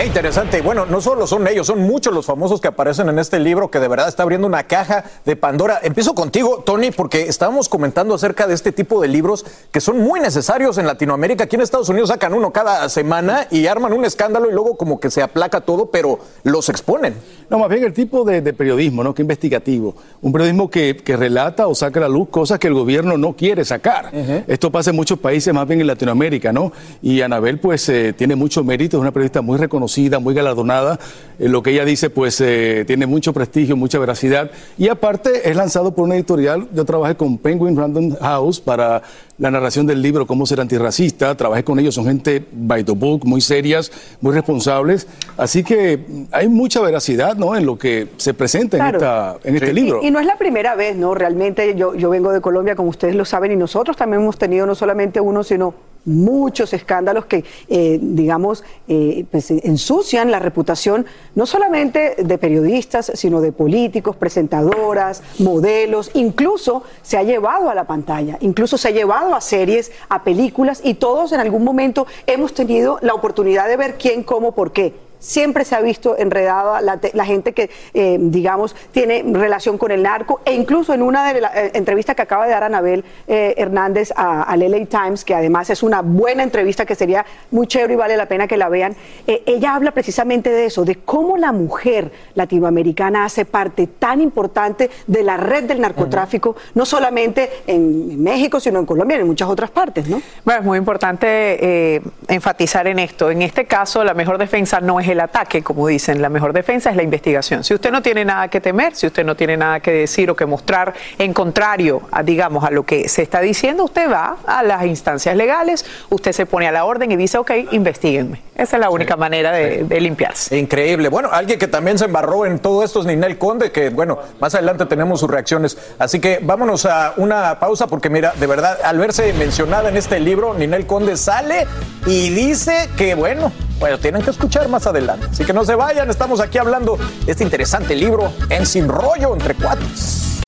Qué 0.00 0.06
interesante. 0.06 0.62
Bueno, 0.62 0.86
no 0.86 1.02
solo 1.02 1.26
son 1.26 1.46
ellos, 1.46 1.66
son 1.66 1.80
muchos 1.80 2.14
los 2.14 2.24
famosos 2.24 2.58
que 2.62 2.68
aparecen 2.68 3.10
en 3.10 3.18
este 3.18 3.38
libro 3.38 3.70
que 3.70 3.80
de 3.80 3.86
verdad 3.86 4.08
está 4.08 4.22
abriendo 4.22 4.46
una 4.46 4.62
caja 4.62 5.04
de 5.26 5.36
Pandora. 5.36 5.78
Empiezo 5.82 6.14
contigo, 6.14 6.62
Tony, 6.64 6.90
porque 6.90 7.24
estábamos 7.28 7.68
comentando 7.68 8.14
acerca 8.14 8.46
de 8.46 8.54
este 8.54 8.72
tipo 8.72 9.02
de 9.02 9.08
libros 9.08 9.44
que 9.70 9.82
son 9.82 9.98
muy 9.98 10.18
necesarios 10.18 10.78
en 10.78 10.86
Latinoamérica. 10.86 11.44
Aquí 11.44 11.56
en 11.56 11.60
Estados 11.60 11.90
Unidos 11.90 12.08
sacan 12.08 12.32
uno 12.32 12.50
cada 12.50 12.88
semana 12.88 13.46
y 13.50 13.66
arman 13.66 13.92
un 13.92 14.06
escándalo 14.06 14.48
y 14.48 14.54
luego 14.54 14.78
como 14.78 14.98
que 14.98 15.10
se 15.10 15.20
aplaca 15.20 15.60
todo, 15.60 15.90
pero 15.90 16.18
los 16.44 16.70
exponen. 16.70 17.16
No, 17.50 17.58
más 17.58 17.68
bien 17.68 17.84
el 17.84 17.92
tipo 17.92 18.24
de, 18.24 18.40
de 18.40 18.54
periodismo, 18.54 19.04
¿no? 19.04 19.14
Que 19.14 19.20
investigativo. 19.20 19.96
Un 20.22 20.32
periodismo 20.32 20.70
que, 20.70 20.96
que, 20.96 21.14
relata 21.14 21.66
o 21.66 21.74
saca 21.74 22.00
a 22.00 22.04
la 22.04 22.08
luz 22.08 22.30
cosas 22.30 22.58
que 22.58 22.68
el 22.68 22.74
gobierno 22.74 23.18
no 23.18 23.34
quiere 23.34 23.66
sacar. 23.66 24.10
Esto 24.46 24.70
pasa 24.70 24.90
en 24.90 24.96
muchos 24.96 25.18
países, 25.18 25.52
más 25.52 25.68
bien 25.68 25.82
en 25.82 25.88
Latinoamérica, 25.88 26.54
¿no? 26.54 26.72
Y 27.02 27.20
Anabel, 27.20 27.58
pues, 27.58 27.86
eh, 27.90 28.14
tiene 28.14 28.34
mucho 28.34 28.64
mérito, 28.64 28.96
es 28.96 29.00
una 29.02 29.10
periodista 29.10 29.42
muy 29.42 29.58
reconocida 29.58 29.89
muy 30.20 30.34
galardonada. 30.34 30.98
Eh, 31.38 31.48
lo 31.48 31.62
que 31.62 31.70
ella 31.70 31.84
dice, 31.84 32.10
pues, 32.10 32.40
eh, 32.40 32.84
tiene 32.86 33.06
mucho 33.06 33.32
prestigio, 33.32 33.76
mucha 33.76 33.98
veracidad. 33.98 34.50
Y 34.78 34.88
aparte, 34.88 35.48
es 35.48 35.56
lanzado 35.56 35.94
por 35.94 36.04
una 36.04 36.14
editorial. 36.16 36.68
Yo 36.72 36.84
trabajé 36.84 37.16
con 37.16 37.38
Penguin 37.38 37.76
Random 37.76 38.16
House 38.20 38.60
para 38.60 39.02
la 39.40 39.50
narración 39.50 39.86
del 39.86 40.02
libro 40.02 40.26
Cómo 40.26 40.46
ser 40.46 40.60
antirracista. 40.60 41.34
Trabajé 41.34 41.64
con 41.64 41.78
ellos, 41.78 41.94
son 41.94 42.04
gente 42.04 42.44
by 42.52 42.84
the 42.84 42.92
book, 42.92 43.24
muy 43.24 43.40
serias, 43.40 43.90
muy 44.20 44.34
responsables. 44.34 45.08
Así 45.38 45.64
que 45.64 46.26
hay 46.30 46.46
mucha 46.48 46.80
veracidad 46.82 47.36
¿no? 47.36 47.56
en 47.56 47.64
lo 47.64 47.78
que 47.78 48.08
se 48.18 48.34
presenta 48.34 48.76
en, 48.76 48.94
esta, 48.94 49.38
en 49.42 49.56
este 49.56 49.72
libro. 49.72 50.00
Y, 50.02 50.08
y, 50.08 50.10
no 50.10 50.20
es 50.20 50.26
la 50.26 50.36
primera 50.36 50.74
vez, 50.74 50.94
¿no? 50.94 51.14
Realmente 51.14 51.74
yo, 51.74 51.94
yo 51.94 52.10
vengo 52.10 52.32
de 52.32 52.42
Colombia, 52.42 52.76
como 52.76 52.90
ustedes 52.90 53.14
lo 53.14 53.24
saben, 53.24 53.50
y 53.52 53.56
nosotros 53.56 53.96
también 53.96 54.20
hemos 54.20 54.36
tenido 54.36 54.66
no 54.66 54.74
solamente 54.74 55.20
uno, 55.20 55.42
sino 55.42 55.74
muchos 56.04 56.72
escándalos 56.72 57.26
que, 57.26 57.44
eh, 57.68 57.98
digamos, 58.00 58.64
eh, 58.88 59.24
pues, 59.30 59.50
ensucian 59.50 60.30
la 60.30 60.38
reputación 60.38 61.06
no 61.34 61.46
solamente 61.46 62.16
de 62.18 62.38
periodistas, 62.38 63.12
sino 63.14 63.40
de 63.40 63.52
políticos, 63.52 64.16
presentadoras, 64.16 65.22
modelos, 65.38 66.10
incluso 66.14 66.82
se 67.02 67.18
ha 67.18 67.22
llevado 67.22 67.70
a 67.70 67.74
la 67.74 67.84
pantalla, 67.84 68.38
incluso 68.40 68.78
se 68.78 68.88
ha 68.88 68.90
llevado 68.90 69.29
a 69.34 69.40
series, 69.40 69.92
a 70.08 70.22
películas, 70.22 70.80
y 70.84 70.94
todos 70.94 71.32
en 71.32 71.40
algún 71.40 71.64
momento 71.64 72.06
hemos 72.26 72.54
tenido 72.54 72.98
la 73.02 73.14
oportunidad 73.14 73.68
de 73.68 73.76
ver 73.76 73.98
quién, 73.98 74.22
cómo, 74.22 74.52
por 74.52 74.72
qué 74.72 75.09
siempre 75.20 75.64
se 75.64 75.76
ha 75.76 75.80
visto 75.80 76.18
enredada 76.18 76.80
la, 76.80 76.98
la 77.12 77.24
gente 77.24 77.52
que, 77.52 77.70
eh, 77.94 78.18
digamos, 78.20 78.74
tiene 78.90 79.22
relación 79.24 79.78
con 79.78 79.92
el 79.92 80.02
narco, 80.02 80.40
e 80.44 80.54
incluso 80.54 80.92
en 80.92 81.02
una 81.02 81.32
de 81.32 81.40
las 81.40 81.54
eh, 81.54 81.70
entrevistas 81.74 82.16
que 82.16 82.22
acaba 82.22 82.46
de 82.46 82.52
dar 82.52 82.64
Anabel 82.64 83.04
eh, 83.28 83.54
Hernández 83.56 84.10
al 84.16 84.60
LA 84.60 84.86
Times, 84.86 85.24
que 85.24 85.34
además 85.34 85.70
es 85.70 85.82
una 85.82 86.00
buena 86.02 86.42
entrevista 86.42 86.84
que 86.84 86.94
sería 86.94 87.24
muy 87.50 87.66
chévere 87.66 87.94
y 87.94 87.96
vale 87.96 88.16
la 88.16 88.26
pena 88.26 88.48
que 88.48 88.56
la 88.56 88.68
vean, 88.68 88.96
ella 89.26 89.74
habla 89.74 89.92
precisamente 89.92 90.50
de 90.50 90.66
eso, 90.66 90.84
de 90.84 90.96
cómo 90.96 91.36
la 91.36 91.52
mujer 91.52 92.10
latinoamericana 92.34 93.24
hace 93.24 93.44
parte 93.44 93.86
tan 93.86 94.20
importante 94.20 94.90
de 95.06 95.22
la 95.22 95.36
red 95.36 95.64
del 95.64 95.80
narcotráfico, 95.80 96.56
no 96.74 96.86
solamente 96.86 97.50
en 97.66 98.22
México, 98.22 98.58
sino 98.58 98.78
en 98.78 98.86
Colombia 98.86 99.18
y 99.18 99.20
en 99.20 99.26
muchas 99.26 99.48
otras 99.48 99.70
partes, 99.70 100.08
¿no? 100.08 100.22
Bueno, 100.44 100.60
es 100.60 100.66
muy 100.66 100.78
importante 100.78 102.00
enfatizar 102.28 102.86
en 102.86 102.98
esto. 102.98 103.30
En 103.30 103.42
este 103.42 103.66
caso, 103.66 104.02
la 104.02 104.14
mejor 104.14 104.38
defensa 104.38 104.80
no 104.80 104.98
es 104.98 105.09
el 105.10 105.20
ataque, 105.20 105.62
como 105.62 105.86
dicen, 105.86 106.22
la 106.22 106.28
mejor 106.28 106.52
defensa 106.52 106.90
es 106.90 106.96
la 106.96 107.02
investigación. 107.02 107.64
Si 107.64 107.74
usted 107.74 107.90
no 107.90 108.02
tiene 108.02 108.24
nada 108.24 108.48
que 108.48 108.60
temer, 108.60 108.94
si 108.94 109.06
usted 109.06 109.24
no 109.24 109.36
tiene 109.36 109.56
nada 109.56 109.80
que 109.80 109.90
decir 109.90 110.30
o 110.30 110.36
que 110.36 110.46
mostrar 110.46 110.94
en 111.18 111.32
contrario, 111.32 112.02
a, 112.10 112.22
digamos, 112.22 112.64
a 112.64 112.70
lo 112.70 112.84
que 112.84 113.08
se 113.08 113.22
está 113.22 113.40
diciendo, 113.40 113.84
usted 113.84 114.10
va 114.10 114.36
a 114.46 114.62
las 114.62 114.84
instancias 114.84 115.36
legales, 115.36 115.84
usted 116.08 116.32
se 116.32 116.46
pone 116.46 116.68
a 116.68 116.72
la 116.72 116.84
orden 116.84 117.10
y 117.10 117.16
dice, 117.16 117.38
ok, 117.38 117.50
investiguenme. 117.72 118.42
Esa 118.54 118.76
es 118.76 118.80
la 118.80 118.90
única 118.90 119.14
sí, 119.14 119.20
manera 119.20 119.52
de, 119.52 119.78
sí. 119.78 119.84
de, 119.84 120.00
limpiarse. 120.00 120.58
Increíble. 120.58 121.08
Bueno, 121.08 121.30
alguien 121.32 121.58
que 121.58 121.68
también 121.68 121.98
se 121.98 122.04
embarró 122.04 122.44
en 122.44 122.58
todo 122.58 122.84
esto 122.84 123.00
es 123.00 123.06
Ninel 123.06 123.38
Conde, 123.38 123.72
que, 123.72 123.90
bueno, 123.90 124.18
más 124.38 124.54
adelante 124.54 124.86
tenemos 124.86 125.20
sus 125.20 125.30
reacciones. 125.30 125.78
Así 125.98 126.20
que 126.20 126.40
vámonos 126.42 126.84
a 126.86 127.14
una 127.16 127.58
pausa, 127.58 127.86
porque 127.86 128.10
mira, 128.10 128.34
de 128.38 128.46
verdad, 128.46 128.78
al 128.84 128.98
verse 128.98 129.32
mencionada 129.32 129.88
en 129.88 129.96
este 129.96 130.20
libro, 130.20 130.54
Ninel 130.54 130.86
Conde 130.86 131.16
sale 131.16 131.66
y 132.06 132.30
dice 132.30 132.88
que, 132.96 133.14
bueno, 133.14 133.52
bueno, 133.80 133.98
tienen 133.98 134.22
que 134.22 134.30
escuchar 134.30 134.68
más 134.68 134.86
adelante. 134.86 135.26
Así 135.30 135.44
que 135.44 135.54
no 135.54 135.64
se 135.64 135.74
vayan, 135.74 136.10
estamos 136.10 136.40
aquí 136.40 136.58
hablando 136.58 136.98
de 137.24 137.32
este 137.32 137.42
interesante 137.42 137.96
libro 137.96 138.30
en 138.50 138.66
Sin 138.66 138.88
Rollo 138.88 139.32
entre 139.32 139.54
cuates. 139.54 140.42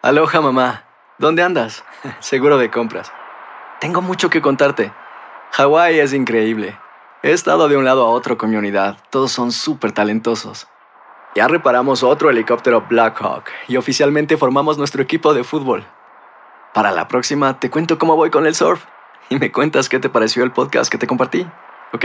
Aloha, 0.00 0.40
mamá. 0.40 0.84
¿Dónde 1.18 1.42
andas? 1.42 1.84
Seguro 2.20 2.56
de 2.56 2.70
compras. 2.70 3.12
Tengo 3.80 4.00
mucho 4.00 4.30
que 4.30 4.40
contarte. 4.40 4.92
Hawái 5.52 5.98
es 5.98 6.12
increíble. 6.12 6.78
He 7.24 7.32
estado 7.32 7.68
de 7.68 7.76
un 7.76 7.84
lado 7.84 8.06
a 8.06 8.10
otro 8.10 8.38
con 8.38 8.50
mi 8.50 8.56
unidad. 8.56 8.96
Todos 9.10 9.32
son 9.32 9.50
súper 9.50 9.90
talentosos. 9.90 10.68
Ya 11.34 11.48
reparamos 11.48 12.04
otro 12.04 12.30
helicóptero 12.30 12.86
Blackhawk 12.88 13.44
y 13.66 13.76
oficialmente 13.76 14.36
formamos 14.36 14.78
nuestro 14.78 15.02
equipo 15.02 15.34
de 15.34 15.42
fútbol. 15.42 15.84
Para 16.72 16.92
la 16.92 17.08
próxima 17.08 17.58
te 17.58 17.70
cuento 17.70 17.98
cómo 17.98 18.14
voy 18.14 18.30
con 18.30 18.46
el 18.46 18.54
surf 18.54 18.84
y 19.28 19.38
me 19.38 19.50
cuentas 19.50 19.88
qué 19.88 19.98
te 19.98 20.08
pareció 20.08 20.44
el 20.44 20.52
podcast 20.52 20.90
que 20.90 20.98
te 20.98 21.06
compartí. 21.06 21.46
¿ok? 21.92 22.04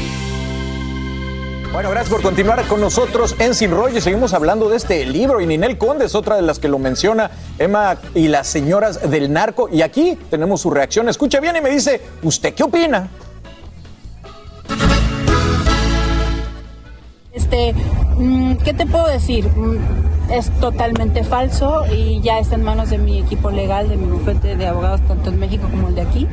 Bueno, 1.71 1.89
gracias 1.89 2.09
por 2.09 2.21
continuar 2.21 2.67
con 2.67 2.81
nosotros 2.81 3.33
en 3.39 3.55
Sin. 3.55 3.71
Seguimos 4.01 4.33
hablando 4.33 4.67
de 4.67 4.75
este 4.75 5.05
libro 5.05 5.39
y 5.39 5.47
Ninel 5.47 5.77
Conde 5.77 6.03
es 6.03 6.15
otra 6.15 6.35
de 6.35 6.41
las 6.41 6.59
que 6.59 6.67
lo 6.67 6.79
menciona, 6.79 7.31
Emma 7.57 7.97
y 8.13 8.27
las 8.27 8.47
señoras 8.47 9.09
del 9.09 9.31
narco. 9.31 9.69
Y 9.71 9.81
aquí 9.81 10.17
tenemos 10.29 10.59
su 10.59 10.69
reacción. 10.69 11.07
Escucha 11.07 11.39
bien 11.39 11.55
y 11.55 11.61
me 11.61 11.69
dice, 11.69 12.01
¿usted 12.23 12.53
qué 12.53 12.63
opina? 12.63 13.09
Este, 17.31 17.73
¿qué 18.65 18.73
te 18.73 18.85
puedo 18.85 19.07
decir? 19.07 19.49
Es 20.31 20.49
totalmente 20.59 21.23
falso 21.23 21.83
y 21.93 22.21
ya 22.21 22.39
está 22.39 22.55
en 22.55 22.63
manos 22.63 22.89
de 22.89 22.97
mi 22.97 23.19
equipo 23.19 23.51
legal, 23.51 23.89
de 23.89 23.97
mi 23.97 24.05
bufete 24.05 24.55
de 24.55 24.67
abogados, 24.67 25.01
tanto 25.01 25.29
en 25.29 25.39
México 25.39 25.67
como 25.69 25.89
el 25.89 25.95
de 25.95 26.01
aquí. 26.01 26.27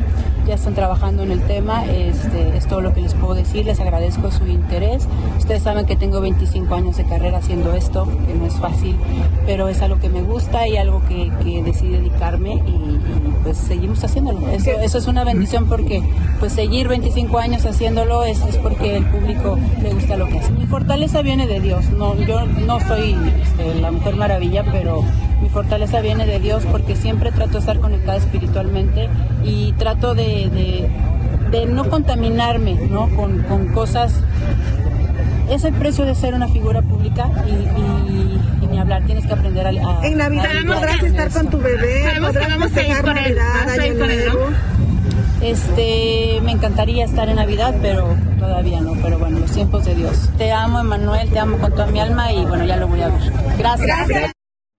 Ya 0.46 0.54
están 0.54 0.74
trabajando 0.74 1.24
en 1.24 1.30
el 1.30 1.42
tema, 1.42 1.84
este, 1.84 2.56
es 2.56 2.66
todo 2.66 2.80
lo 2.80 2.94
que 2.94 3.02
les 3.02 3.12
puedo 3.12 3.34
decir, 3.34 3.66
les 3.66 3.80
agradezco 3.80 4.30
su 4.30 4.46
interés. 4.46 5.06
Ustedes 5.36 5.62
saben 5.62 5.84
que 5.84 5.94
tengo 5.94 6.22
25 6.22 6.74
años 6.74 6.96
de 6.96 7.04
carrera 7.04 7.38
haciendo 7.38 7.74
esto, 7.74 8.08
que 8.26 8.34
no 8.34 8.46
es 8.46 8.54
fácil, 8.54 8.96
pero 9.44 9.68
es 9.68 9.82
algo 9.82 10.00
que 10.00 10.08
me 10.08 10.22
gusta 10.22 10.66
y 10.66 10.78
algo 10.78 11.02
que, 11.06 11.30
que 11.42 11.62
decidí 11.62 11.90
dedicarme 11.90 12.54
y, 12.66 12.70
y, 12.70 13.34
pues 13.42 13.58
seguimos 13.58 14.02
haciéndolo. 14.02 14.48
Eso, 14.48 14.70
eso 14.70 14.96
es 14.96 15.06
una 15.06 15.22
bendición 15.22 15.68
porque 15.68 16.02
pues 16.40 16.52
seguir 16.52 16.88
25 16.88 17.38
años 17.38 17.66
haciéndolo 17.66 18.24
es, 18.24 18.40
es 18.46 18.56
porque 18.56 18.96
el 18.96 19.04
público 19.04 19.58
le 19.82 19.92
gusta 19.92 20.16
lo 20.16 20.28
que 20.28 20.38
hace. 20.38 20.52
Mi 20.52 20.66
fortaleza 20.66 21.20
viene 21.20 21.46
de 21.46 21.60
Dios, 21.60 21.90
no, 21.90 22.16
yo 22.16 22.46
no 22.46 22.80
soy 22.80 23.14
este, 23.42 23.74
la 23.74 23.87
mujer 23.90 24.16
maravilla, 24.16 24.64
pero 24.70 25.02
mi 25.40 25.48
fortaleza 25.48 26.00
viene 26.00 26.26
de 26.26 26.40
Dios 26.40 26.64
porque 26.70 26.96
siempre 26.96 27.30
trato 27.32 27.52
de 27.52 27.58
estar 27.58 27.78
conectada 27.78 28.16
espiritualmente 28.18 29.08
y 29.44 29.72
trato 29.72 30.14
de, 30.14 30.48
de, 30.50 30.90
de 31.50 31.66
no 31.66 31.88
contaminarme 31.88 32.74
¿no? 32.74 33.08
Con, 33.16 33.42
con, 33.44 33.72
cosas. 33.72 34.20
Es 35.50 35.64
el 35.64 35.74
precio 35.74 36.04
de 36.04 36.14
ser 36.14 36.34
una 36.34 36.48
figura 36.48 36.82
pública 36.82 37.30
y, 37.46 37.50
y, 37.50 38.40
y 38.62 38.66
ni 38.66 38.78
hablar, 38.78 39.04
tienes 39.06 39.26
que 39.26 39.32
aprender 39.32 39.66
a... 39.66 39.70
a 39.70 40.06
en 40.06 40.18
Navidad 40.18 40.46
a 40.46 40.74
podrás 40.74 41.02
estar 41.02 41.30
con 41.30 41.48
tu 41.48 41.58
bebé, 41.58 42.02
Sabemos 42.04 42.32
que 42.32 42.38
podrás 42.38 42.58
vamos 42.58 42.62
a 42.62 42.68
ir 42.68 42.74
festejar 42.74 43.04
con 43.04 43.16
él. 43.18 43.36
Navidad, 43.36 43.64
¿Vas 43.64 43.78
a 43.78 43.86
ir 43.86 43.92
Año 43.92 44.00
con 44.00 44.10
él, 44.10 44.20
no? 44.26 44.34
Nuevo. 44.34 44.50
Este, 45.40 46.40
me 46.42 46.52
encantaría 46.52 47.04
estar 47.04 47.28
en 47.28 47.36
Navidad, 47.36 47.74
pero 47.80 48.16
todavía 48.38 48.80
no. 48.80 48.92
Pero 49.02 49.18
bueno, 49.18 49.40
los 49.40 49.52
tiempos 49.52 49.84
de 49.84 49.94
Dios. 49.94 50.28
Te 50.38 50.52
amo, 50.52 50.80
Emanuel, 50.80 51.30
te 51.30 51.38
amo 51.38 51.58
con 51.58 51.70
toda 51.72 51.86
mi 51.86 52.00
alma 52.00 52.32
y 52.32 52.44
bueno, 52.44 52.64
ya 52.64 52.76
lo 52.76 52.88
voy 52.88 53.02
a 53.02 53.08
ver. 53.08 53.32
Gracias. 53.58 54.37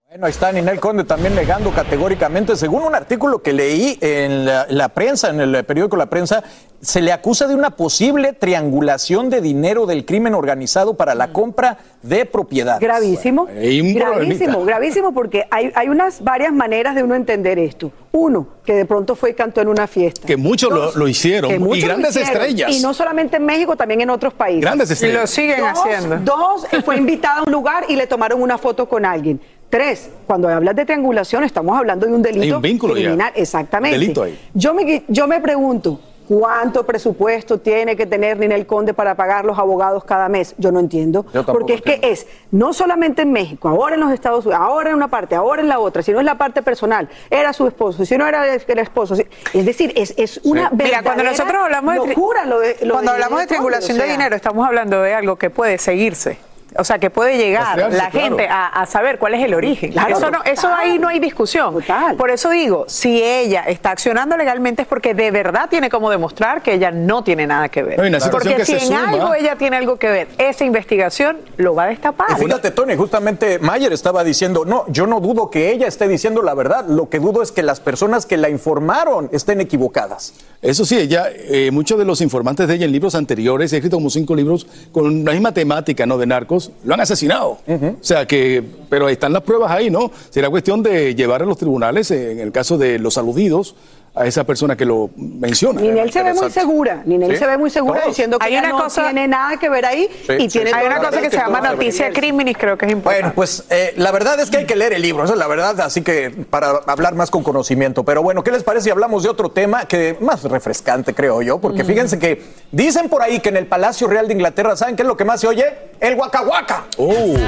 Bueno, 0.10 0.26
ahí 0.26 0.32
está 0.32 0.52
Ninel 0.52 0.80
Conde 0.80 1.04
también 1.04 1.36
negando 1.36 1.70
categóricamente, 1.70 2.56
según 2.56 2.82
un 2.82 2.96
artículo 2.96 3.44
que 3.44 3.54
leí 3.54 3.96
en 4.02 4.44
la, 4.44 4.66
la 4.68 4.90
prensa, 4.90 5.30
en 5.30 5.40
el 5.40 5.64
periódico 5.66 5.98
La 5.98 6.08
Prensa, 6.08 6.44
se 6.82 7.00
le 7.04 7.12
acusa 7.12 7.46
de 7.46 7.54
una 7.54 7.70
posible 7.76 8.34
triangulación 8.34 9.30
de 9.30 9.40
dinero 9.40 9.86
del 9.86 10.06
crimen 10.06 10.34
organizado 10.34 10.96
para 10.96 11.14
la 11.14 11.32
compra 11.32 11.78
de 12.02 12.26
propiedades. 12.26 12.80
Gravísimo. 12.82 13.46
Gravísimo, 13.46 14.00
problemita. 14.04 14.58
gravísimo, 14.66 15.14
porque 15.14 15.46
hay, 15.52 15.72
hay 15.76 15.90
unas 15.90 16.24
varias 16.24 16.54
maneras 16.54 16.96
de 16.96 17.04
uno 17.04 17.14
entender 17.14 17.60
esto. 17.60 17.92
Uno, 18.12 18.48
que 18.66 18.74
de 18.74 18.86
pronto 18.86 19.16
fue 19.16 19.30
y 19.32 19.34
cantó 19.36 19.62
en 19.62 19.68
una 19.68 19.86
fiesta. 19.86 20.26
Que 20.26 20.38
muchos 20.38 20.72
lo, 20.72 20.92
lo 20.96 21.08
hicieron. 21.08 21.52
Que 21.52 21.58
Y 21.58 21.60
muchos 21.60 21.84
lo 21.84 21.88
grandes 21.90 22.16
hicieron. 22.16 22.34
estrellas. 22.34 22.72
Y 22.76 22.80
no 22.82 22.96
solamente 22.96 23.38
en 23.38 23.46
México, 23.46 23.76
también 23.78 24.02
en 24.02 24.10
otros 24.10 24.34
países. 24.34 24.62
Grandes 24.62 24.90
estrellas. 24.90 25.18
Y 25.18 25.22
lo 25.22 25.28
siguen 25.28 25.60
Dos- 25.60 25.86
haciendo. 25.86 26.18
Dos, 26.22 26.66
fue 26.84 26.98
invitada 26.98 27.42
a 27.42 27.44
un 27.44 27.52
lugar 27.52 27.84
y 27.90 27.96
le 27.96 28.08
tomaron 28.08 28.42
una 28.42 28.58
foto 28.58 28.90
con 28.90 29.06
alguien. 29.06 29.40
Tres, 29.70 30.10
cuando 30.26 30.50
hablas 30.50 30.76
de 30.76 30.86
triangulación, 30.86 31.44
estamos 31.44 31.78
hablando 31.78 32.08
de 32.08 32.14
un 32.14 32.22
delito 32.24 32.44
Hay 32.44 32.52
un 32.54 32.62
vínculo 32.62 32.96
ya. 32.96 33.04
criminal. 33.04 33.32
Exactamente. 33.36 33.98
Delito 34.00 34.24
ahí. 34.24 34.40
Yo 34.56 34.74
me, 34.74 35.04
yo 35.08 35.28
me 35.28 35.40
pregunto, 35.42 36.00
¿cuánto 36.28 36.84
presupuesto 36.88 37.60
tiene 37.60 37.96
que 37.96 38.08
tener 38.08 38.40
Ninel 38.40 38.66
Conde 38.66 38.96
para 38.96 39.14
pagar 39.14 39.46
los 39.46 39.60
abogados 39.60 40.04
cada 40.04 40.28
mes? 40.28 40.56
Yo 40.58 40.72
no 40.72 40.80
entiendo. 40.80 41.24
Yo 41.36 41.46
porque 41.46 41.76
es 41.76 41.82
que 41.84 42.00
es 42.02 42.26
no 42.50 42.74
solamente 42.74 43.22
en 43.22 43.32
México, 43.32 43.70
ahora 43.70 43.94
en 43.94 44.02
los 44.02 44.12
Estados 44.12 44.44
Unidos, 44.48 44.60
ahora 44.64 44.90
en 44.90 44.96
una 44.96 45.08
parte, 45.08 45.36
ahora 45.36 45.62
en 45.62 45.68
la 45.68 45.78
otra, 45.78 46.02
si 46.02 46.12
no 46.14 46.20
es 46.20 46.26
la 46.26 46.36
parte 46.40 46.64
personal, 46.64 47.08
era 47.30 47.54
su 47.54 47.68
esposo, 47.68 48.04
si 48.06 48.18
no 48.18 48.26
era 48.28 48.52
el 48.52 48.64
el 48.68 48.80
esposo. 48.80 49.16
si- 49.16 49.28
Es 49.54 49.66
decir, 49.68 49.94
es, 49.96 50.16
es 50.18 50.40
una 50.46 50.72
Mira, 50.72 51.04
cuando 51.04 51.24
verdadera 51.24 51.30
nosotros 51.32 51.62
hablamos 51.64 51.94
de, 51.94 52.08
locura 52.08 52.46
lo 52.48 52.60
de- 52.60 52.76
lo 52.82 52.94
cuando 52.96 53.12
de 53.12 53.16
hablamos 53.18 53.40
de 53.42 53.46
triangulación 53.48 53.98
o 53.98 54.00
sea. 54.00 54.06
de 54.08 54.12
dinero, 54.14 54.36
estamos 54.36 54.66
hablando 54.68 55.00
de 55.04 55.14
algo 55.14 55.36
que 55.36 55.52
puede 55.52 55.78
seguirse. 55.78 56.40
O 56.78 56.84
sea, 56.84 57.00
que 57.00 57.10
puede 57.10 57.38
llegar 57.38 57.78
Rastrearse, 57.78 57.98
la 57.98 58.10
claro. 58.10 58.26
gente 58.28 58.48
a, 58.48 58.68
a 58.68 58.86
saber 58.86 59.18
cuál 59.18 59.34
es 59.34 59.44
el 59.44 59.54
origen. 59.54 59.92
Claro, 59.92 60.18
eso 60.18 60.32
no, 60.32 60.44
eso 60.44 60.64
total. 60.64 60.80
ahí 60.80 61.00
no 61.00 61.08
hay 61.08 61.20
discusión. 61.20 61.76
Por 62.18 62.30
eso 62.30 62.50
digo, 62.50 62.86
si 62.88 63.22
ella 63.24 63.64
está 63.64 63.92
accionando 63.92 64.38
legalmente 64.38 64.84
es 64.84 64.88
porque 64.88 65.14
de 65.14 65.32
verdad 65.32 65.70
tiene 65.70 65.90
como 65.90 66.10
demostrar 66.10 66.62
que 66.62 66.74
ella 66.74 66.92
no 66.92 67.24
tiene 67.24 67.48
nada 67.48 67.70
que 67.70 67.84
ver. 67.84 68.12
No, 68.12 68.18
porque 68.32 68.56
que 68.56 68.66
si 68.66 68.74
en 68.74 68.80
suma. 68.82 69.10
algo 69.10 69.34
ella 69.34 69.56
tiene 69.56 69.78
algo 69.78 69.98
que 69.98 70.10
ver, 70.10 70.28
esa 70.38 70.66
investigación 70.66 71.38
lo 71.58 71.76
va 71.76 71.84
a 71.84 71.88
destapar. 71.88 72.28
Y 72.32 72.44
fíjate, 72.44 72.72
Tony, 72.72 72.96
justamente 72.96 73.60
Mayer 73.60 73.94
estaba 73.94 74.24
diciendo, 74.24 74.66
no, 74.66 74.86
yo 74.88 75.08
no 75.08 75.20
dudo 75.20 75.50
que 75.50 75.72
ella 75.72 75.88
esté 75.88 76.08
diciendo 76.08 76.42
la 76.42 76.54
verdad, 76.54 76.86
lo 76.88 77.10
que 77.10 77.20
dudo 77.20 77.42
es 77.42 77.52
que 77.52 77.64
las 77.64 77.80
personas 77.80 78.26
que 78.26 78.38
la 78.38 78.50
informaron 78.50 79.30
estén 79.32 79.62
equivocadas. 79.62 80.34
Eso 80.62 80.84
sí, 80.84 80.98
ella, 80.98 81.28
eh, 81.34 81.72
muchos 81.72 81.98
de 81.98 82.04
los 82.04 82.20
informantes 82.20 82.68
de 82.68 82.76
ella 82.76 82.86
en 82.86 82.92
libros 82.92 83.16
anteriores, 83.16 83.72
he 83.72 83.78
escrito 83.78 83.96
como 83.96 84.10
cinco 84.10 84.36
libros 84.36 84.68
con 84.92 85.24
la 85.24 85.32
misma 85.32 85.54
temática, 85.54 86.06
¿no? 86.06 86.18
De 86.18 86.26
narcos, 86.26 86.59
lo 86.84 86.94
han 86.94 87.02
asesinado. 87.02 87.60
O 87.68 87.96
sea 88.02 88.26
que, 88.26 88.64
pero 88.90 89.10
están 89.10 89.34
las 89.34 89.44
pruebas 89.44 89.72
ahí, 89.72 89.90
¿no? 89.90 90.12
Será 90.30 90.50
cuestión 90.50 90.84
de 90.84 91.16
llevar 91.16 91.42
a 91.42 91.46
los 91.46 91.58
tribunales, 91.58 92.12
en 92.12 92.40
el 92.40 92.52
caso 92.52 92.78
de 92.78 93.00
los 93.00 93.18
aludidos, 93.18 93.76
a 94.20 94.26
esa 94.28 94.44
persona 94.44 94.76
que 94.76 94.84
lo 94.84 95.10
menciona. 95.16 95.80
Ninel 95.80 96.12
se 96.12 96.22
ve 96.22 96.34
muy 96.34 96.52
segura, 96.52 97.02
Ninel 97.06 97.32
Sí. 97.32 97.38
se 97.38 97.48
ve 97.48 97.58
muy 97.58 97.70
segura 97.70 98.02
Todos. 98.02 98.12
diciendo 98.16 98.38
que 98.38 98.46
Hay 98.46 98.52
ella 98.52 98.60
una 98.62 98.70
no 98.70 98.84
cosa- 98.84 99.04
tiene 99.06 99.28
nada 99.30 99.58
que 99.58 99.70
ver 99.70 99.86
ahí 99.86 100.10
Sí, 100.28 100.34
y 100.34 100.42
sí, 100.42 100.48
tiene 100.50 100.72
sí. 100.72 100.76
Hay 100.76 100.88
una 100.88 100.98
cosa 101.00 101.22
que 101.22 101.30
se 101.30 101.38
llama 101.38 101.62
noticia 101.62 102.12
criminis, 102.12 102.58
creo 102.58 102.78
que 102.78 102.86
es 102.86 102.92
importante. 102.92 103.22
Bueno, 103.24 103.34
pues 103.36 103.64
eh, 103.70 103.94
la 103.96 104.12
verdad 104.12 104.38
es 104.42 104.50
que 104.50 104.58
hay 104.58 104.66
que 104.66 104.76
leer 104.76 104.92
el 104.92 105.02
libro, 105.02 105.24
esa 105.24 105.34
es 105.34 105.40
la 105.40 105.48
verdad, 105.48 105.80
así 105.80 106.02
que 106.02 106.32
para 106.50 106.70
hablar 106.88 107.16
más 107.16 107.32
con 107.32 107.44
conocimiento. 107.44 108.04
Pero 108.04 108.22
bueno, 108.22 108.44
¿qué 108.44 108.52
les 108.52 108.64
parece 108.64 108.86
si 108.86 108.90
hablamos 108.90 109.24
de 109.24 109.30
otro 109.30 109.50
tema 109.52 109.86
que 109.86 110.18
más 110.20 110.44
refrescante, 110.44 111.14
creo 111.14 111.42
yo? 111.42 111.60
Porque 111.60 111.86
fíjense 111.86 112.20
que 112.20 112.42
dicen 112.74 113.08
por 113.08 113.22
ahí 113.24 113.40
que 113.40 113.50
en 113.50 113.56
el 113.58 113.68
Palacio 113.68 114.08
Real 114.08 114.28
de 114.28 114.34
Inglaterra, 114.34 114.76
¿saben 114.76 114.98
qué 114.98 115.04
es 115.04 115.08
lo 115.08 115.16
que 115.16 115.24
más 115.24 115.40
se 115.40 115.48
oye? 115.48 115.66
El 116.02 116.16
guacahuaca. 116.16 116.86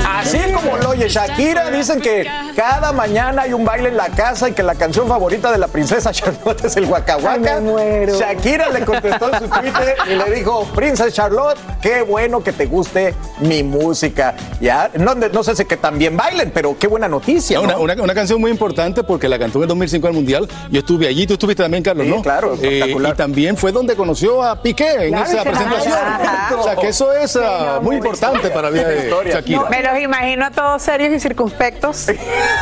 Así 0.07 0.39
como 0.53 0.77
lo 0.77 0.89
oye 0.89 1.07
Shakira, 1.09 1.69
dicen 1.69 1.99
que 2.01 2.25
cada 2.55 2.91
mañana 2.93 3.43
hay 3.43 3.53
un 3.53 3.65
baile 3.65 3.89
en 3.89 3.97
la 3.97 4.09
casa 4.09 4.49
y 4.49 4.53
que 4.53 4.63
la 4.63 4.75
canción 4.75 5.07
favorita 5.07 5.51
de 5.51 5.57
la 5.57 5.67
princesa 5.67 6.11
Charlotte 6.13 6.60
es 6.67 6.77
el 6.77 6.85
guacahuaca. 6.85 7.59
Shakira 8.07 8.69
le 8.69 8.85
contestó 8.85 9.33
en 9.33 9.39
su 9.39 9.47
Twitter 9.49 9.95
y 10.09 10.15
le 10.15 10.35
dijo, 10.35 10.65
Princesa 10.75 11.11
Charlotte, 11.11 11.57
qué 11.81 12.01
bueno 12.01 12.43
que 12.43 12.51
te 12.53 12.65
guste 12.65 13.13
mi 13.39 13.63
música. 13.63 14.35
Ya, 14.59 14.89
no, 14.97 15.15
no 15.15 15.43
sé 15.43 15.55
si 15.55 15.65
que 15.65 15.77
también 15.77 16.15
bailen, 16.17 16.51
pero 16.53 16.77
qué 16.77 16.87
buena 16.87 17.07
noticia. 17.07 17.59
Una, 17.59 17.73
¿no? 17.73 17.79
una- 17.81 17.93
una 18.01 18.13
canción 18.13 18.39
muy 18.41 18.51
importante 18.51 19.03
porque 19.03 19.27
la 19.27 19.37
cantó 19.39 19.59
en 19.59 19.63
el 19.63 19.67
2005 19.69 20.07
al 20.07 20.13
Mundial. 20.13 20.47
Yo 20.69 20.79
estuve 20.79 21.07
allí, 21.07 21.25
tú 21.27 21.33
estuviste 21.33 21.63
también, 21.63 21.83
Carlos, 21.83 22.05
Sí, 22.05 22.11
¿no? 22.11 22.21
claro, 22.21 22.53
Eh, 22.53 22.59
espectacular. 22.79 23.13
y 23.13 23.17
también 23.17 23.57
fue 23.57 23.71
donde 23.71 23.95
conoció 23.95 24.43
a 24.43 24.61
Piqué 24.61 24.89
en 25.07 25.09
Claro, 25.13 25.25
esa 25.31 25.43
presentación. 25.43 25.93
Ajá. 25.93 26.55
O 26.57 26.63
sea, 26.63 26.75
que 26.75 26.87
eso 26.89 27.11
es 27.13 27.35
ah, 27.35 27.79
muy 27.81 27.95
importante 27.97 28.49
para 28.49 28.69
la 28.69 28.69
vida 28.69 28.87
de 28.87 29.09
Shakira. 29.31 29.69
Me 29.69 29.81
los 29.81 29.99
imagino 29.99 30.45
a 30.45 30.51
todos 30.51 30.81
serios 30.81 31.11
y 31.13 31.19
circunspectos. 31.19 32.07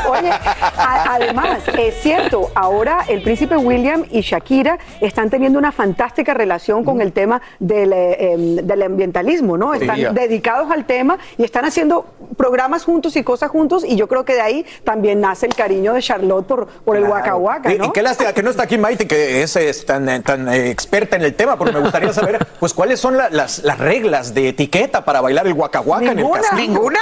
Oye, 0.09 0.29
a- 0.29 1.15
además, 1.15 1.59
es 1.77 1.95
cierto, 2.01 2.51
ahora 2.55 3.05
el 3.07 3.21
príncipe 3.21 3.55
William 3.79 4.05
y 4.11 4.21
Shakira 4.21 4.77
están 4.99 5.29
teniendo 5.29 5.57
una 5.57 5.71
fantástica 5.71 6.33
relación 6.33 6.83
con 6.83 6.99
el 7.01 7.13
tema 7.13 7.41
del, 7.59 7.93
eh, 7.93 8.33
em, 8.33 8.55
del 8.57 8.81
ambientalismo, 8.83 9.57
¿no? 9.57 9.73
Están 9.73 9.95
Diría. 9.95 10.11
dedicados 10.11 10.69
al 10.71 10.85
tema 10.85 11.17
y 11.37 11.43
están 11.45 11.63
haciendo 11.65 12.05
programas 12.37 12.83
juntos 12.83 13.15
y 13.15 13.23
cosas 13.23 13.49
juntos 13.49 13.83
y 13.85 13.95
yo 13.95 14.07
creo 14.07 14.25
que 14.25 14.33
de 14.33 14.41
ahí 14.41 14.65
también 14.83 15.21
nace 15.21 15.45
el 15.45 15.55
cariño 15.55 15.93
de 15.93 16.01
Charlotte 16.01 16.45
por, 16.45 16.67
por 16.67 16.97
el 16.97 17.03
Waka 17.05 17.35
Waka, 17.35 17.73
Y, 17.73 17.77
¿no? 17.77 17.85
y 17.85 17.91
qué 17.91 18.01
lástima 18.01 18.33
que 18.33 18.43
no 18.43 18.49
está 18.49 18.63
aquí 18.63 18.77
Maite, 18.77 19.07
que 19.07 19.41
es, 19.43 19.55
es 19.55 19.85
tan, 19.85 20.07
eh, 20.09 20.19
tan, 20.21 20.47
eh, 20.49 20.69
experta 20.69 21.15
en 21.15 21.23
el 21.23 21.33
tema, 21.33 21.57
porque 21.57 21.73
me 21.73 21.79
gustaría 21.79 22.11
saber, 22.13 22.45
pues, 22.59 22.73
cuáles 22.73 22.99
son 22.99 23.15
la- 23.17 23.29
las, 23.29 23.63
las 23.63 23.77
reglas 23.77 24.33
de 24.33 24.49
etiqueta 24.49 25.05
para 25.05 25.21
bailar 25.21 25.47
el 25.47 25.53
guacahuaca 25.53 26.03
en 26.03 26.09
el 26.11 26.17
Ninguna. 26.17 26.41
castillo. 26.41 26.61
Ninguna. 26.73 26.99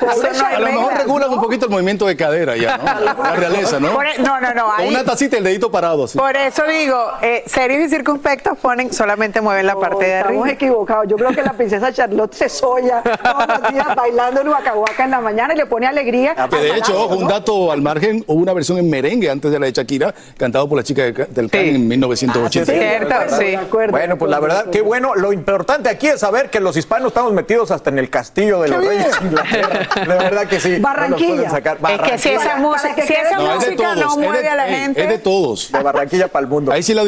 Pobre 0.00 0.28
A 0.28 0.58
lo 0.60 0.66
mejor 0.66 0.94
regulan 0.94 1.30
un 1.30 1.40
poquito 1.40 1.66
el 1.66 1.70
movimiento 1.72 2.06
de 2.06 2.16
cadera 2.16 2.56
ya, 2.56 2.78
¿no? 2.78 2.84
La 3.22 3.32
realeza, 3.36 3.78
¿no? 3.80 4.02
E- 4.02 4.18
no, 4.18 4.40
no, 4.40 4.54
no, 4.54 4.66
Con 4.76 4.86
una 4.86 5.04
tacita 5.04 5.36
el 5.38 5.44
dedito 5.52 5.70
parado 5.70 6.04
así. 6.04 6.18
Por 6.18 6.36
eso 6.36 6.62
digo, 6.66 6.98
eh, 7.22 7.42
serios 7.46 7.80
y 7.80 7.88
circunspectos 7.88 8.58
ponen, 8.58 8.92
solamente 8.92 9.40
mueven 9.40 9.66
la 9.66 9.76
parte 9.76 10.04
de 10.04 10.18
Estamos 10.18 10.42
arriba. 10.42 10.54
equivocados. 10.54 11.06
Yo 11.08 11.16
creo 11.16 11.30
que 11.30 11.42
la 11.42 11.52
princesa 11.52 11.92
Charlotte 11.92 12.34
se 12.34 12.48
soya 12.48 13.02
todos 13.22 13.46
los 13.48 13.72
días 13.72 13.86
bailando 13.96 14.40
el 14.40 14.48
Waka 14.48 15.04
en 15.04 15.10
la 15.10 15.20
mañana 15.20 15.54
y 15.54 15.56
le 15.56 15.66
pone 15.66 15.86
alegría. 15.86 16.34
Que 16.50 16.56
de 16.56 16.72
al 16.72 16.78
hecho, 16.78 17.06
un 17.08 17.28
dato 17.28 17.70
al 17.72 17.82
margen, 17.82 18.24
hubo 18.26 18.40
una 18.42 18.52
versión 18.52 18.78
en 18.78 18.88
merengue 18.90 19.30
antes 19.30 19.50
de 19.50 19.58
la 19.58 19.66
de 19.66 19.72
Shakira, 19.72 20.14
cantado 20.36 20.68
por 20.68 20.78
la 20.78 20.84
chica 20.84 21.02
de- 21.02 21.12
del 21.26 21.50
Can 21.50 21.60
en 21.62 21.88
1980. 21.88 22.72
Cierto, 22.72 23.14
sí. 23.38 23.56
Bueno, 23.90 24.16
pues 24.18 24.30
la 24.30 24.40
verdad, 24.40 24.66
qué 24.70 24.80
bueno. 24.80 25.14
Lo 25.14 25.32
importante 25.32 25.88
aquí 25.88 26.08
es 26.08 26.20
saber 26.20 26.50
que 26.50 26.60
los 26.60 26.76
hispanos 26.76 27.08
estamos 27.08 27.32
metidos 27.32 27.70
hasta 27.70 27.90
en 27.90 27.98
el 27.98 28.10
castillo 28.10 28.60
de 28.60 28.68
los 28.68 28.84
reyes 28.84 29.20
de 29.20 29.26
Inglaterra. 29.26 29.88
Verdad 30.06 30.46
que 30.46 30.60
sí. 30.60 30.70
no 30.78 30.82
Barranquilla. 30.82 31.50
sacar. 31.50 31.78
Es 31.90 32.00
que 32.00 32.18
si 32.18 32.28
esa, 32.30 32.38
Barranquilla. 32.56 32.68
música, 32.68 33.06
si 33.06 33.12
esa 33.12 33.36
No, 33.36 33.42
es 33.42 33.48
de 33.48 33.54
música 33.72 33.82
todos. 33.94 33.96
no 33.96 34.10
es 34.12 34.16
de- 34.16 34.26
mueve 34.28 34.48
a 34.48 34.54
la 34.56 34.64
gente. 34.64 35.02
Es 35.02 35.08
de 35.08 35.18
todos. 35.42 35.72
De 35.72 35.82
Barranquilla 35.82 36.28
para 36.28 36.44
el 36.44 36.50
mundo. 36.50 36.72
Ahí 36.72 36.82
sí 36.82 36.94
la 36.94 37.04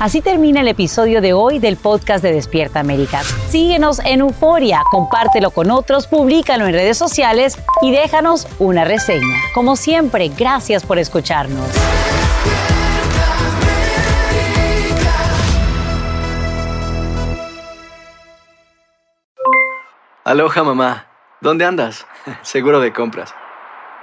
Así 0.00 0.20
termina 0.20 0.60
el 0.60 0.68
episodio 0.68 1.20
de 1.20 1.32
hoy 1.32 1.58
del 1.58 1.76
podcast 1.76 2.22
de 2.22 2.32
Despierta 2.32 2.78
América. 2.78 3.22
Síguenos 3.48 3.98
en 4.04 4.20
Euforia, 4.20 4.82
compártelo 4.92 5.50
con 5.50 5.72
otros, 5.72 6.06
públicalo 6.06 6.66
en 6.66 6.72
redes 6.72 6.96
sociales 6.96 7.58
y 7.82 7.90
déjanos 7.90 8.46
una 8.60 8.84
reseña. 8.84 9.36
Como 9.54 9.74
siempre, 9.74 10.28
gracias 10.28 10.84
por 10.84 10.98
escucharnos. 10.98 11.66
Aloha 20.22 20.62
mamá, 20.62 21.06
¿dónde 21.40 21.64
andas? 21.64 22.06
Seguro 22.42 22.78
de 22.78 22.92
compras. 22.92 23.34